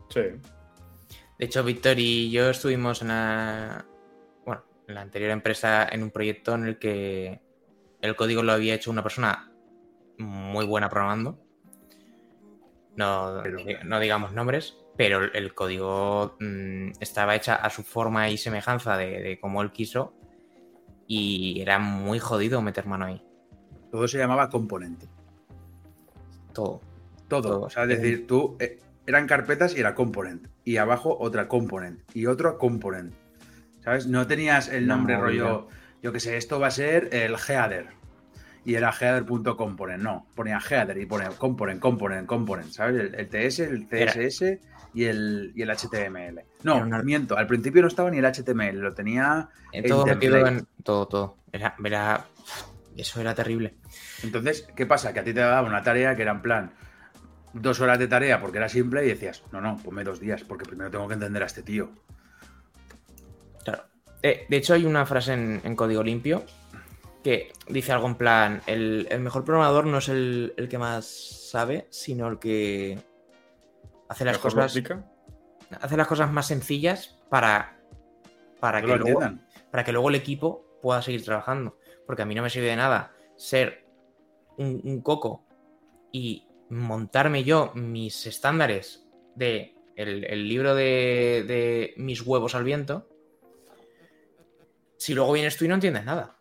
Sí. 0.08 0.20
De 0.20 1.46
hecho, 1.46 1.62
Víctor 1.64 1.98
y 1.98 2.30
yo 2.30 2.50
estuvimos 2.50 3.00
en 3.02 3.08
la, 3.08 3.84
bueno, 4.44 4.64
en 4.88 4.94
la 4.94 5.00
anterior 5.02 5.30
empresa 5.30 5.88
en 5.90 6.02
un 6.02 6.10
proyecto 6.10 6.54
en 6.54 6.66
el 6.66 6.78
que 6.78 7.40
el 8.02 8.16
código 8.16 8.42
lo 8.42 8.52
había 8.52 8.74
hecho 8.74 8.90
una 8.90 9.02
persona 9.02 9.50
muy 10.18 10.66
buena 10.66 10.88
programando. 10.90 11.38
No, 12.96 13.40
Pero- 13.42 13.58
no 13.84 14.00
digamos 14.00 14.32
nombres, 14.32 14.76
pero 14.96 15.24
el- 15.24 15.30
el 15.34 15.54
código 15.54 16.36
mm, 16.40 16.92
estaba 17.00 17.36
hecha 17.36 17.54
a 17.54 17.70
su 17.70 17.82
forma 17.84 18.28
y 18.28 18.36
semejanza 18.36 18.96
de, 18.96 19.22
de 19.22 19.40
como 19.40 19.62
él 19.62 19.70
quiso 19.72 20.12
y 21.06 21.60
era 21.62 21.78
muy 21.78 22.18
jodido 22.18 22.60
meter 22.60 22.86
mano 22.86 23.06
ahí. 23.06 23.22
Todo 23.90 24.06
se 24.08 24.18
llamaba 24.18 24.48
componente. 24.48 25.06
Todo. 26.52 26.80
Todo. 27.28 27.42
Todo. 27.42 27.60
O 27.62 27.70
sea, 27.70 27.84
es 27.84 27.88
decir, 27.90 28.26
tú 28.26 28.56
eh, 28.60 28.78
eran 29.06 29.26
carpetas 29.26 29.74
y 29.76 29.80
era 29.80 29.94
component. 29.94 30.46
Y 30.64 30.76
abajo 30.76 31.16
otra 31.18 31.48
component. 31.48 32.00
Y 32.14 32.26
otro 32.26 32.58
component. 32.58 33.12
¿Sabes? 33.84 34.06
No 34.06 34.26
tenías 34.26 34.68
el 34.68 34.86
nombre 34.86 35.16
rollo. 35.16 35.68
Yo 36.02 36.12
que 36.12 36.20
sé, 36.20 36.36
esto 36.36 36.58
va 36.60 36.68
a 36.68 36.70
ser 36.70 37.08
el 37.12 37.34
header. 37.34 37.88
Y 38.64 38.74
era 38.74 38.90
header.component. 38.92 40.02
No, 40.02 40.26
ponía 40.34 40.58
header 40.58 40.98
y 40.98 41.06
pone 41.06 41.26
component, 41.38 41.80
component, 41.80 42.26
component. 42.26 42.70
¿Sabes? 42.70 43.00
El, 43.00 43.14
el 43.14 43.28
TS, 43.28 43.58
el 43.60 43.86
Era- 43.90 44.12
CSS 44.12 44.58
y 44.92 45.04
el, 45.04 45.52
y 45.54 45.62
el 45.62 45.70
HTML. 45.70 46.44
No, 46.62 46.76
una- 46.78 47.02
miento. 47.02 47.38
Al 47.38 47.46
principio 47.46 47.80
no 47.82 47.88
estaba 47.88 48.10
ni 48.10 48.18
el 48.18 48.24
HTML. 48.26 48.78
Lo 48.80 48.92
tenía. 48.92 49.48
En 49.72 49.86
todo 49.86 50.04
metido 50.04 50.46
en 50.46 50.66
todo, 50.82 51.06
todo. 51.08 51.36
Era, 51.52 51.74
era- 51.82 52.26
eso 52.96 53.20
era 53.20 53.34
terrible. 53.34 53.76
Entonces, 54.22 54.68
¿qué 54.76 54.86
pasa? 54.86 55.12
Que 55.12 55.20
a 55.20 55.24
ti 55.24 55.32
te 55.32 55.40
daba 55.40 55.62
una 55.62 55.82
tarea 55.82 56.16
que 56.16 56.22
era 56.22 56.32
en 56.32 56.42
plan 56.42 56.74
dos 57.52 57.80
horas 57.80 57.98
de 57.98 58.08
tarea 58.08 58.40
porque 58.40 58.58
era 58.58 58.68
simple 58.68 59.04
y 59.04 59.08
decías, 59.08 59.42
no, 59.52 59.60
no, 59.60 59.76
ponme 59.76 60.04
dos 60.04 60.20
días 60.20 60.44
porque 60.44 60.64
primero 60.64 60.90
tengo 60.90 61.08
que 61.08 61.14
entender 61.14 61.42
a 61.42 61.46
este 61.46 61.62
tío. 61.62 61.90
Claro. 63.64 63.84
Eh, 64.22 64.46
de 64.48 64.56
hecho, 64.56 64.74
hay 64.74 64.84
una 64.84 65.06
frase 65.06 65.32
en, 65.32 65.60
en 65.64 65.76
código 65.76 66.02
limpio 66.02 66.44
que 67.24 67.52
dice 67.68 67.92
algo 67.92 68.06
en 68.06 68.14
plan: 68.14 68.62
el, 68.66 69.06
el 69.10 69.20
mejor 69.20 69.44
programador 69.44 69.86
no 69.86 69.98
es 69.98 70.08
el, 70.08 70.54
el 70.56 70.68
que 70.68 70.78
más 70.78 71.50
sabe, 71.50 71.86
sino 71.90 72.28
el 72.28 72.38
que 72.38 72.98
hace 74.08 74.24
las 74.24 74.36
Mejor 74.36 74.54
cosas. 74.54 74.82
Hace 75.80 75.96
las 75.96 76.06
cosas 76.06 76.32
más 76.32 76.46
sencillas 76.46 77.18
para. 77.28 77.76
Para 78.58 78.82
¿No 78.82 78.88
que, 78.88 78.96
luego, 78.96 79.20
para 79.70 79.84
que 79.84 79.92
luego 79.92 80.10
el 80.10 80.16
equipo 80.16 80.78
pueda 80.82 81.00
seguir 81.00 81.24
trabajando. 81.24 81.78
Porque 82.10 82.22
a 82.22 82.26
mí 82.26 82.34
no 82.34 82.42
me 82.42 82.50
sirve 82.50 82.66
de 82.66 82.74
nada 82.74 83.12
ser 83.36 83.84
un, 84.58 84.80
un 84.82 85.00
coco 85.00 85.46
y 86.10 86.48
montarme 86.70 87.44
yo 87.44 87.70
mis 87.76 88.26
estándares 88.26 89.06
de 89.36 89.76
el, 89.94 90.24
el 90.24 90.48
libro 90.48 90.74
de, 90.74 91.44
de 91.46 91.94
mis 91.98 92.20
huevos 92.22 92.56
al 92.56 92.64
viento 92.64 93.06
si 94.96 95.14
luego 95.14 95.32
vienes 95.34 95.56
tú 95.56 95.66
y 95.66 95.68
no 95.68 95.74
entiendes 95.74 96.04
nada. 96.04 96.36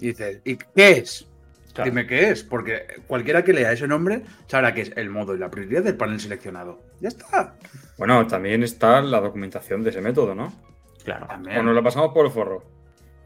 Y 0.00 0.06
dices, 0.08 0.40
¿y 0.44 0.56
qué 0.56 0.92
es? 0.92 1.26
Claro. 1.74 1.90
Dime 1.90 2.06
qué 2.06 2.30
es, 2.30 2.42
porque 2.42 2.86
cualquiera 3.06 3.44
que 3.44 3.52
lea 3.52 3.72
ese 3.72 3.86
nombre 3.86 4.22
sabrá 4.46 4.72
que 4.72 4.80
es 4.80 4.92
el 4.96 5.10
modo 5.10 5.34
y 5.34 5.38
la 5.38 5.50
prioridad 5.50 5.82
del 5.84 5.96
panel 5.98 6.18
seleccionado. 6.18 6.80
Ya 7.00 7.08
está. 7.08 7.54
Bueno, 7.98 8.26
también 8.26 8.62
está 8.62 9.00
la 9.00 9.20
documentación 9.20 9.82
de 9.82 9.90
ese 9.90 10.00
método, 10.00 10.34
¿no? 10.34 10.52
Claro. 11.04 11.26
O 11.30 11.62
nos 11.62 11.74
la 11.74 11.82
pasamos 11.82 12.12
por 12.12 12.26
el 12.26 12.32
forro. 12.32 12.62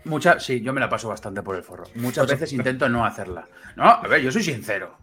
Muchas, 0.04 0.44
sí, 0.44 0.60
yo 0.60 0.72
me 0.72 0.80
la 0.80 0.88
paso 0.88 1.08
bastante 1.08 1.42
por 1.42 1.56
el 1.56 1.62
forro. 1.62 1.84
Muchas 1.94 2.26
Pues- 2.26 2.40
veces 2.40 2.52
intento 2.52 2.88
no 2.88 3.04
hacerla. 3.06 3.48
No, 3.76 3.84
a 3.84 4.02
ver, 4.06 4.20
yo 4.20 4.30
soy 4.30 4.42
sincero. 4.42 4.96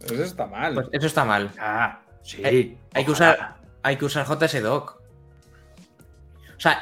Eso 0.00 0.22
está 0.24 0.46
mal. 0.46 0.74
Pues 0.74 0.88
eso 0.92 1.06
está 1.06 1.24
mal. 1.24 1.50
Ah, 1.58 2.00
sí. 2.22 2.44
Hay- 2.44 2.78
hay 2.94 3.04
que 3.04 3.10
usar- 3.10 3.56
Hay 3.84 3.96
que 3.96 4.04
usar 4.04 4.24
JSDoc. 4.26 5.00
O 6.56 6.60
sea, 6.60 6.80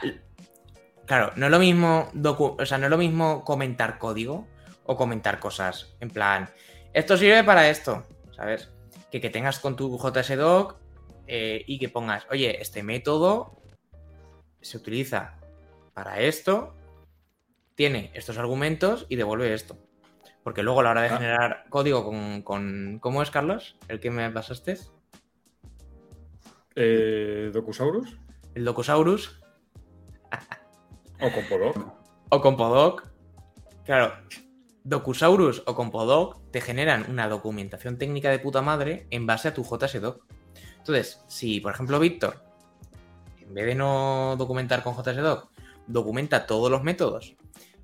claro, 1.07 1.33
no 1.37 1.47
es 1.47 1.53
lo 1.53 1.59
mismo 1.59 2.11
docu- 2.15 2.57
o 2.61 2.67
sea, 2.67 2.77
no 2.79 2.85
es 2.85 2.91
lo 2.91 2.99
mismo 2.99 3.43
comentar 3.45 3.99
código 3.99 4.47
o 4.85 4.97
comentar 4.97 5.39
cosas. 5.41 5.95
En 6.01 6.11
plan, 6.11 6.51
esto 6.93 7.17
sirve 7.17 7.43
para 7.43 7.69
esto, 7.71 8.05
¿sabes? 8.37 8.69
Que, 9.11 9.21
que 9.23 9.31
tengas 9.31 9.59
con 9.61 9.77
tu 9.77 9.99
JSDoc 9.99 10.77
eh, 11.33 11.65
y 11.67 11.79
que 11.79 11.89
pongas, 11.89 12.27
oye, 12.31 12.61
este 12.61 12.83
método 12.83 13.63
se 14.61 14.77
utiliza 14.77 15.39
para 15.95 16.21
esto. 16.21 16.75
tiene 17.77 18.11
estos 18.15 18.37
argumentos 18.37 19.07
y 19.09 19.17
devuelve 19.17 19.55
esto. 19.55 19.79
Porque 20.43 20.63
luego 20.63 20.81
a 20.81 20.83
la 20.83 20.91
hora 20.91 21.03
de 21.03 21.09
Ah. 21.09 21.17
generar 21.17 21.65
código 21.71 22.05
con, 22.05 22.43
con- 22.43 22.99
¿Cómo 23.01 23.23
es, 23.23 23.31
Carlos? 23.31 23.77
El 23.89 24.01
que 24.01 24.11
me 24.11 24.29
pasaste. 24.31 24.77
Eh, 26.77 27.51
¿Docusaurus? 27.53 28.19
El 28.55 28.65
Docosaurus 28.65 29.41
¿O 31.21 31.31
Compodoc? 31.33 31.95
o 32.31 32.41
Compodoc. 32.41 33.07
Claro, 33.85 34.13
Docusaurus 34.85 35.63
o 35.67 35.75
Compodoc 35.75 36.51
te 36.51 36.61
generan 36.61 37.07
una 37.11 37.29
documentación 37.29 37.99
técnica 37.99 38.31
de 38.31 38.39
puta 38.39 38.63
madre 38.63 39.07
en 39.11 39.27
base 39.27 39.49
a 39.49 39.55
tu 39.55 39.65
JSDoc. 39.65 40.25
Entonces, 40.81 41.23
si 41.29 41.61
por 41.61 41.73
ejemplo 41.73 41.99
Víctor, 41.99 42.43
en 43.41 43.55
vez 43.55 43.67
de 43.67 43.75
no 43.75 44.35
documentar 44.37 44.83
con 44.83 44.95
JSDoc, 44.95 45.51
documenta 45.87 46.47
todos 46.47 46.71
los 46.71 46.83
métodos 46.83 47.35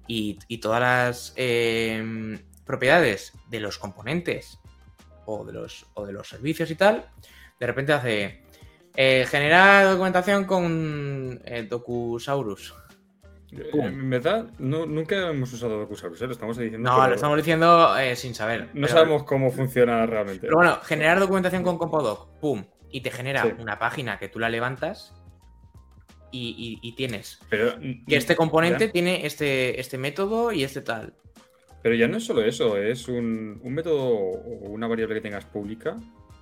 y, 0.07 0.39
y 0.49 0.59
todas 0.59 0.81
las 0.81 1.33
eh, 1.37 2.39
propiedades 2.65 3.33
de 3.51 3.61
los 3.61 3.79
componentes 3.79 4.59
o 5.25 5.45
de 5.45 5.53
los, 5.53 5.87
o 5.95 6.07
de 6.07 6.13
los 6.13 6.29
servicios 6.29 6.71
y 6.71 6.77
tal, 6.77 7.09
de 7.59 7.67
repente 7.67 7.93
hace 7.93 8.43
eh, 8.95 9.27
generar 9.29 9.87
documentación 9.91 10.45
con 10.45 11.41
eh, 11.45 11.67
Docusaurus. 11.69 12.75
Eh, 13.53 13.69
Pum. 13.73 13.87
En 13.87 14.11
verdad, 14.11 14.47
no, 14.59 14.87
nunca 14.87 15.29
hemos 15.31 15.53
usado 15.53 15.79
Docusaurus, 15.79 16.21
¿eh? 16.23 16.27
lo 16.27 16.33
estamos 16.33 16.57
diciendo. 16.59 16.89
No, 16.91 16.97
pero 16.97 17.09
lo 17.09 17.15
estamos 17.17 17.37
diciendo 17.37 17.97
eh, 17.99 18.15
sin 18.17 18.35
saber. 18.35 18.67
No 18.67 18.87
pero- 18.87 18.89
sabemos 18.89 19.25
cómo 19.25 19.51
funciona 19.51 20.07
realmente. 20.07 20.41
Pero 20.43 20.57
bueno, 20.57 20.79
generar 20.83 21.19
documentación 21.21 21.63
con 21.63 21.77
Compodoc, 21.79 22.29
pum, 22.41 22.65
y 22.97 23.03
te 23.03 23.11
genera 23.11 23.43
Sí. 23.43 23.51
una 23.59 23.79
página 23.79 24.19
que 24.19 24.29
tú 24.31 24.39
la 24.39 24.49
levantas 24.49 25.15
y, 26.33 26.81
y- 26.83 26.89
y 26.89 26.93
tienes 26.93 27.39
Pero, 27.51 27.79
que 27.79 28.17
este 28.17 28.35
componente 28.35 28.87
ya- 28.87 28.93
tiene 28.93 29.27
este, 29.27 29.79
este 29.79 29.99
método 29.99 30.51
y 30.51 30.65
este 30.65 30.81
tal. 30.81 31.13
pero 31.83 31.95
ya 31.95 32.09
no 32.09 32.17
es 32.17 32.25
solo 32.25 32.43
eso, 32.43 32.77
es 32.79 33.07
un, 33.09 33.61
un 33.63 33.75
método 33.75 34.03
o 34.07 34.71
una 34.71 34.87
variable 34.89 35.17
que 35.17 35.21
tengas 35.21 35.45
pública. 35.45 35.97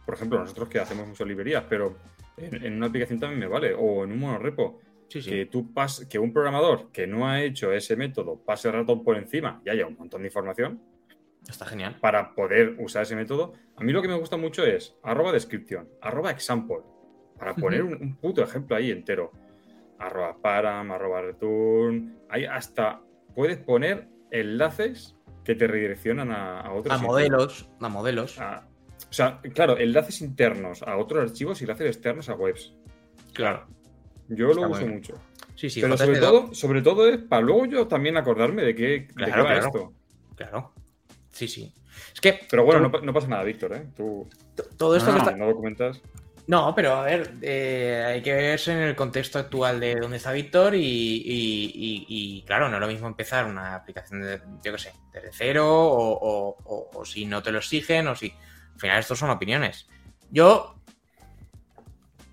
Por 0.07 0.15
ejemplo, 0.15 0.39
nosotros 0.39 0.69
que 0.69 0.79
hacemos 0.79 1.09
muchas 1.09 1.27
librerías, 1.27 1.65
pero 1.69 1.99
en, 2.37 2.65
en 2.65 2.75
una 2.75 2.87
aplicación 2.87 3.19
también 3.19 3.41
me 3.41 3.47
vale, 3.49 3.75
o 3.75 4.05
en 4.05 4.13
un 4.13 4.19
monorepo. 4.21 4.81
Sí, 5.09 5.21
sí. 5.23 5.31
Que 5.31 5.47
tú 5.47 5.73
pas, 5.75 6.07
que 6.07 6.19
un 6.19 6.33
programador 6.33 6.91
que 6.93 7.07
no 7.07 7.29
ha 7.29 7.43
hecho 7.43 7.73
ese 7.73 7.95
método 7.97 8.39
pase 8.45 8.69
el 8.69 8.75
ratón 8.75 9.03
por 9.05 9.17
encima 9.17 9.61
y 9.67 9.71
haya 9.71 9.87
un 9.87 9.97
montón 9.97 10.23
de 10.23 10.29
información 10.29 10.81
Está 11.49 11.67
genial. 11.67 11.97
para 12.01 12.35
poder 12.35 12.77
usar 12.79 13.03
ese 13.03 13.15
método. 13.17 13.53
A 13.77 13.85
mí 13.85 13.93
lo 13.93 14.01
que 14.03 14.09
me 14.09 14.15
gusta 14.15 14.37
mucho 14.37 14.65
es 14.65 14.97
arroba 15.03 15.33
descripción, 15.33 15.89
arroba 16.01 16.31
example, 16.31 16.79
para 17.39 17.55
poner 17.55 17.83
un, 17.83 17.95
un 17.95 18.17
puto 18.17 18.43
ejemplo 18.43 18.77
ahí 18.77 18.91
entero. 18.91 19.31
Arroba 19.99 20.37
param, 20.41 20.91
arroba 20.93 21.23
return. 21.23 22.17
Ahí 22.29 22.45
hasta 22.45 23.01
puedes 23.35 23.59
poner 23.59 24.09
enlaces 24.31 25.17
que 25.45 25.55
te 25.55 25.67
redireccionan 25.67 26.31
a, 26.33 26.61
a 26.63 26.73
otros 26.73 26.93
A 26.95 26.99
sitios. 26.99 27.13
modelos, 27.13 27.69
a 27.81 27.89
modelos. 27.89 28.41
A- 28.41 28.67
o 29.11 29.13
sea, 29.13 29.41
claro, 29.55 29.79
enlaces 29.79 30.21
internos 30.23 30.83
a 30.83 30.97
otros 30.97 31.31
archivos 31.31 31.61
y 31.61 31.65
enlaces 31.65 31.87
externos 31.89 32.29
a 32.29 32.35
webs. 32.35 32.75
Claro. 33.33 33.67
Yo 34.29 34.49
Está 34.51 34.61
lo 34.63 34.69
uso 34.71 34.81
bien. 34.81 34.95
mucho. 34.95 35.15
Sí, 35.55 35.71
sí, 35.71 35.81
Pero 35.81 35.97
sobre 35.97 36.19
todo, 36.19 36.55
sobre 36.55 36.83
todo 36.83 37.09
es 37.09 37.19
para 37.19 37.43
luego 37.43 37.67
yo 37.67 37.87
también 37.87 38.17
acordarme 38.17 38.63
de 38.63 38.75
qué, 38.75 38.83
de 38.85 39.07
qué 39.07 39.15
Claro, 39.15 39.45
va 39.45 39.51
claro. 39.51 39.67
esto. 39.67 39.93
Claro. 40.35 40.73
Sí, 41.35 41.49
sí. 41.49 41.75
Es 42.15 42.21
que 42.21 42.41
Pero 42.49 42.65
bueno, 42.65 42.81
todo, 42.81 42.89
no, 42.89 42.93
pa- 42.93 43.05
no 43.05 43.13
pasa 43.13 43.27
nada, 43.29 43.43
Víctor, 43.45 43.75
¿eh? 43.75 43.87
Tú 43.97 44.29
todo 44.79 44.97
esto 44.97 45.11
que 45.13 45.17
ah, 45.19 45.23
está. 45.25 45.37
no 45.37 45.47
documentas. 45.47 46.01
No, 46.47 46.75
pero 46.75 46.95
a 46.95 47.03
ver, 47.05 47.35
eh, 47.43 48.05
hay 48.07 48.23
que 48.23 48.33
verse 48.35 48.73
en 48.73 48.79
el 48.79 48.95
contexto 48.95 49.39
actual 49.39 49.81
de 49.81 49.97
dónde 49.97 50.19
está 50.19 50.31
Víctor 50.31 50.75
y, 50.75 50.79
y- 50.79 51.73
y- 51.75 52.07
y, 52.09 52.43
claro, 52.43 52.69
no 52.69 52.77
es 52.77 52.81
lo 52.81 52.87
mismo 52.87 53.07
empezar 53.09 53.47
una 53.47 53.75
aplicación 53.75 54.21
de, 54.23 54.41
yo 54.63 54.73
qué 54.73 54.79
sé, 54.79 54.93
desde 55.13 55.31
cero 55.33 55.67
o, 55.67 56.13
o- 56.13 56.57
o- 56.65 56.91
o 57.01 57.05
si 57.05 57.25
no 57.27 57.43
te 57.43 57.51
lo 57.51 57.59
exigen 57.59 58.09
o 58.09 58.15
si... 58.15 58.33
Al 58.75 58.81
final 58.81 59.01
estos 59.01 59.19
son 59.19 59.31
opiniones. 59.31 59.89
Yo... 60.31 60.75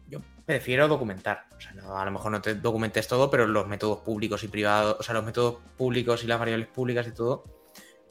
Yo 0.10 0.20
prefiero 0.46 0.88
documentar. 0.90 1.46
O 1.58 1.62
sea, 1.62 1.72
no, 1.74 1.98
a 1.98 2.04
lo 2.04 2.12
mejor 2.12 2.32
no 2.34 2.42
te 2.42 2.56
documentes 2.56 3.08
todo, 3.08 3.32
pero 3.32 3.48
los 3.48 3.66
métodos 3.68 4.00
públicos 4.00 4.44
y 4.44 4.50
privados, 4.50 4.98
o 5.00 5.04
sea, 5.04 5.14
los 5.14 5.24
métodos 5.24 5.58
públicos 5.78 6.24
y 6.24 6.28
las 6.28 6.38
variables 6.40 6.68
públicas 6.68 7.08
y 7.08 7.14
todo, 7.14 7.46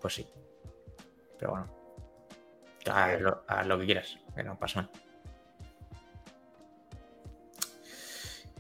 pues 0.01 0.15
sí. 0.15 0.27
Pero 1.41 1.53
bueno. 1.53 1.67
Haz 2.93 3.21
lo, 3.21 3.43
haz 3.49 3.67
lo 3.67 3.79
que 3.79 3.87
quieras, 3.87 4.19
que 4.37 4.43
no 4.45 4.59
pasa 4.59 4.83
nada. 4.83 4.93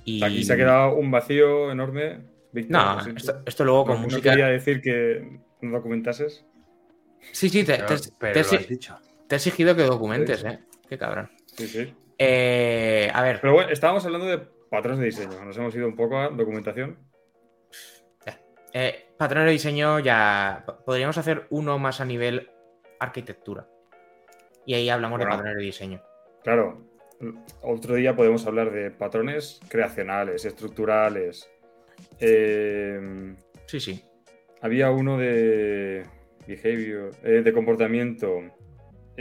Y... 0.04 0.22
Aquí 0.24 0.42
se 0.44 0.52
ha 0.52 0.56
quedado 0.56 0.94
un 0.96 1.10
vacío 1.10 1.70
enorme. 1.70 2.20
Víctor, 2.52 2.72
No, 3.06 3.16
esto, 3.16 3.42
esto 3.46 3.64
luego 3.64 3.84
con 3.84 3.94
No- 3.96 4.00
no 4.00 4.04
música. 4.08 4.30
quería 4.30 4.46
decir 4.46 4.80
que 4.80 5.40
no 5.60 5.76
documentases. 5.76 6.44
Sí, 7.32 7.48
sí, 7.48 7.64
te, 7.64 7.76
Pero, 7.76 7.86
te- 8.00 8.08
pero 8.18 8.32
te 8.32 8.40
he 8.40 8.42
lo 8.42 8.48
exi- 8.48 8.58
has 8.58 8.68
dicho. 8.68 8.98
te 9.28 9.34
he 9.34 9.36
exigido 9.36 9.76
que 9.76 9.82
documentes, 9.84 10.42
¿eh? 10.44 10.58
Qué 10.88 10.98
cabrón. 10.98 11.30
Sí, 11.46 11.68
sí. 11.68 11.94
Eh, 12.18 13.10
a 13.14 13.22
ver, 13.22 13.40
Pero 13.40 13.52
bueno, 13.52 13.70
estábamos 13.70 14.04
hablando 14.04 14.26
de 14.26 14.38
patrones 14.38 14.98
de 14.98 15.04
diseño. 15.06 15.44
Nos 15.44 15.56
hemos 15.56 15.74
ido 15.74 15.86
un 15.86 15.94
poco 15.96 16.18
a 16.18 16.28
documentación. 16.30 16.98
eh, 18.72 19.08
patrones 19.18 19.46
de 19.46 19.52
diseño 19.52 19.98
ya. 20.00 20.64
Podríamos 20.86 21.18
hacer 21.18 21.46
uno 21.50 21.78
más 21.78 22.00
a 22.00 22.04
nivel 22.04 22.50
arquitectura. 23.00 23.66
Y 24.66 24.74
ahí 24.74 24.88
hablamos 24.88 25.18
de 25.18 25.26
patrones 25.26 25.56
de 25.56 25.62
diseño. 25.62 26.02
Claro, 26.44 26.86
otro 27.62 27.94
día 27.96 28.14
podemos 28.14 28.46
hablar 28.46 28.70
de 28.70 28.90
patrones 28.90 29.60
creacionales, 29.68 30.44
estructurales. 30.44 31.50
Eh, 32.18 33.34
Sí, 33.66 33.80
sí. 33.80 34.04
había 34.60 34.90
uno 34.90 35.18
de 35.18 36.04
behavior, 36.46 37.10
eh, 37.22 37.42
de 37.42 37.52
comportamiento. 37.52 38.40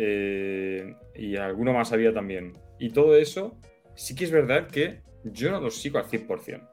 eh, 0.02 0.96
y 1.14 1.36
alguno 1.36 1.74
más 1.74 1.92
había 1.92 2.14
también. 2.14 2.54
Y 2.78 2.92
todo 2.92 3.18
eso, 3.18 3.58
sí 3.96 4.16
que 4.16 4.24
es 4.24 4.32
verdad 4.32 4.68
que 4.68 5.02
yo 5.26 5.52
no 5.52 5.60
lo 5.60 5.70
sigo 5.72 5.98
al 6.00 6.06
100%. 6.06 6.70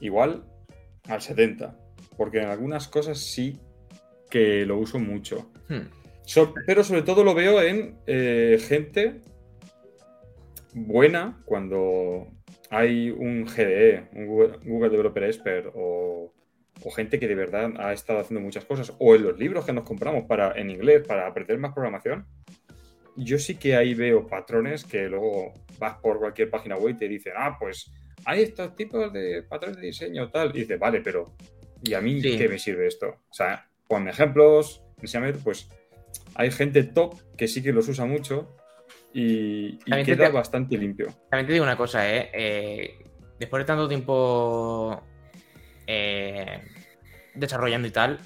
Igual 0.00 0.44
al 1.08 1.20
70%. 1.20 1.76
Porque 2.16 2.38
en 2.40 2.48
algunas 2.48 2.86
cosas 2.86 3.18
sí 3.18 3.60
que 4.30 4.64
lo 4.66 4.78
uso 4.78 4.98
mucho. 4.98 5.50
Hmm. 5.68 5.88
So- 6.24 6.52
pero 6.66 6.82
sobre 6.82 7.02
todo 7.02 7.22
lo 7.24 7.34
veo 7.34 7.62
en 7.62 7.98
eh, 8.06 8.58
gente 8.60 9.20
buena 10.74 11.40
cuando 11.44 12.28
hay 12.70 13.10
un 13.10 13.44
GDE, 13.44 14.08
un 14.12 14.26
Google, 14.26 14.58
Google 14.64 14.90
Developer 14.90 15.22
Expert 15.24 15.66
o, 15.74 16.32
o 16.84 16.90
gente 16.90 17.18
que 17.18 17.28
de 17.28 17.34
verdad 17.34 17.72
ha 17.78 17.92
estado 17.92 18.18
haciendo 18.20 18.40
muchas 18.40 18.64
cosas. 18.64 18.92
O 18.98 19.14
en 19.14 19.22
los 19.22 19.38
libros 19.38 19.64
que 19.64 19.72
nos 19.72 19.84
compramos 19.84 20.24
para, 20.26 20.52
en 20.58 20.70
inglés 20.70 21.06
para 21.06 21.26
aprender 21.26 21.58
más 21.58 21.72
programación. 21.72 22.26
Yo 23.16 23.38
sí 23.38 23.54
que 23.56 23.76
ahí 23.76 23.94
veo 23.94 24.26
patrones 24.26 24.84
que 24.84 25.08
luego 25.08 25.54
vas 25.78 25.96
por 25.98 26.18
cualquier 26.18 26.50
página 26.50 26.76
web 26.76 26.94
y 26.94 26.98
te 26.98 27.08
dicen, 27.08 27.32
ah, 27.36 27.56
pues 27.58 27.90
hay 28.26 28.42
estos 28.42 28.74
tipos 28.76 29.10
de 29.12 29.42
patrones 29.42 29.76
de 29.80 29.86
diseño 29.86 30.30
tal. 30.30 30.50
Y 30.54 30.60
dices, 30.60 30.78
vale, 30.78 31.00
pero 31.00 31.34
¿y 31.82 31.94
a 31.94 32.00
mí 32.02 32.20
Sí. 32.20 32.36
qué 32.36 32.48
me 32.48 32.58
sirve 32.58 32.88
esto? 32.88 33.06
O 33.30 33.32
sea, 33.32 33.66
ponme 33.88 34.10
ejemplos, 34.10 34.82
enséñame, 35.00 35.32
pues 35.34 35.68
hay 36.34 36.50
gente 36.50 36.82
top 36.84 37.14
que 37.36 37.46
sí 37.48 37.62
que 37.62 37.72
los 37.72 37.88
usa 37.88 38.04
mucho 38.04 38.56
y, 39.12 39.78
queda 40.04 40.26
te- 40.26 40.32
bastante 40.32 40.76
limpio. 40.76 41.06
También 41.30 41.46
te 41.46 41.52
digo 41.54 41.64
una 41.64 41.76
cosa, 41.76 42.08
¿eh? 42.10 42.30
Eh, 42.34 42.98
después 43.38 43.62
de 43.62 43.64
tanto 43.66 43.88
tiempo 43.88 45.02
eh, 45.86 46.62
desarrollando 47.34 47.88
y 47.88 47.90
tal, 47.90 48.18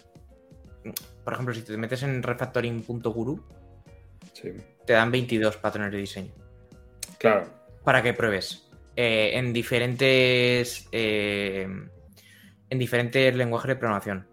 por 1.24 1.32
ejemplo, 1.34 1.54
si 1.54 1.62
te 1.62 1.76
metes 1.76 2.02
en 2.02 2.22
refactoring.guru, 2.22 3.44
Sí. 4.32 4.50
te 4.86 4.92
dan 4.94 5.11
22 5.11 5.56
patrones 5.58 5.92
de 5.92 5.98
diseño. 5.98 6.32
Claro, 7.18 7.46
para 7.84 8.02
que 8.02 8.14
pruebes 8.14 8.68
eh, 8.96 9.32
en 9.34 9.52
diferentes 9.52 10.88
en 10.92 12.78
diferentes 12.78 13.34
lenguajes 13.34 13.68
de 13.68 13.76
programación. 13.76 14.26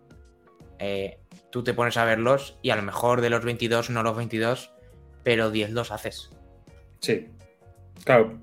Eh, 0.79 1.19
tú 1.51 1.63
te 1.63 1.73
pones 1.73 1.97
a 1.97 2.05
verlos 2.05 2.57
y 2.61 2.69
a 2.69 2.75
lo 2.75 2.81
mejor 2.83 3.21
de 3.21 3.29
los 3.29 3.43
22 3.43 3.89
no 3.89 4.03
los 4.03 4.15
22, 4.15 4.71
pero 5.23 5.51
10 5.51 5.71
los 5.71 5.91
haces. 5.91 6.29
sí. 6.99 7.27
Claro, 8.03 8.37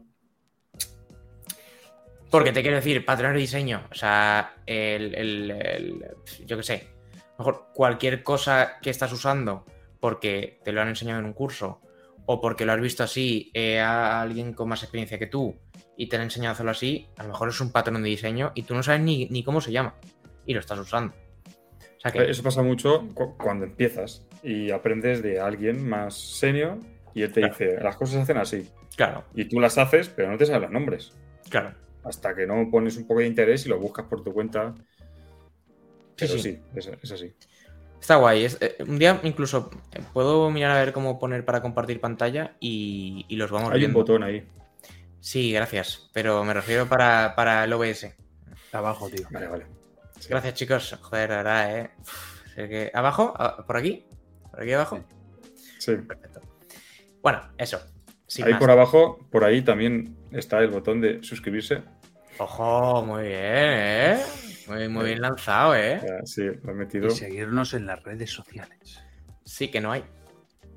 Porque 2.30 2.50
te 2.52 2.62
quiero 2.62 2.76
decir, 2.76 3.04
patrones 3.04 3.34
de 3.36 3.40
diseño, 3.42 3.86
o 3.90 3.94
sea, 3.94 4.54
el, 4.66 5.14
el- 5.14 5.50
el- 5.52 6.04
yo 6.46 6.56
qué 6.56 6.62
sé, 6.64 6.88
a 7.14 7.18
lo 7.18 7.38
mejor 7.38 7.66
cualquier 7.72 8.22
cosa 8.24 8.78
que 8.82 8.90
estás 8.90 9.12
usando 9.12 9.64
porque 10.00 10.58
te 10.64 10.72
lo 10.72 10.82
han 10.82 10.88
enseñado 10.88 11.20
en 11.20 11.26
un 11.26 11.32
curso 11.32 11.80
o 12.26 12.40
porque 12.40 12.66
lo 12.66 12.72
has 12.72 12.80
visto 12.80 13.04
así 13.04 13.50
eh, 13.54 13.78
a 13.80 14.20
alguien 14.20 14.52
con 14.52 14.68
más 14.68 14.82
experiencia 14.82 15.18
que 15.18 15.28
tú 15.28 15.54
y 15.96 16.08
te 16.08 16.16
han 16.16 16.22
enseñado 16.22 16.50
a 16.50 16.52
hacerlo 16.54 16.72
así, 16.72 17.08
a 17.16 17.22
lo 17.22 17.28
mejor 17.28 17.50
es 17.50 17.60
un 17.60 17.70
patrón 17.70 18.02
de 18.02 18.08
diseño 18.08 18.50
y 18.56 18.62
tú 18.64 18.74
no 18.74 18.82
sabes 18.82 19.00
ni, 19.02 19.26
ni 19.26 19.44
cómo 19.44 19.60
se 19.60 19.70
llama 19.70 19.94
y 20.44 20.54
lo 20.54 20.60
estás 20.60 20.78
usando. 20.80 21.14
O 22.06 22.10
sea 22.10 22.12
que, 22.12 22.30
eso 22.30 22.42
pasa 22.42 22.62
mucho 22.62 23.08
cu- 23.14 23.34
cuando 23.38 23.64
empiezas 23.64 24.26
y 24.42 24.70
aprendes 24.70 25.22
de 25.22 25.40
alguien 25.40 25.88
más 25.88 26.14
senior 26.14 26.78
y 27.14 27.22
él 27.22 27.32
te 27.32 27.40
Claro. 27.40 27.54
dice, 27.58 27.78
las 27.82 27.96
cosas 27.96 28.16
se 28.16 28.20
hacen 28.22 28.36
así. 28.36 28.68
claro, 28.96 29.24
Y 29.34 29.46
tú 29.46 29.58
las 29.58 29.78
haces, 29.78 30.08
pero 30.10 30.30
no 30.30 30.36
te 30.36 30.46
sabes 30.46 30.62
los 30.62 30.70
nombres. 30.70 31.12
claro. 31.48 31.74
Hasta 32.04 32.34
que 32.34 32.46
no 32.46 32.68
pones 32.70 32.98
un 32.98 33.06
poco 33.06 33.20
de 33.20 33.26
interés 33.26 33.64
y 33.64 33.70
lo 33.70 33.78
buscas 33.78 34.04
por 34.04 34.22
tu 34.22 34.34
cuenta. 34.34 34.74
Pero 36.16 36.34
sí. 36.34 36.40
sí, 36.40 36.58
es, 36.76 36.90
es 37.02 37.12
así. 37.12 37.32
Está 37.98 38.16
guay. 38.16 38.44
es- 38.44 38.58
eh, 38.60 38.76
un 38.86 38.98
día 38.98 39.18
incluso 39.22 39.70
eh, 39.92 40.00
puedo 40.12 40.50
mirar 40.50 40.72
a 40.72 40.80
ver 40.80 40.92
cómo 40.92 41.18
poner 41.18 41.46
para 41.46 41.62
compartir 41.62 42.00
pantalla 42.00 42.56
y, 42.60 43.24
y 43.28 43.36
los 43.36 43.50
vamos 43.50 43.70
Hay 43.72 43.84
un 43.86 43.94
botón 43.94 44.22
ahí. 44.22 44.46
Sí, 45.20 45.50
gracias. 45.52 46.10
Pero 46.12 46.44
me 46.44 46.52
refiero 46.52 46.86
para, 46.86 47.34
para 47.34 47.64
el 47.64 47.72
OBS. 47.72 48.14
Abajo, 48.72 49.08
tío. 49.08 49.26
Vale, 49.30 49.48
vale. 49.48 49.66
Sí. 50.24 50.30
Gracias, 50.30 50.54
chicos. 50.54 50.98
Joder, 51.02 51.30
la 51.30 51.36
verdad, 51.36 51.78
eh. 51.78 51.90
Uf, 52.00 52.44
sé 52.54 52.68
que- 52.68 52.90
¿Abajo? 52.94 53.34
Ah, 53.36 53.64
¿Por 53.66 53.76
aquí? 53.76 54.04
¿Por 54.50 54.62
aquí 54.62 54.72
abajo? 54.72 55.04
Sí. 55.78 55.96
Perfecto. 55.96 56.40
Bueno, 57.22 57.40
eso. 57.58 57.80
Sin 58.26 58.46
ahí 58.46 58.52
más. 58.52 58.60
por 58.60 58.70
abajo, 58.70 59.18
por 59.30 59.44
ahí 59.44 59.62
también 59.62 60.16
está 60.32 60.60
el 60.60 60.68
botón 60.70 61.00
de 61.00 61.22
suscribirse. 61.22 61.82
Ojo, 62.38 63.04
muy 63.04 63.24
bien, 63.24 63.34
¿eh? 63.38 64.22
Muy, 64.66 64.88
muy 64.88 65.04
bien 65.04 65.20
lanzado, 65.20 65.74
¿eh? 65.76 66.00
Sí, 66.24 66.42
lo 66.62 66.72
he 66.72 66.74
metido. 66.74 67.08
Y 67.08 67.10
seguirnos 67.10 67.74
en 67.74 67.86
las 67.86 68.02
redes 68.02 68.30
sociales. 68.30 69.00
Sí, 69.44 69.68
que 69.70 69.80
no 69.80 69.92
hay. 69.92 70.04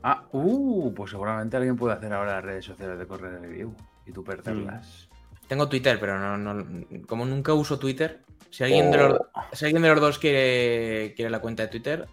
Ah, 0.04 0.28
uh, 0.34 0.94
pues 0.94 1.12
seguramente 1.12 1.58
alguien 1.58 1.76
puede 1.76 1.96
hacer 1.96 2.14
ahora 2.14 2.36
las 2.36 2.44
redes 2.44 2.66
sociales 2.66 3.00
de 3.00 3.08
Correr 3.08 3.40
Review 3.42 3.74
y 4.06 4.12
tú 4.12 4.24
perderlas. 4.24 5.08
Tengo 5.48 5.68
Twitter, 5.70 5.98
pero 6.00 6.20
no, 6.20 6.38
no- 6.38 6.86
como 7.08 7.26
nunca 7.26 7.54
uso 7.54 7.80
Twitter, 7.80 8.22
si 8.50 8.64
alguien, 8.64 8.92
de, 8.92 8.98
los, 8.98 9.20
si 9.54 9.66
alguien 9.66 9.84
de 9.84 9.90
los 9.90 10.00
dos 10.02 10.20
quiere, 10.20 11.14
quiere 11.16 11.30
la 11.32 11.40
cuenta 11.40 11.64
de 11.64 11.70
Twitter, 11.70 12.06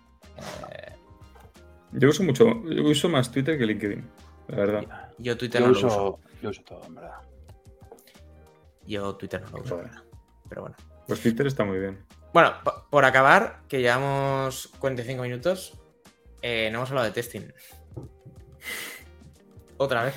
eh, 0.70 0.92
Yo 1.92 2.08
uso 2.08 2.22
mucho, 2.24 2.62
yo 2.68 2.82
uso 2.84 3.08
más 3.08 3.30
Twitter 3.30 3.56
que 3.58 3.66
LinkedIn, 3.66 4.04
la 4.48 4.56
verdad. 4.56 5.10
yo 5.18 5.36
Twitter 5.36 5.60
Yo 5.60 5.66
no 5.68 5.72
lo 5.72 5.78
uso. 5.86 6.20
yo 6.42 6.50
uso 6.50 6.62
todo, 6.62 6.84
en 6.86 6.94
verdad. 6.96 7.14
Yo 8.86 9.14
Twitter 9.16 9.40
no 9.42 9.50
lo 9.58 9.62
uso. 9.62 9.82
Pero 10.48 10.62
bueno. 10.62 10.76
Pues 11.06 11.20
Twitter 11.20 11.46
está 11.46 11.64
muy 11.64 11.78
bien. 11.78 12.04
Bueno, 12.32 12.52
po- 12.64 12.86
por 12.90 13.04
acabar, 13.04 13.60
que 13.68 13.80
llevamos 13.80 14.68
45 14.78 15.22
minutos, 15.22 15.78
eh, 16.42 16.68
no 16.72 16.78
hemos 16.78 16.90
hablado 16.90 17.06
de 17.06 17.12
testing. 17.12 17.42
Otra 19.76 20.04
vez. 20.04 20.14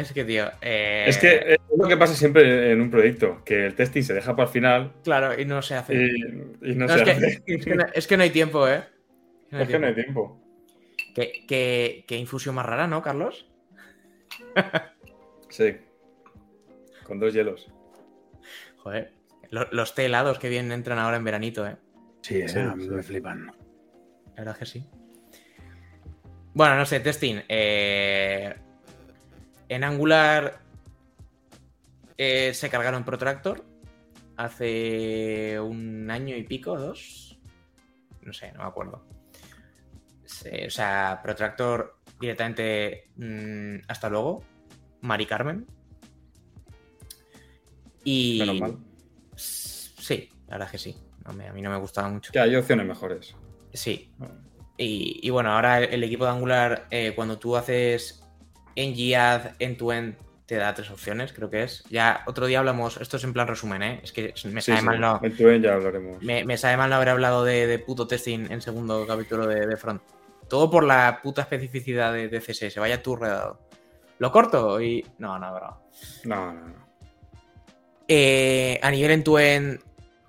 Es 0.00 0.12
que, 0.12 0.24
tío. 0.24 0.50
eh, 0.60 1.04
Es 1.08 1.18
que 1.18 1.52
es 1.54 1.58
lo 1.76 1.88
que 1.88 1.96
pasa 1.96 2.14
siempre 2.14 2.72
en 2.72 2.80
un 2.80 2.90
proyecto, 2.90 3.42
que 3.44 3.66
el 3.66 3.74
testing 3.74 4.02
se 4.02 4.14
deja 4.14 4.34
para 4.36 4.46
el 4.48 4.52
final 4.52 4.92
Claro, 5.04 5.38
y 5.38 5.44
no 5.44 5.60
se 5.62 5.74
hace. 5.74 5.94
y, 5.94 6.70
y 6.70 6.74
no, 6.74 6.86
No, 6.86 6.94
se 6.94 6.98
es, 6.98 7.02
que, 7.04 7.10
hace. 7.10 7.26
es 7.46 7.64
que 7.64 7.74
no, 7.74 7.86
es 7.92 8.06
que 8.06 8.16
no 8.16 8.22
hay 8.22 8.30
tiempo, 8.30 8.68
¿eh? 8.68 8.84
No 9.50 9.58
hay 9.58 9.64
Es 9.64 9.70
que 9.70 9.78
no 9.78 9.86
hay 9.86 9.94
tiempo. 9.94 10.42
¿Qué, 11.14 11.32
qué- 11.48 12.04
qué 12.06 12.16
infusión 12.16 12.54
más 12.54 12.66
rara, 12.66 12.86
¿no, 12.86 13.02
Carlos? 13.02 13.50
Sí. 15.50 15.76
Con 17.04 17.18
dos 17.18 17.32
hielos. 17.32 17.72
Joder. 18.78 19.12
lo- 19.50 19.68
los 19.72 19.94
té 19.94 20.04
helados 20.06 20.38
que 20.38 20.48
vienen 20.50 20.72
entran 20.72 20.98
ahora 20.98 21.16
en 21.16 21.24
veranito, 21.24 21.66
¿eh? 21.66 21.76
Sí, 22.20 22.40
eh, 22.42 22.48
Sí, 22.48 22.58
a 22.58 22.74
mí 22.76 22.84
sí. 22.84 22.90
me 22.90 23.02
flipan. 23.02 23.46
La 23.46 23.54
verdad 24.36 24.52
es 24.54 24.58
que 24.58 24.66
sí. 24.66 24.86
Bueno, 26.54 26.76
no 26.76 26.84
sé, 26.84 27.00
testing. 27.00 27.36
eh, 27.48 28.54
en 29.68 29.84
Angular 29.84 30.60
eh, 32.16 32.52
se 32.54 32.68
cargaron 32.70 33.04
Protractor 33.04 33.64
hace 34.36 35.58
un 35.60 36.10
año 36.10 36.36
y 36.36 36.42
pico, 36.44 36.78
dos. 36.78 37.38
No 38.22 38.32
sé, 38.32 38.52
no 38.52 38.60
me 38.62 38.68
acuerdo. 38.68 39.04
Se- 40.24 40.66
o 40.66 40.70
sea, 40.70 41.20
Protractor 41.22 41.98
directamente 42.20 43.10
mm, 43.16 43.78
hasta 43.88 44.08
luego. 44.08 44.42
Mari 45.00 45.26
Carmen. 45.26 45.66
Y. 48.04 48.38
Menos 48.40 48.60
mal. 48.60 48.78
Sí, 49.36 50.30
la 50.46 50.54
verdad 50.58 50.66
es 50.66 50.72
que 50.72 50.78
sí. 50.78 50.96
A 51.24 51.32
mí 51.32 51.60
no 51.62 51.70
me 51.70 51.76
gustaba 51.76 52.08
mucho. 52.08 52.32
Que 52.32 52.40
hay 52.40 52.56
opciones 52.56 52.86
mejores. 52.86 53.34
Sí, 53.74 54.10
y, 54.78 55.20
y 55.22 55.30
bueno, 55.30 55.52
ahora 55.52 55.78
el, 55.80 55.92
el 55.92 56.04
equipo 56.04 56.24
de 56.24 56.30
Angular, 56.30 56.86
eh, 56.90 57.12
cuando 57.14 57.38
tú 57.38 57.54
haces 57.56 58.24
ng-add 58.86 59.56
end-to-end, 59.58 60.16
te 60.46 60.56
da 60.56 60.72
tres 60.72 60.90
opciones, 60.90 61.32
creo 61.32 61.50
que 61.50 61.62
es. 61.64 61.84
Ya 61.90 62.22
otro 62.26 62.46
día 62.46 62.60
hablamos, 62.60 62.96
esto 62.98 63.18
es 63.18 63.24
en 63.24 63.32
plan 63.34 63.48
resumen, 63.48 63.82
¿eh? 63.82 64.00
Es 64.02 64.12
que 64.12 64.32
me 64.46 64.62
sabe 64.62 64.78
sí. 64.78 64.84
mal 64.84 64.98
no, 65.00 65.20
En 65.22 65.36
tu 65.36 65.48
end 65.48 65.64
ya 65.64 65.74
hablaremos. 65.74 66.22
me, 66.22 66.44
me 66.44 66.56
sabe 66.56 66.76
mal 66.78 66.88
no 66.88 66.96
haber 66.96 67.10
hablado 67.10 67.44
de, 67.44 67.66
de 67.66 67.78
puto 67.78 68.06
testing 68.06 68.50
en 68.50 68.62
segundo 68.62 69.06
capítulo 69.06 69.46
de, 69.46 69.66
de 69.66 69.76
Front. 69.76 70.00
Todo 70.48 70.70
por 70.70 70.84
la 70.84 71.20
puta 71.22 71.42
especificidad 71.42 72.14
de, 72.14 72.28
de 72.28 72.40
CSS, 72.40 72.78
vaya 72.78 73.02
tú 73.02 73.16
redado. 73.16 73.60
Lo 74.18 74.32
corto 74.32 74.80
y... 74.80 75.04
No, 75.18 75.38
no, 75.38 75.54
bro. 75.54 75.82
No, 76.24 76.52
no, 76.54 76.68
no. 76.68 76.88
Eh, 78.08 78.80
a 78.82 78.90
nivel 78.90 79.10
end-to-end, 79.10 79.80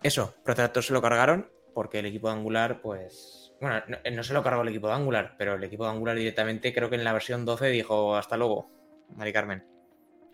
eso, 0.03 0.35
Protractor 0.43 0.83
se 0.83 0.91
lo 0.91 1.01
cargaron 1.01 1.49
porque 1.73 1.99
el 1.99 2.07
equipo 2.07 2.27
de 2.27 2.33
Angular, 2.33 2.81
pues. 2.81 3.38
Bueno, 3.61 3.81
no, 3.87 3.97
no 4.11 4.23
se 4.23 4.33
lo 4.33 4.43
cargó 4.43 4.61
el 4.61 4.69
equipo 4.69 4.87
de 4.87 4.93
Angular, 4.93 5.35
pero 5.37 5.55
el 5.55 5.63
equipo 5.63 5.83
de 5.83 5.91
Angular 5.91 6.15
directamente, 6.15 6.73
creo 6.73 6.89
que 6.89 6.95
en 6.95 7.03
la 7.03 7.13
versión 7.13 7.45
12 7.45 7.67
dijo 7.67 8.15
hasta 8.15 8.37
luego, 8.37 8.69
Mari 9.15 9.33
Carmen. 9.33 9.65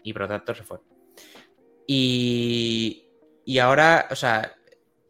Y 0.03 0.13
Protractor 0.13 0.55
se 0.55 0.63
fue. 0.63 0.79
Y. 1.87 3.01
Y 3.47 3.59
ahora, 3.59 4.07
o 4.09 4.15
sea, 4.15 4.55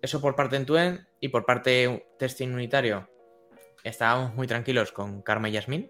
eso 0.01 0.20
por 0.20 0.36
parte 0.36 0.57
end-to-end 0.57 1.07
y 1.22 1.30
por 1.30 1.45
parte 1.45 2.09
testing 2.20 2.49
unitario, 2.49 3.09
estábamos 3.84 4.36
muy 4.36 4.45
tranquilos 4.45 4.91
con 4.91 5.22
Karma 5.22 5.49
y 5.49 5.53
Yasmin. 5.53 5.89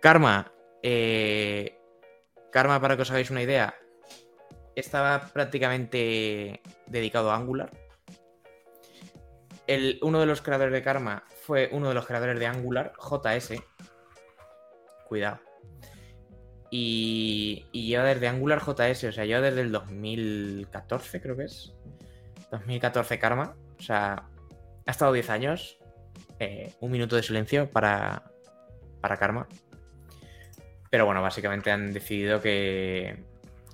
Karma, 0.00 0.52
eh, 0.82 1.78
Karma, 2.52 2.80
para 2.80 2.96
que 2.96 3.02
os 3.02 3.10
hagáis 3.10 3.30
una 3.30 3.42
idea, 3.42 3.74
estaba 4.76 5.20
prácticamente 5.32 6.62
dedicado 6.86 7.30
a 7.30 7.36
Angular. 7.36 7.70
El, 9.72 9.98
uno 10.02 10.18
de 10.20 10.26
los 10.26 10.42
creadores 10.42 10.72
de 10.72 10.82
Karma 10.82 11.24
fue 11.42 11.68
uno 11.72 11.88
de 11.88 11.94
los 11.94 12.06
creadores 12.06 12.38
de 12.38 12.46
Angular, 12.46 12.92
JS. 12.98 13.54
Cuidado. 15.06 15.38
Y, 16.70 17.66
y 17.72 17.86
lleva 17.88 18.04
desde 18.04 18.28
Angular 18.28 18.60
JS, 18.60 19.04
o 19.04 19.12
sea, 19.12 19.24
lleva 19.24 19.40
desde 19.40 19.60
el 19.62 19.72
2014, 19.72 21.20
creo 21.20 21.36
que 21.36 21.44
es. 21.44 21.74
2014 22.52 23.18
Karma. 23.18 23.56
O 23.78 23.82
sea, 23.82 24.28
ha 24.86 24.90
estado 24.90 25.12
10 25.12 25.30
años. 25.30 25.78
Eh, 26.38 26.72
un 26.80 26.90
minuto 26.90 27.16
de 27.16 27.22
silencio 27.22 27.70
para, 27.70 28.24
para 29.00 29.16
Karma. 29.16 29.46
Pero 30.90 31.06
bueno, 31.06 31.22
básicamente 31.22 31.70
han 31.70 31.92
decidido 31.92 32.40
que, 32.40 33.24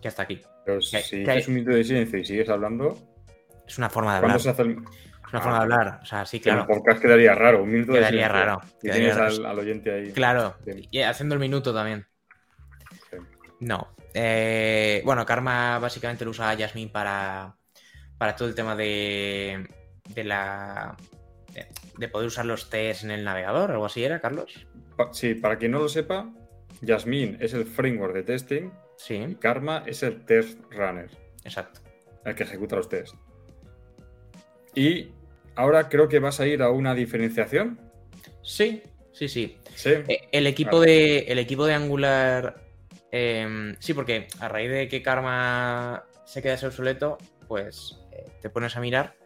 que 0.02 0.08
hasta 0.08 0.22
aquí. 0.22 0.40
Pero 0.64 0.78
Que- 0.80 1.00
si 1.02 1.24
que 1.24 1.30
hay- 1.30 1.44
un 1.46 1.54
minuto 1.54 1.76
de 1.76 1.84
silencio 1.84 2.18
y 2.18 2.24
sigues 2.24 2.48
hablando, 2.48 2.98
Es 3.66 3.78
una 3.78 3.88
forma 3.88 4.14
de 4.16 4.20
¿cuándo 4.20 4.38
hablar. 4.38 4.40
se 4.40 4.50
hace 4.50 4.62
el, 4.62 4.78
Una 5.36 5.42
forma 5.44 5.58
de 5.58 5.62
hablar. 5.62 6.00
O 6.02 6.04
sea, 6.06 6.24
sí, 6.26 6.40
que 6.40 6.50
el 6.50 6.56
claro. 6.56 6.68
podcast 6.68 7.00
quedaría 7.02 7.34
raro? 7.34 7.62
Un 7.62 7.70
minuto 7.72 7.92
Quedaría 7.92 8.22
de 8.22 8.28
raro, 8.28 8.60
Y 8.62 8.80
quedaría 8.82 8.94
tienes 9.12 9.16
raro. 9.16 9.34
al, 9.36 9.46
al 9.46 9.58
oyente 9.58 9.92
ahí. 9.92 10.12
Claro. 10.12 10.54
Sí. 10.64 10.88
Y 10.90 11.00
haciendo 11.02 11.34
el 11.34 11.40
minuto 11.40 11.72
también. 11.74 12.06
Sí. 13.10 13.16
No. 13.60 13.88
Eh, 14.14 15.02
bueno, 15.04 15.24
Karma 15.26 15.78
básicamente 15.78 16.24
lo 16.24 16.30
usa 16.30 16.56
Jasmine 16.58 16.90
para, 16.90 17.56
para 18.18 18.34
todo 18.36 18.48
el 18.48 18.54
tema 18.54 18.74
de, 18.76 19.66
de 20.14 20.24
la. 20.24 20.96
De, 21.52 21.66
de 21.98 22.08
poder 22.08 22.26
usar 22.28 22.44
los 22.46 22.68
tests 22.70 23.04
en 23.04 23.10
el 23.10 23.24
navegador, 23.24 23.70
algo 23.70 23.86
así 23.86 24.04
era, 24.04 24.20
Carlos. 24.20 24.66
Pa- 24.96 25.12
sí, 25.12 25.34
para 25.34 25.56
quien 25.58 25.72
no 25.72 25.78
lo 25.80 25.88
sepa, 25.88 26.30
Jasmine 26.86 27.38
es 27.40 27.52
el 27.54 27.64
framework 27.66 28.14
de 28.14 28.22
testing 28.22 28.64
y 28.64 28.70
Sí, 28.98 29.36
Karma 29.40 29.82
es 29.86 30.02
el 30.02 30.24
test 30.24 30.58
runner, 30.70 31.10
exacto. 31.44 31.80
el 32.24 32.34
que 32.34 32.44
ejecuta 32.44 32.76
los 32.76 32.88
tests. 32.88 33.14
Y 34.74 35.10
ahora 35.56 35.88
creo 35.88 36.08
que 36.08 36.18
vas 36.18 36.38
a 36.40 36.46
ir 36.46 36.62
a 36.62 36.70
una 36.70 36.94
diferenciación. 36.94 37.80
Sí, 38.42 38.82
sí, 39.12 39.28
sí. 39.28 39.58
Sí. 39.74 39.90
Eh, 40.08 40.28
El 40.32 40.46
equipo, 40.46 40.78
Vale. 40.78 40.90
de, 40.92 41.18
el 41.28 41.38
equipo 41.38 41.66
de 41.66 41.74
Angular. 41.74 42.62
eh, 43.12 43.74
sí, 43.80 43.94
porque 43.94 44.28
a 44.40 44.48
raíz 44.48 44.70
de 44.70 44.88
que 44.88 45.02
Karma 45.02 46.04
se 46.24 46.42
quedase 46.42 46.66
obsoleto, 46.66 47.18
pues 47.48 47.98
eh, 48.12 48.24
te 48.42 48.50
pones 48.50 48.76
a 48.76 48.80
mirar. 48.80 49.16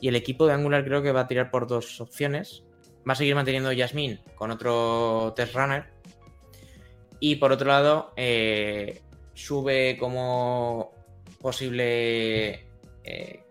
Y 0.00 0.08
el 0.08 0.16
equipo 0.16 0.46
de 0.46 0.52
Angular 0.54 0.84
creo 0.84 1.02
que 1.02 1.12
va 1.12 1.20
a 1.22 1.26
tirar 1.28 1.50
por 1.50 1.66
dos 1.66 2.00
opciones. 2.00 2.64
Va 3.08 3.12
a 3.12 3.16
seguir 3.16 3.34
manteniendo 3.34 3.70
Jasmine 3.76 4.20
con 4.34 4.50
otro 4.50 5.32
test 5.36 5.54
runner. 5.54 5.84
Y 7.20 7.36
por 7.36 7.52
otro 7.52 7.68
lado, 7.68 8.12
eh, 8.16 9.00
sube 9.34 9.96
como 9.98 10.92
posible 11.40 12.66
eh, 13.04 13.43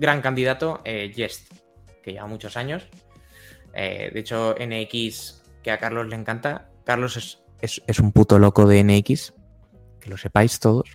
gran 0.00 0.20
candidato 0.22 0.80
eh, 0.84 1.12
Jest, 1.14 1.52
que 2.02 2.12
lleva 2.12 2.26
muchos 2.26 2.56
años. 2.56 2.88
Eh, 3.74 4.10
de 4.12 4.20
hecho, 4.20 4.54
NX, 4.58 5.42
que 5.62 5.70
a 5.70 5.78
Carlos 5.78 6.08
le 6.08 6.16
encanta. 6.16 6.70
Carlos 6.84 7.16
es, 7.16 7.42
es- 7.60 7.82
es 7.86 8.00
un 8.00 8.10
puto 8.12 8.38
loco 8.38 8.66
de 8.66 8.82
NX. 8.82 9.34
Que 10.00 10.10
lo 10.10 10.16
sepáis 10.16 10.58
todos. 10.58 10.88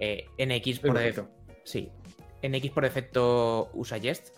Eh, 0.00 0.26
NX 0.38 0.80
por 0.80 0.98
defecto. 0.98 1.30
Sí. 1.64 1.90
NX 2.42 2.70
por 2.70 2.82
defecto 2.84 3.70
usa 3.74 3.98
Jest. 3.98 4.36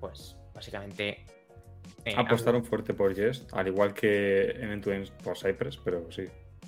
Pues 0.00 0.36
básicamente. 0.54 1.24
eh, 2.04 2.14
Apostaron 2.16 2.64
fuerte 2.64 2.94
por 2.94 3.14
Jest, 3.14 3.52
al 3.54 3.68
igual 3.68 3.94
que 3.94 4.50
en 4.50 4.70
End-to-End 4.72 5.10
por 5.22 5.36
Cypress, 5.36 5.76
pero 5.78 6.10
sí. 6.10 6.24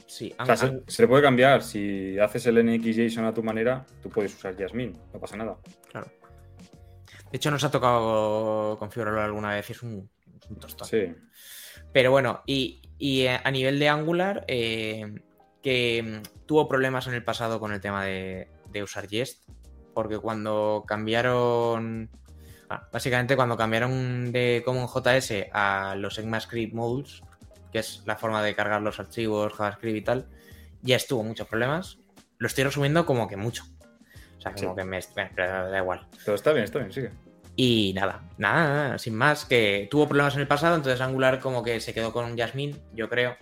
Sí, 0.09 0.35
O 0.39 0.47
sea, 0.47 0.57
se, 0.57 1.03
le 1.03 1.09
puede 1.09 1.23
cambiar. 1.23 1.63
Si 1.63 2.19
haces 2.19 2.47
el 2.47 2.65
NXJSON 2.65 3.27
a 3.27 3.35
tu 3.35 3.43
manera, 3.43 3.85
tú 4.03 4.09
puedes 4.09 4.35
usar 4.35 4.57
Jasmine, 4.57 4.95
no 5.13 5.21
pasa 5.21 5.37
nada. 5.37 5.59
claro. 5.91 6.09
De 7.31 7.37
hecho, 7.37 7.51
nos 7.51 7.63
ha 7.63 7.71
tocado 7.71 8.79
configurarlo 8.79 9.21
alguna 9.21 9.55
vez 9.55 9.69
es 9.69 9.83
un, 9.83 10.09
es 10.43 10.49
un 10.49 10.57
tostón. 10.57 10.89
Sí. 10.89 11.15
Pero 11.93 12.11
bueno, 12.11 12.43
y, 12.47 12.81
y 12.97 13.27
a 13.27 13.51
nivel 13.51 13.79
de 13.79 13.91
Angular, 13.91 14.47
eh, 14.49 15.21
que 15.63 16.03
mm, 16.03 16.47
tuvo 16.47 16.67
problemas 16.69 17.07
en 17.07 17.13
el 17.13 17.23
pasado 17.23 17.61
con 17.61 17.73
el 17.73 17.83
tema 17.83 18.05
de, 18.05 18.49
de 18.71 18.83
usar 18.83 19.09
Jest, 19.09 19.47
porque 19.93 20.19
cuando 20.19 20.85
cambiaron, 20.87 22.09
ah, 22.71 22.89
básicamente 22.91 23.37
cuando 23.37 23.59
cambiaron 23.59 24.33
de 24.33 24.63
CommonJS 24.65 25.49
a 25.53 25.97
los 25.99 26.19
ECMAScript 26.19 26.73
modules, 26.73 27.23
que 27.73 27.79
es 27.81 28.03
la 28.07 28.17
forma 28.17 28.43
de 28.43 28.55
cargar 28.55 28.83
los 28.83 28.99
archivos, 29.01 29.53
JavaScript 29.55 29.97
y 29.97 30.03
tal, 30.03 30.29
ya 30.83 30.97
estuvo 30.97 31.23
muchos 31.23 31.47
problemas. 31.49 31.99
Lo 32.39 32.47
estoy 32.47 32.65
resumiendo 32.65 33.05
como 33.07 33.29
que 33.29 33.37
mucho. 33.37 33.65
O 34.39 34.41
sea, 34.41 34.53
como 34.53 34.71
Sí. 34.71 34.77
que 34.77 34.85
me, 34.85 35.01
da 35.37 35.79
igual. 35.79 36.07
Pero 36.25 36.35
está 36.35 36.53
bien, 36.53 36.65
está 36.65 36.79
bien, 36.79 36.93
sigue. 36.93 37.11
Y 37.57 37.93
nada, 37.95 38.23
nada, 38.39 38.69
nada, 38.69 38.99
sin 38.99 39.15
más, 39.17 39.45
que 39.45 39.89
tuvo 39.91 40.07
problemas 40.07 40.35
en 40.37 40.41
el 40.43 40.47
pasado, 40.47 40.77
entonces 40.77 41.01
Angular 41.01 41.41
como 41.41 41.65
que 41.65 41.81
se 41.81 41.93
quedó 41.93 42.13
con 42.13 42.39
Jasmine, 42.39 42.77
yo 42.95 43.09
creo. 43.09 43.37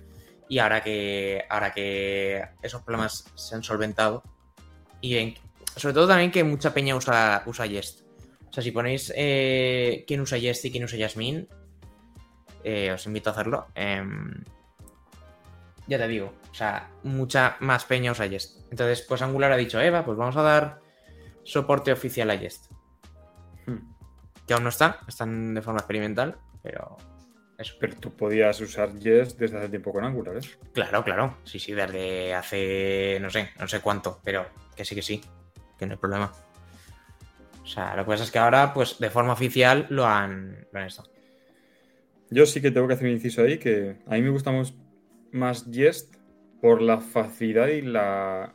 Y 0.49 0.59
ahora 0.59 0.81
que, 0.83 1.45
ahora 1.51 1.73
que 1.75 2.43
esos 2.63 2.81
problemas 2.83 3.31
se 3.35 3.55
han 3.55 3.63
solventado, 3.63 4.23
y 5.03 5.17
en- 5.19 5.35
sobre 5.77 5.93
todo 5.93 6.09
también 6.09 6.31
que 6.31 6.45
mucha 6.45 6.73
peña 6.73 6.97
usa, 6.97 7.43
usa 7.45 7.67
Jest. 7.67 8.03
O 8.49 8.53
sea, 8.55 8.63
si 8.63 8.71
ponéis 8.71 9.13
eh, 9.15 10.05
quién 10.07 10.21
usa 10.23 10.39
Jest 10.39 10.65
y 10.65 10.71
quién 10.71 10.85
usa 10.85 10.99
Jasmine, 10.99 11.47
eh, 12.67 12.91
os 12.91 13.07
invito 13.07 13.31
a 13.31 13.33
hacerlo. 13.33 13.69
Em, 13.77 14.43
ya 15.87 15.99
te 15.99 16.09
digo, 16.09 16.35
o 16.51 16.55
sea, 16.55 16.91
mucha 17.05 17.57
más 17.61 17.85
peña 17.85 18.11
usa 18.11 18.27
Jest. 18.27 18.59
Entonces, 18.73 19.03
pues 19.03 19.23
Angular 19.23 19.53
ha 19.53 19.57
dicho, 19.57 19.81
Eva, 19.81 20.05
pues 20.05 20.19
vamos 20.19 20.37
a 20.37 20.43
dar 20.43 20.81
soporte 21.45 21.93
oficial 21.93 22.29
a 22.31 22.37
Jest 22.37 22.73
Hmm. 23.67 23.95
que 24.47 24.55
aún 24.55 24.63
no 24.65 24.69
está, 24.69 25.01
están 25.09 25.55
de 25.55 25.63
forma 25.63 25.81
experimental, 25.81 26.37
pero 26.63 26.97
eso. 27.59 27.75
Pero 27.81 27.97
tú 27.97 28.15
podías 28.17 28.61
usar 28.61 28.93
Jest 28.99 29.39
desde 29.39 29.59
hace 29.59 29.69
tiempo 29.69 29.93
con 29.93 30.05
Angular, 30.05 30.37
¿eh? 30.37 30.41
Claro, 30.73 31.03
claro, 31.05 31.39
sí, 31.45 31.59
sí, 31.59 31.73
desde 31.73 32.35
hace 32.35 33.19
no 33.21 33.31
sé, 33.31 33.51
no 33.59 33.67
sé 33.69 33.81
cuánto, 33.81 34.21
pero 34.25 34.47
que 34.77 34.85
sí, 34.85 34.95
que 34.95 35.03
sí, 35.03 35.21
que 35.79 35.87
no 35.87 35.93
hay 35.93 35.99
problema. 35.99 36.33
O 37.63 37.67
sea, 37.67 37.97
lo 37.97 38.05
que 38.05 38.11
pasa 38.11 38.25
es 38.25 38.31
que 38.31 38.39
ahora, 38.39 38.73
pues 38.73 38.99
de 39.01 39.11
forma 39.11 39.33
oficial 39.33 39.87
lo 39.91 40.07
han, 40.07 40.67
lo 40.71 40.79
han 40.81 40.87
esto. 40.87 41.05
Yo 42.31 42.47
sí 42.47 42.61
que 42.61 42.71
tengo 42.71 42.89
que 42.89 42.95
hacer 42.95 43.07
un 43.07 43.13
inciso 43.15 43.43
ahí 43.43 43.59
que 43.59 43.97
a 44.07 44.15
mí 44.15 44.23
me 44.23 44.31
gusta 44.31 44.51
más, 44.53 44.75
más 45.33 45.71
Jest 45.71 46.17
por 46.61 46.83
la 46.83 47.01
facilidad 47.01 47.69
y 47.69 47.83
la 47.83 48.55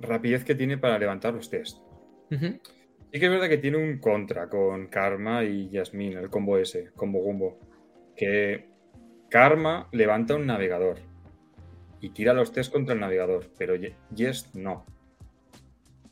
rapidez 0.00 0.44
que 0.44 0.54
tiene 0.54 0.78
para 0.78 0.98
levantar 0.98 1.34
los 1.34 1.50
tests. 1.50 1.82
Ujú. 2.30 2.58
Sí 3.12 3.20
que 3.20 3.26
es 3.26 3.30
verdad 3.30 3.48
que 3.48 3.58
tiene 3.58 3.78
un 3.78 3.98
contra 3.98 4.48
con 4.48 4.88
Karma 4.88 5.44
y 5.44 5.68
Yasmin, 5.70 6.16
el 6.18 6.28
combo 6.30 6.58
ese, 6.58 6.90
combo 6.96 7.20
gumbo. 7.20 7.58
Que 8.16 8.68
Karma 9.30 9.88
levanta 9.92 10.34
un 10.36 10.46
navegador 10.46 10.98
y 12.00 12.10
tira 12.10 12.32
los 12.34 12.52
tests 12.52 12.72
contra 12.72 12.94
el 12.94 13.00
navegador, 13.00 13.50
pero 13.58 13.74
Jest 14.14 14.54
no. 14.54 14.84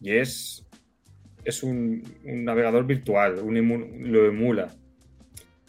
Jest 0.01 0.66
es 1.45 1.62
un, 1.62 2.03
un 2.24 2.45
navegador 2.45 2.86
virtual, 2.86 3.38
un 3.40 3.57
emu- 3.57 3.99
lo 4.07 4.26
emula. 4.26 4.70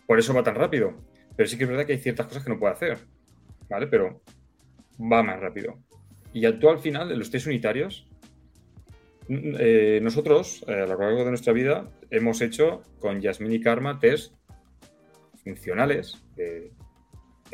Por 0.08 0.20
eso 0.20 0.34
va 0.34 0.44
tan 0.44 0.56
rápido. 0.56 0.94
Pero 1.36 1.48
sí 1.50 1.58
que 1.58 1.64
es 1.64 1.70
verdad 1.70 1.86
que 1.86 1.94
hay 1.94 2.00
ciertas 2.00 2.28
cosas 2.28 2.44
que 2.44 2.50
no 2.50 2.60
puede 2.60 2.74
hacer. 2.74 2.98
¿Vale? 3.70 3.88
Pero 3.88 4.22
va 5.00 5.24
más 5.24 5.40
rápido. 5.40 5.80
Y 6.34 6.50
tú 6.60 6.70
al 6.70 6.80
final, 6.80 7.12
en 7.12 7.20
los 7.20 7.32
test 7.32 7.48
unitarios, 7.48 8.08
n- 9.28 9.58
eh, 9.60 10.00
nosotros, 10.02 10.64
eh, 10.68 10.74
a 10.74 10.86
lo 10.86 10.98
largo 11.00 11.24
de 11.24 11.30
nuestra 11.30 11.54
vida, 11.54 11.90
hemos 12.10 12.42
hecho 12.42 12.84
con 13.00 13.22
Yasmin 13.22 13.52
y 13.54 13.60
Karma 13.62 14.00
test 14.00 14.34
funcionales 15.44 16.24
de, 16.36 16.72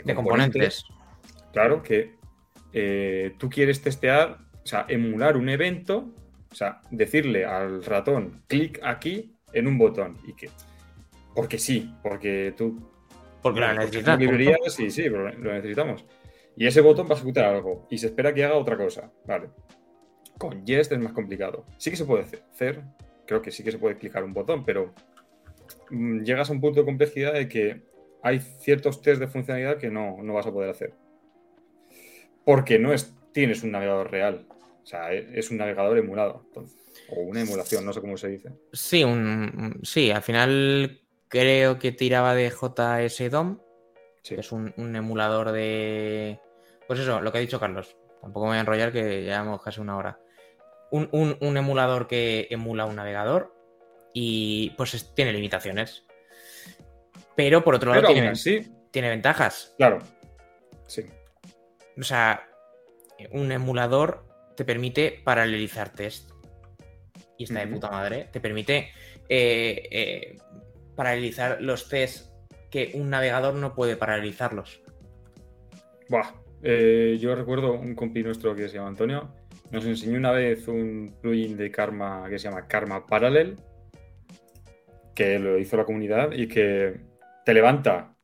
De 0.04 0.16
componentes. 0.16 0.86
Claro, 1.54 1.84
que 1.84 2.16
eh, 2.74 3.36
tú 3.38 3.49
quieres 3.49 3.82
testear, 3.82 4.38
o 4.64 4.66
sea, 4.66 4.86
emular 4.88 5.36
un 5.38 5.49
evento, 5.49 6.14
o 6.52 6.56
sea, 6.56 6.82
decirle 6.89 7.45
al 7.45 7.84
ratón, 7.84 8.43
clic 8.47 8.80
aquí 8.84 9.36
en 9.54 9.68
un 9.68 9.78
botón. 9.78 10.18
Y 10.26 10.34
que. 10.34 10.49
Porque 11.36 11.57
sí, 11.57 11.93
porque 12.03 12.53
tú 12.57 12.79
Porque 13.41 13.59
lo 13.59 13.73
necesitas. 13.73 14.17
porque 14.17 14.25
librerías, 14.25 14.73
sí, 14.73 14.89
sí, 14.91 15.03
pero 15.03 15.32
lo 15.32 15.53
necesitamos. 15.53 16.05
Y 16.55 16.67
ese 16.67 16.82
botón 16.82 17.07
va 17.07 17.11
a 17.13 17.15
ejecutar 17.15 17.45
algo 17.45 17.88
y 17.89 17.97
se 17.97 18.07
espera 18.07 18.34
que 18.34 18.43
haga 18.43 18.55
otra 18.55 18.77
cosa. 18.77 19.11
Vale. 19.25 19.49
Con 20.38 20.65
Jest 20.65 20.91
es 20.91 20.99
más 20.99 21.13
complicado. 21.13 21.65
Sí 21.77 21.89
que 21.91 21.95
se 21.97 22.05
puede 22.05 22.23
hacer, 22.23 22.82
creo 23.25 23.41
que 23.41 23.51
sí 23.51 23.63
que 23.63 23.71
se 23.71 23.77
puede 23.77 23.97
clicar 23.97 24.23
un 24.23 24.34
botón, 24.34 24.65
pero 24.65 24.93
mm, 25.89 26.23
llegas 26.23 26.49
a 26.49 26.53
un 26.53 26.61
punto 26.61 26.79
de 26.82 26.86
complejidad 26.86 27.34
de 27.34 27.47
que 27.47 27.82
hay 28.23 28.39
ciertos 28.39 29.01
test 29.01 29.19
de 29.21 29.27
funcionalidad 29.27 29.77
que 29.77 29.89
no, 29.89 30.17
no 30.21 30.34
vas 30.34 30.45
a 30.47 30.51
poder 30.51 30.69
hacer. 30.69 30.93
Porque 32.43 32.79
no 32.79 32.93
es, 32.93 33.13
tienes 33.34 33.63
un 33.63 33.71
navegador 33.71 34.11
real. 34.11 34.45
O 34.84 34.86
sea, 34.86 35.13
e- 35.13 35.27
es 35.38 35.51
un 35.51 35.57
navegador 35.57 35.97
emulado. 35.97 36.43
entonces, 36.47 36.77
o 37.09 37.21
una 37.21 37.41
emulación, 37.41 37.86
no 37.86 37.93
sé 37.93 38.01
cómo 38.01 38.17
se 38.17 38.29
dice. 38.29 38.49
Sí, 38.73 39.03
un- 39.03 39.79
sí, 39.84 40.11
al 40.11 40.21
final 40.23 41.01
creo 41.32 41.79
que 41.79 41.91
tiraba 41.91 42.36
de 42.36 42.51
JS 42.51 43.29
DOM, 43.32 43.59
Sí. 44.21 44.36
que 44.36 44.41
es 44.41 44.51
un, 44.51 44.71
un 44.77 44.95
emulador 44.95 45.51
de. 45.51 46.39
Pues 46.88 46.99
eso, 46.99 47.21
lo 47.21 47.32
que 47.32 47.39
ha 47.39 47.41
dicho 47.41 47.59
Carlos. 47.59 47.95
Tampoco 48.21 48.45
me 48.45 48.49
voy 48.51 48.57
a 48.57 48.61
enrollar 48.61 48.91
que 48.91 49.23
llevamos 49.23 49.63
casi 49.63 49.82
una 49.82 49.97
hora. 49.97 50.19
Un, 50.91 51.09
un- 51.11 51.38
un 51.41 51.57
emulador 51.57 52.07
que 52.07 52.45
emula 52.51 52.86
un 52.86 52.97
navegador 52.97 53.55
y 54.13 54.69
pues 54.77 54.93
es- 54.93 55.15
tiene 55.15 55.34
limitaciones. 55.34 56.05
Pero 57.36 57.63
por 57.63 57.73
otro 57.75 57.95
lado 57.95 58.07
tiene, 58.13 58.27
así, 58.27 58.71
tiene 58.91 59.09
ventajas. 59.09 59.73
claro. 59.77 59.99
Sí. 60.86 61.05
O 61.97 62.03
sea, 62.03 62.47
un 63.32 63.51
emulador 63.51 64.25
te 64.55 64.65
permite 64.65 65.21
paralelizar 65.23 65.89
test. 65.93 66.29
Y 67.38 67.45
está 67.45 67.59
de 67.61 67.67
puta 67.67 67.89
madre. 67.89 68.29
Te 68.32 68.39
permite 68.41 68.91
eh, 69.29 69.88
eh, 69.89 70.38
paralelizar 70.96 71.62
los 71.62 71.89
tests 71.89 72.32
que 72.70 72.92
un 72.96 73.10
navegador 73.10 73.54
no 73.56 73.74
puede 73.76 73.96
paralelizarlos. 73.96 74.82
Buah, 76.10 76.32
eh, 76.64 77.18
yo 77.20 77.36
recuerdo 77.36 77.74
un 77.74 77.96
compi 77.96 78.24
nuestro 78.24 78.56
que 78.56 78.70
se 78.70 78.76
llama 78.76 78.89
Antonio, 78.89 79.34
nos 79.72 79.86
enseñó 79.86 80.18
una 80.18 80.32
vez 80.32 80.68
un 80.68 81.16
plugin 81.22 81.58
de 81.58 81.72
Karma 81.72 82.26
que 82.30 82.38
se 82.39 82.50
llama 82.50 82.68
Karma 82.68 83.06
Parallel, 83.06 83.58
que 85.16 85.39
lo 85.39 85.58
hizo 85.58 85.78
la 85.78 85.86
comunidad 85.86 86.32
y 86.32 86.48
que 86.48 87.00
te 87.46 87.54
levanta, 87.54 88.16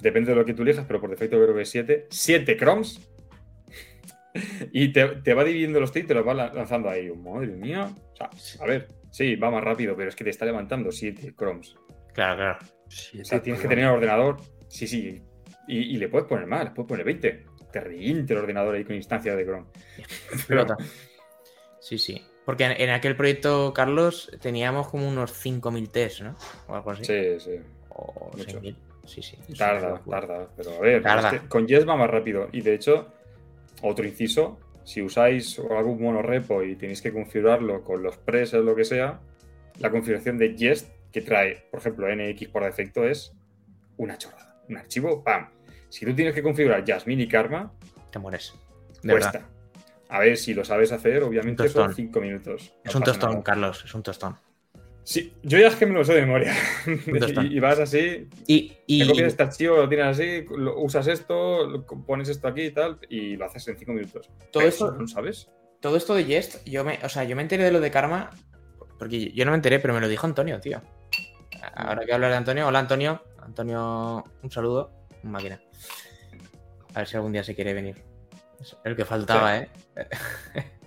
depende 0.00 0.30
de 0.30 0.36
lo 0.36 0.44
que 0.44 0.54
tú 0.54 0.62
elijas, 0.62 0.84
pero 0.86 1.00
por 1.00 1.10
defecto 1.10 1.36
creo 1.36 1.54
que 1.54 1.62
es 1.62 1.70
7, 1.70 2.06
7 2.10 2.56
crumbs 2.56 3.00
y 4.72 4.92
te, 4.92 5.34
va 5.34 5.44
dividiendo 5.44 5.80
los 5.80 5.92
tweets 5.92 6.04
y 6.04 6.08
te 6.08 6.14
los 6.14 6.26
va 6.26 6.34
la- 6.34 6.52
lanzando 6.52 6.88
ahí. 6.88 7.10
Madre 7.10 7.48
mía. 7.48 7.90
O 8.12 8.16
sea, 8.16 8.30
a 8.60 8.66
ver, 8.66 8.88
sí, 9.10 9.36
va 9.36 9.50
más 9.50 9.64
rápido, 9.64 9.96
pero 9.96 10.08
es 10.08 10.16
que 10.16 10.24
te 10.24 10.30
está 10.30 10.44
levantando 10.44 10.92
7 10.92 11.34
crumbs. 11.34 11.76
Claro, 12.12 12.36
claro. 12.36 12.58
O 13.20 13.24
sea, 13.24 13.42
tienes 13.42 13.60
que 13.62 13.68
tener 13.68 13.84
el 13.84 13.90
ordenador. 13.90 14.36
Sí, 14.68 14.86
sí. 14.86 15.22
Y, 15.66 15.94
y 15.94 15.96
le 15.98 16.08
puedes 16.08 16.26
poner 16.26 16.46
más, 16.46 16.64
le 16.64 16.70
puedes 16.70 16.88
poner 16.88 17.04
20. 17.04 17.44
Te 17.70 17.80
reviente 17.80 18.32
el 18.32 18.38
ordenador 18.40 18.74
ahí 18.74 18.84
con 18.84 18.96
instancias 18.96 19.36
de 19.36 19.44
Chrome. 19.44 19.66
Pero- 20.46 20.62
Explota. 20.62 20.76
Sí, 21.80 21.96
sí. 21.96 22.20
Porque 22.44 22.64
en, 22.64 22.72
en 22.72 22.90
aquel 22.90 23.14
proyecto, 23.16 23.72
Carlos, 23.72 24.30
teníamos 24.42 24.88
como 24.88 25.06
unos 25.08 25.32
5.000 25.44 25.90
tests, 25.90 26.22
¿no? 26.22 26.36
O 26.66 26.74
algo 26.74 26.90
así. 26.90 27.04
sí, 27.04 27.38
sí. 27.38 27.60
O 27.90 28.30
mucho. 28.36 28.60
6.000. 28.60 28.76
Sí, 29.06 29.22
sí. 29.22 29.38
Tarda, 29.56 30.00
tarda. 30.02 30.48
Pero 30.56 30.72
a 30.76 30.80
ver, 30.80 31.02
Tarda. 31.02 31.30
es 31.30 31.40
que 31.40 31.48
con 31.48 31.66
Jest 31.68 31.88
va 31.88 31.96
más 31.96 32.10
rápido. 32.10 32.48
Y 32.52 32.60
de 32.62 32.74
hecho, 32.74 33.12
otro 33.82 34.04
inciso, 34.06 34.58
si 34.84 35.00
usáis 35.02 35.58
algún 35.70 36.02
monorepo 36.02 36.62
y 36.62 36.74
tenéis 36.76 37.00
que 37.00 37.12
configurarlo 37.12 37.82
con 37.82 38.02
los 38.02 38.18
presets 38.18 38.54
o 38.54 38.62
lo 38.62 38.74
que 38.74 38.84
sea, 38.84 39.20
la 39.78 39.90
configuración 39.90 40.36
de 40.36 40.54
Jest 40.58 40.90
que 41.12 41.20
trae, 41.22 41.66
por 41.70 41.80
ejemplo, 41.80 42.06
NX 42.14 42.48
por 42.48 42.64
defecto 42.64 43.04
es 43.04 43.32
una 43.96 44.16
chorrada. 44.18 44.62
Un 44.68 44.76
archivo, 44.76 45.22
¡pam! 45.24 45.48
Si 45.88 46.04
tú 46.04 46.14
tienes 46.14 46.34
que 46.34 46.42
configurar 46.42 46.84
Jasmine 46.86 47.22
y 47.22 47.28
Karma, 47.28 47.72
Te 48.10 48.18
mueres. 48.18 48.54
De 49.02 49.14
verdad. 49.14 49.30
cuesta. 49.32 49.48
A 50.10 50.20
ver, 50.20 50.36
si 50.36 50.54
lo 50.54 50.64
sabes 50.64 50.92
hacer, 50.92 51.22
obviamente 51.22 51.62
Un 51.64 51.68
son 51.68 51.94
5 51.94 52.20
minutos. 52.20 52.74
Es 52.84 52.94
No 52.94 52.98
un 53.00 53.04
tostón, 53.04 53.30
nada. 53.30 53.42
Carlos. 53.42 53.84
Es 53.84 53.94
un 53.94 54.02
tostón. 54.02 54.36
Sí, 55.04 55.32
yo 55.42 55.58
ya 55.58 55.68
es 55.68 55.76
que 55.76 55.86
me 55.86 55.94
lo 55.94 56.04
sé 56.04 56.12
de 56.14 56.20
memoria. 56.22 56.54
y, 56.86 57.56
y 57.56 57.60
vas 57.60 57.78
así, 57.78 58.28
Y, 58.46 58.76
y- 58.86 59.00
te 59.00 59.06
copias 59.06 59.28
este 59.28 59.42
archivo, 59.42 59.76
lo 59.76 59.88
tienes 59.88 60.06
así, 60.06 60.44
lo- 60.54 60.78
usas 60.82 61.06
esto, 61.06 61.66
lo- 61.66 61.86
pones 61.86 62.28
esto 62.28 62.46
aquí 62.48 62.62
y 62.64 62.70
tal, 62.72 62.98
y 63.08 63.36
lo 63.36 63.46
haces 63.46 63.66
en 63.68 63.78
5 63.78 63.92
minutos. 63.94 64.28
Todo 64.52 64.60
Pero 64.60 64.68
esto- 64.68 64.92
no 64.92 65.08
sabes. 65.08 65.48
todo 65.80 65.96
esto 65.96 66.14
de 66.14 66.24
Jest, 66.24 66.62
yo 66.66 66.84
me, 66.84 66.98
o 67.02 67.08
sea, 67.08 67.24
yo 67.24 67.36
me 67.36 67.42
enteré 67.42 67.64
de 67.64 67.72
lo 67.72 67.80
de 67.80 67.90
Karma, 67.90 68.28
porque 68.98 69.32
yo 69.32 69.44
no 69.46 69.52
me 69.52 69.56
enteré, 69.56 69.78
pero 69.78 69.94
me 69.94 70.00
lo 70.00 70.08
dijo 70.08 70.26
Antonio, 70.26 70.60
tío. 70.60 70.82
Ahora 71.74 72.04
que 72.04 72.12
hablar 72.12 72.30
de 72.30 72.36
Antonio, 72.36 72.66
hola 72.66 72.78
Antonio. 72.78 73.22
Antonio, 73.40 74.24
un 74.42 74.50
saludo, 74.50 74.90
un 75.22 75.30
máquina. 75.32 75.60
A 76.94 76.98
ver 77.00 77.08
si 77.08 77.16
algún 77.16 77.32
día 77.32 77.44
se 77.44 77.54
quiere 77.54 77.74
venir. 77.74 78.02
Es 78.60 78.76
el 78.84 78.96
que 78.96 79.04
faltaba, 79.04 79.58
¿eh? 79.58 79.68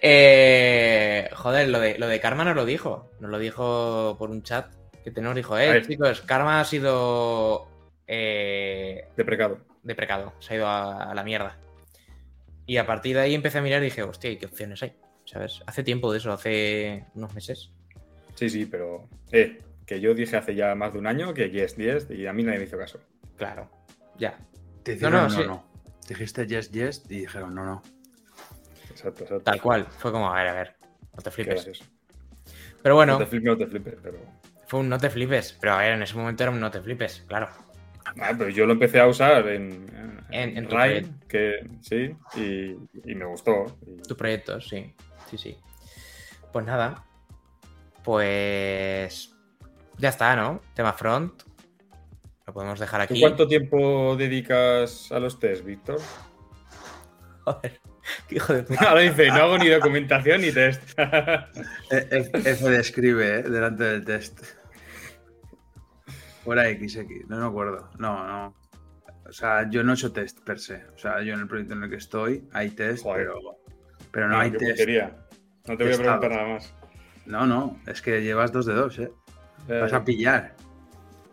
Eh, 0.00 1.28
joder, 1.34 1.68
lo 1.70 1.80
de, 1.80 1.98
lo 1.98 2.06
de 2.06 2.20
Karma 2.20 2.44
nos 2.44 2.54
lo 2.54 2.64
dijo. 2.64 3.10
Nos 3.18 3.30
lo 3.32 3.38
dijo 3.40 4.14
por 4.16 4.30
un 4.30 4.44
chat 4.44 4.72
que 5.02 5.10
tenemos. 5.10 5.34
Dijo, 5.34 5.58
eh, 5.58 5.82
chicos, 5.84 6.20
Karma 6.20 6.60
ha 6.60 6.64
sido 6.64 7.66
eh, 8.06 9.08
Deprecado. 9.16 9.58
deprecado. 9.82 10.32
Se 10.38 10.54
ha 10.54 10.56
ido 10.56 10.66
a, 10.68 11.10
a 11.10 11.14
la 11.14 11.24
mierda. 11.24 11.58
Y 12.64 12.76
a 12.76 12.86
partir 12.86 13.16
de 13.16 13.22
ahí 13.22 13.34
empecé 13.34 13.58
a 13.58 13.62
mirar 13.62 13.82
y 13.82 13.86
dije, 13.86 14.04
hostia, 14.04 14.30
¿y 14.30 14.36
¿qué 14.36 14.46
opciones 14.46 14.82
hay? 14.84 14.96
¿Sabes? 15.24 15.62
Hace 15.66 15.82
tiempo 15.82 16.12
de 16.12 16.18
eso, 16.18 16.30
hace 16.32 17.06
unos 17.14 17.34
meses. 17.34 17.72
Sí, 18.36 18.48
sí, 18.48 18.66
pero. 18.66 19.08
Eh, 19.32 19.60
que 19.88 20.00
yo 20.00 20.12
dije 20.14 20.36
hace 20.36 20.54
ya 20.54 20.74
más 20.74 20.92
de 20.92 20.98
un 20.98 21.06
año 21.06 21.32
que 21.32 21.50
yes, 21.50 21.76
yes, 21.76 22.06
y 22.10 22.26
a 22.26 22.32
mí 22.34 22.42
nadie 22.42 22.58
me 22.58 22.64
hizo 22.66 22.76
caso. 22.76 23.00
Claro, 23.38 23.70
ya. 24.18 24.38
Te 24.82 24.92
No, 24.92 24.98
dijeron 24.98 25.12
no, 25.12 25.20
no, 25.22 25.28
no, 25.28 25.40
sí. 25.40 25.46
no. 25.46 25.64
Dijiste 26.06 26.46
yes, 26.46 26.70
yes 26.70 27.02
y 27.08 27.20
dijeron 27.20 27.54
no, 27.54 27.64
no. 27.64 27.82
Exacto, 28.90 29.22
exacto. 29.24 29.44
Tal 29.44 29.60
cual. 29.62 29.86
Fue 29.86 30.12
como, 30.12 30.30
a 30.30 30.36
ver, 30.36 30.48
a 30.48 30.52
ver, 30.52 30.76
no 31.16 31.22
te 31.22 31.30
flipes. 31.30 31.82
Pero 32.82 32.94
bueno, 32.96 33.14
No 33.14 33.18
te 33.18 33.26
flipes, 33.26 33.46
no 33.46 33.56
te 33.56 33.66
flipes, 33.66 33.94
pero. 34.02 34.18
fue 34.66 34.80
un 34.80 34.88
no 34.90 34.98
te 34.98 35.08
flipes. 35.08 35.56
Pero 35.58 35.72
a 35.72 35.78
ver, 35.78 35.92
en 35.94 36.02
ese 36.02 36.14
momento 36.14 36.42
era 36.42 36.52
un 36.52 36.60
no 36.60 36.70
te 36.70 36.82
flipes, 36.82 37.24
claro. 37.26 37.48
Ah, 38.20 38.34
pero 38.36 38.50
yo 38.50 38.66
lo 38.66 38.74
empecé 38.74 39.00
a 39.00 39.06
usar 39.06 39.48
en, 39.48 39.86
En- 40.30 40.56
en 40.58 41.18
que 41.28 41.66
sí, 41.80 42.14
y, 42.36 42.76
y 43.10 43.14
me 43.14 43.24
gustó. 43.24 43.78
Y- 43.86 44.02
Tu 44.02 44.14
proyecto, 44.16 44.60
sí. 44.60 44.94
Sí, 45.30 45.38
sí. 45.38 45.56
Pues 46.52 46.66
nada. 46.66 47.04
Pues. 48.04 49.34
Ya 49.98 50.10
está, 50.10 50.36
¿no? 50.36 50.60
Tema 50.74 50.92
front. 50.92 51.42
Lo 52.46 52.52
podemos 52.52 52.78
dejar 52.78 53.06
¿Tú 53.06 53.14
aquí. 53.14 53.20
cuánto 53.20 53.46
tiempo 53.46 54.16
dedicas 54.16 55.10
a 55.12 55.18
los 55.18 55.38
test, 55.38 55.64
Víctor? 55.64 56.00
Joder, 57.42 57.80
qué 58.28 58.36
hijo 58.36 58.54
de 58.54 58.62
puta. 58.62 58.88
Ahora 58.88 59.00
dice, 59.02 59.28
no 59.28 59.34
hago 59.34 59.58
ni 59.58 59.68
documentación 59.68 60.40
ni 60.40 60.52
test. 60.52 60.82
F, 61.90 62.30
F 62.32 62.70
de 62.70 62.80
escribe, 62.80 63.40
¿eh? 63.40 63.42
Delante 63.42 63.84
del 63.84 64.04
test. 64.04 64.40
Fuera 66.44 66.64
XX, 66.70 67.28
no 67.28 67.38
me 67.38 67.46
acuerdo. 67.46 67.90
No, 67.98 68.26
no. 68.26 68.56
O 69.28 69.32
sea, 69.32 69.68
yo 69.68 69.82
no 69.82 69.92
he 69.92 69.94
hecho 69.94 70.12
test 70.12 70.40
per 70.40 70.58
se. 70.58 70.86
O 70.94 70.98
sea, 70.98 71.20
yo 71.22 71.34
en 71.34 71.40
el 71.40 71.48
proyecto 71.48 71.74
en 71.74 71.82
el 71.82 71.90
que 71.90 71.96
estoy 71.96 72.48
hay 72.52 72.70
test, 72.70 73.02
Joder. 73.02 73.26
pero, 73.26 73.58
pero 74.10 74.28
no 74.28 74.38
hay 74.38 74.52
test. 74.52 74.88
No 75.66 75.76
te 75.76 75.84
voy 75.84 75.92
a 75.92 75.96
preguntar 75.98 76.30
nada 76.30 76.48
más. 76.48 76.74
No, 77.26 77.44
no, 77.44 77.78
es 77.86 78.00
que 78.00 78.22
llevas 78.22 78.52
dos 78.52 78.64
de 78.64 78.72
dos, 78.72 78.98
¿eh? 78.98 79.12
Eh, 79.68 79.80
Vas 79.80 79.92
a 79.92 80.04
pillar. 80.04 80.54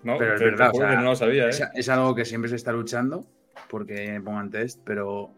no, 0.04 0.18
pero 0.18 0.36
es 0.36 0.40
verdad, 0.42 0.72
o 0.74 0.78
sea, 0.78 0.96
no 0.96 1.02
lo 1.02 1.16
sabía, 1.16 1.46
¿eh? 1.46 1.50
Es, 1.50 1.64
es 1.74 1.90
algo 1.90 2.14
que 2.14 2.26
siempre 2.26 2.50
se 2.50 2.56
está 2.58 2.72
luchando 2.72 3.26
porque 3.70 4.22
pongan 4.24 4.50
test, 4.50 4.82
pero 4.86 5.32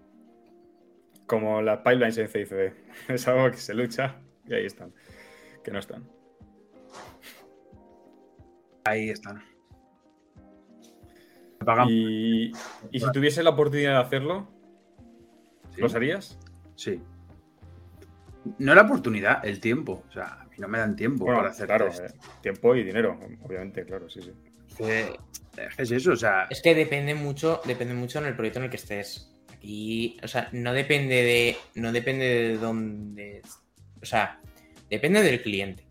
Como 1.25 1.61
las 1.61 1.79
pipelines 1.79 2.17
en 2.19 2.27
CICD. 2.27 2.73
Es 3.09 3.27
algo 3.27 3.51
que 3.51 3.57
se 3.57 3.73
lucha 3.73 4.15
y 4.45 4.53
ahí 4.53 4.65
están. 4.65 4.93
Que 5.63 5.71
no 5.71 5.79
están. 5.79 6.03
ahí 8.85 9.09
están. 9.09 9.43
Y, 11.89 12.51
y 12.91 12.99
si 12.99 13.11
tuviese 13.11 13.43
la 13.43 13.49
oportunidad 13.49 13.93
de 13.93 13.97
hacerlo, 13.97 14.47
¿sí? 15.75 15.81
¿lo 15.81 15.87
harías? 15.87 16.39
Sí. 16.75 17.01
No 18.57 18.73
la 18.73 18.83
oportunidad, 18.83 19.45
el 19.45 19.59
tiempo. 19.59 20.03
O 20.07 20.11
sea, 20.11 20.46
no 20.57 20.67
me 20.67 20.77
dan 20.79 20.95
tiempo 20.95 21.25
Bueno, 21.25 21.39
para 21.39 21.51
hacer 21.51 21.67
claro, 21.67 21.87
eh, 21.87 22.07
tiempo 22.41 22.75
y 22.75 22.83
dinero, 22.83 23.19
obviamente, 23.43 23.85
claro, 23.85 24.09
sí, 24.09 24.21
sí. 24.21 24.31
Que- 24.77 25.17
es 25.77 25.91
eso, 25.91 26.11
o 26.11 26.15
sea, 26.15 26.47
Es 26.49 26.61
que 26.61 26.75
depende 26.75 27.15
mucho, 27.15 27.61
depende 27.65 27.93
mucho 27.95 28.19
en 28.19 28.25
el 28.25 28.35
proyecto 28.35 28.59
en 28.59 28.65
el 28.65 28.69
que 28.71 28.77
estés. 28.77 29.33
Aquí, 29.51 30.17
o 30.23 30.27
sea, 30.27 30.49
no 30.51 30.71
depende 30.73 31.15
de. 31.15 31.57
No 31.75 31.91
depende 31.91 32.25
de 32.25 32.57
dónde. 32.57 33.41
O 34.01 34.05
sea, 34.05 34.39
depende 34.89 35.23
del 35.23 35.41
cliente. 35.41 35.83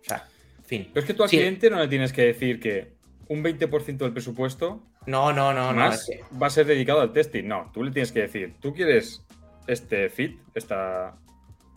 O 0.00 0.04
sea, 0.04 0.26
fin. 0.64 0.88
Pero 0.92 1.00
es 1.00 1.06
que 1.06 1.12
tú 1.14 1.22
al 1.22 1.28
Sí. 1.28 1.36
cliente 1.36 1.68
no 1.68 1.78
le 1.78 1.88
tienes 1.88 2.12
que 2.14 2.22
decir 2.22 2.60
que 2.60 2.94
un 3.28 3.42
20% 3.42 4.04
del 4.04 4.12
presupuesto 4.14 4.86
No, 5.06 5.32
no, 5.32 5.52
no, 5.52 5.72
no. 5.72 5.78
más 5.80 6.08
es 6.08 6.16
que- 6.30 6.36
va 6.38 6.46
a 6.46 6.50
ser 6.50 6.64
dedicado 6.66 7.02
al 7.02 7.12
testing. 7.12 7.44
No, 7.46 7.70
tú 7.74 7.82
le 7.84 7.90
tienes 7.90 8.10
que 8.10 8.20
decir, 8.20 8.54
¿tú 8.60 8.72
quieres 8.72 9.22
este 9.66 10.08
fit, 10.08 10.38
esta 10.54 11.16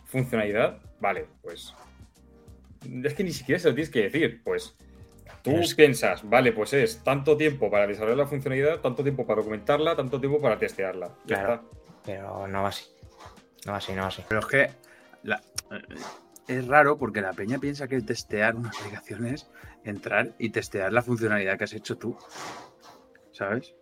funcionalidad? 0.06 0.80
Vale, 1.00 1.26
pues. 1.42 1.74
Es 3.04 3.14
que 3.14 3.24
ni 3.24 3.32
siquiera 3.32 3.58
se 3.58 3.68
lo 3.68 3.74
tienes 3.74 3.90
que 3.90 4.02
decir. 4.02 4.42
Pues 4.44 4.76
tú 5.42 5.50
es- 5.52 5.74
piensas, 5.74 6.28
vale, 6.28 6.52
pues 6.52 6.72
es 6.72 7.02
tanto 7.04 7.36
tiempo 7.36 7.70
para 7.70 7.86
desarrollar 7.86 8.18
la 8.18 8.26
funcionalidad, 8.26 8.80
tanto 8.80 9.02
tiempo 9.02 9.26
para 9.26 9.38
documentarla, 9.40 9.96
tanto 9.96 10.18
tiempo 10.20 10.40
para 10.40 10.58
testearla. 10.58 11.08
Ya 11.26 11.36
Claro. 11.36 11.54
está. 11.54 11.64
Pero 12.04 12.46
no 12.48 12.62
va 12.62 12.68
así. 12.68 12.86
No 13.66 13.72
va 13.72 13.78
así, 13.78 13.92
no 13.92 14.02
va 14.02 14.08
así. 14.08 14.22
pero 14.28 14.40
es 14.40 14.46
que 14.46 14.70
la- 15.24 15.42
es 16.46 16.66
raro 16.66 16.96
porque 16.96 17.20
la 17.20 17.32
peña 17.32 17.58
piensa 17.58 17.86
que 17.88 18.00
testear 18.00 18.56
una 18.56 18.70
aplicación 18.70 19.26
es 19.26 19.50
entrar 19.84 20.34
y 20.38 20.50
testear 20.50 20.92
la 20.92 21.02
funcionalidad 21.02 21.58
que 21.58 21.64
has 21.64 21.72
hecho 21.74 21.98
tú. 21.98 22.16
¿Sabes? 23.32 23.74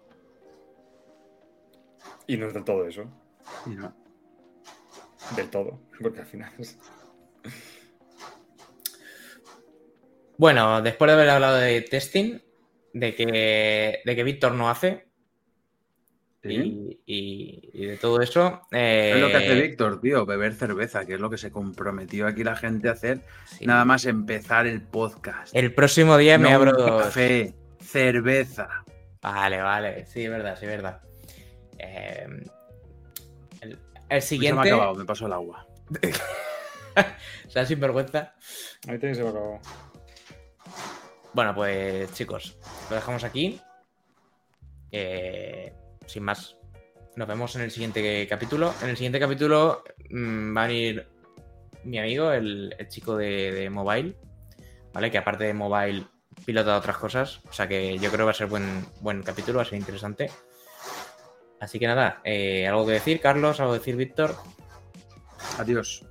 Y 2.27 2.37
no 2.37 2.47
es 2.49 2.55
del 2.55 2.65
todo 2.65 2.87
eso. 2.87 3.05
Y 3.67 3.71
no. 3.71 3.95
Del 5.37 5.49
todo. 5.51 5.79
Porque 6.01 6.21
al 6.21 6.27
final 6.27 6.53
es- 6.59 6.79
Bueno, 10.39 10.83
después 10.83 11.09
de 11.09 11.15
haber 11.15 11.31
hablado 11.31 11.57
de 11.57 11.81
testing, 11.83 12.39
de 12.93 13.15
que, 13.15 14.01
de 14.05 14.17
que 14.17 14.25
Víctor 14.25 14.53
no 14.53 14.69
hace 14.71 15.07
¿Sí? 16.43 16.99
y, 17.07 17.15
y- 17.15 17.71
y 17.73 17.87
de 17.87 17.97
todo 17.97 18.21
eso. 18.21 18.63
eh, 18.71 19.13
Es 19.15 19.21
lo 19.21 19.29
que 19.29 19.37
hace 19.37 19.55
Víctor, 19.61 20.01
tío, 20.01 20.25
beber 20.27 20.55
cerveza, 20.55 21.05
que 21.05 21.15
es 21.15 21.21
lo 21.21 21.29
que 21.31 21.39
se 21.39 21.51
comprometió 21.51 22.27
aquí 22.27 22.45
la 22.45 22.55
gente 22.57 22.89
a 22.89 22.93
hacer. 22.93 23.21
sí. 23.47 23.67
Nada 23.67 23.85
más 23.85 24.05
empezar 24.07 24.67
el 24.67 24.83
podcast. 24.83 25.55
El 25.57 25.75
próximo 25.75 26.17
día 26.17 26.39
me 26.39 26.53
abro 26.53 26.73
dos. 26.73 27.03
Café, 27.05 27.55
cerveza. 27.81 28.69
Vale, 29.21 29.61
vale. 29.61 30.07
Sí, 30.07 30.25
es 30.25 30.31
verdad, 30.31 30.57
sí, 30.59 30.67
es 30.67 30.71
verdad. 30.71 31.01
Eh, 31.79 32.27
el, 33.61 33.71
el 33.71 33.79
Se 33.79 34.09
me 34.09 34.17
ha 34.17 34.21
siguiente. 34.21 34.69
acabado, 34.69 34.95
me 34.95 35.05
paso 35.05 35.27
el 35.27 35.33
agua. 35.33 35.67
o 37.47 37.51
sea, 37.51 37.67
sinvergüenza. 37.67 38.35
A 38.87 38.93
mí 38.93 38.99
también 38.99 39.17
se 39.17 39.23
me 39.25 39.31
acabó. 39.31 39.61
Bueno, 41.37 41.55
pues 41.55 42.11
chicos, 42.15 42.57
lo 42.89 42.97
dejamos 42.97 43.23
aquí. 43.23 43.61
Eh, 44.91 45.71
sin 46.07 46.23
más, 46.23 46.57
nos 47.15 47.29
vemos 47.29 47.55
en 47.57 47.61
el 47.61 47.71
siguiente 47.71 48.27
capítulo. 48.27 48.73
En 48.81 48.89
el 48.89 48.97
siguiente 48.97 49.21
capítulo 49.21 49.85
mm, 50.09 50.57
va 50.57 50.65
a 50.65 50.67
venir 50.67 51.07
mi 51.85 51.99
amigo, 51.99 52.33
el, 52.33 52.75
chico 52.89 53.19
de, 53.19 53.53
de 53.53 53.69
mobile, 53.69 54.17
¿vale? 54.95 55.11
Que 55.11 55.19
aparte 55.19 55.45
de 55.45 55.53
mobile 55.53 56.07
pilota 56.47 56.75
otras 56.75 56.97
cosas. 56.97 57.43
O 57.51 57.53
sea 57.53 57.69
que 57.69 57.99
yo 57.99 58.09
creo 58.09 58.21
que 58.21 58.25
va 58.25 58.31
a 58.31 58.35
ser 58.35 58.47
buen, 58.47 58.87
buen 59.03 59.23
capítulo, 59.23 59.59
va 59.59 59.63
a 59.65 59.67
ser 59.67 59.79
interesante. 59.79 60.31
Así 61.61 61.79
que 61.79 61.87
nada, 61.87 62.23
eh, 62.25 62.67
¿algo 62.67 62.87
que 62.87 62.93
decir, 62.93 63.21
Carlos? 63.21 63.61
¿Algo 63.61 63.75
que 63.75 63.81
decir, 63.81 63.97
Víctor? 63.97 64.35
Adiós. 65.59 66.03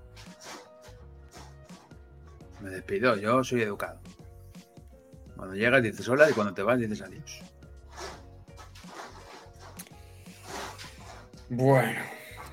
Me 2.62 2.70
despido, 2.70 3.18
yo 3.18 3.44
soy 3.44 3.64
educado. 3.64 4.05
Cuando 5.36 5.56
llegas 5.56 5.84
dices 5.84 6.08
hola 6.08 6.30
y 6.30 6.34
cuando 6.34 6.54
te 6.54 6.64
vas 6.64 6.80
dices 6.80 7.02
adiós. 7.02 7.42
Bueno, 11.50 12.00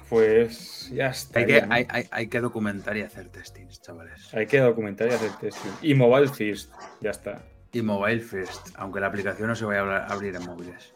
pues 0.08 0.90
ya 0.92 1.06
está. 1.08 1.38
Hay 1.40 1.46
que, 1.46 1.64
hay, 1.70 1.86
hay- 1.88 2.08
hay 2.10 2.26
que 2.28 2.40
documentar 2.40 2.96
y 2.96 3.02
hacer 3.02 3.28
testings, 3.30 3.80
chavales. 3.80 4.32
Hay 4.34 4.46
que 4.46 4.60
documentar 4.60 5.08
y 5.08 5.12
hacer 5.12 5.30
testing. 5.40 5.70
Y 5.80 5.94
mobile 5.94 6.28
first, 6.28 6.72
ya 7.00 7.10
está. 7.10 7.42
Y 7.72 7.80
mobile 7.80 8.20
first, 8.20 8.68
aunque 8.74 9.00
la 9.00 9.06
aplicación 9.06 9.48
no 9.48 9.54
se 9.56 9.64
vaya 9.64 9.80
a 9.80 10.06
abrir 10.06 10.34
en 10.36 10.44
móviles. 10.44 10.92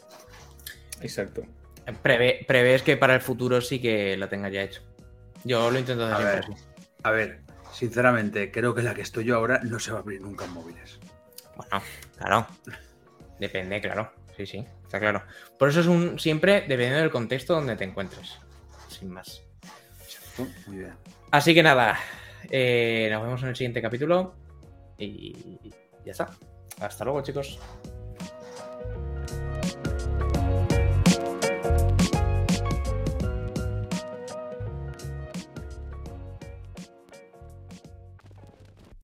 Exacto. 1.00 1.42
Prevé- 2.02 2.44
prevés 2.46 2.82
que 2.82 2.96
para 2.98 3.14
el 3.14 3.20
futuro 3.22 3.60
sí 3.60 3.80
que 3.80 4.16
lo 4.16 4.28
tenga 4.28 4.48
ya 4.50 4.62
hecho. 4.62 4.82
Yo 5.44 5.70
lo 5.70 5.78
intento 5.78 6.04
hacer 6.04 6.26
A 6.26 6.30
ver. 6.30 6.44
siempre 6.44 6.62
así. 6.62 6.68
A 7.04 7.10
ver, 7.12 7.40
sinceramente, 7.72 8.50
creo 8.50 8.74
que 8.74 8.82
la 8.82 8.92
que 8.92 9.02
estoy 9.02 9.24
yo 9.24 9.36
ahora 9.36 9.60
no 9.62 9.78
se 9.78 9.92
va 9.92 9.98
a 9.98 10.02
abrir 10.02 10.20
nunca 10.20 10.44
en 10.44 10.50
móviles. 10.52 10.98
Bueno, 11.56 11.82
claro. 12.16 12.46
Depende, 13.38 13.80
claro. 13.80 14.12
Sí, 14.36 14.46
sí, 14.46 14.66
está 14.82 15.00
claro. 15.00 15.22
Por 15.58 15.70
eso 15.70 15.80
es 15.80 15.86
un 15.86 16.18
siempre 16.18 16.60
dependiendo 16.62 16.98
del 16.98 17.10
contexto 17.10 17.54
donde 17.54 17.76
te 17.76 17.84
encuentres. 17.84 18.38
Sin 18.88 19.10
más. 19.10 19.42
Muy 20.66 20.78
bien. 20.78 20.94
Así 21.30 21.54
que 21.54 21.62
nada. 21.62 21.98
eh, 22.50 23.08
nos 23.10 23.22
vemos 23.22 23.42
en 23.42 23.48
el 23.48 23.56
siguiente 23.56 23.80
capítulo. 23.80 24.34
Y 24.98 25.58
ya 26.04 26.12
está. 26.12 26.30
Hasta 26.80 27.04
luego, 27.04 27.22
chicos. 27.22 27.58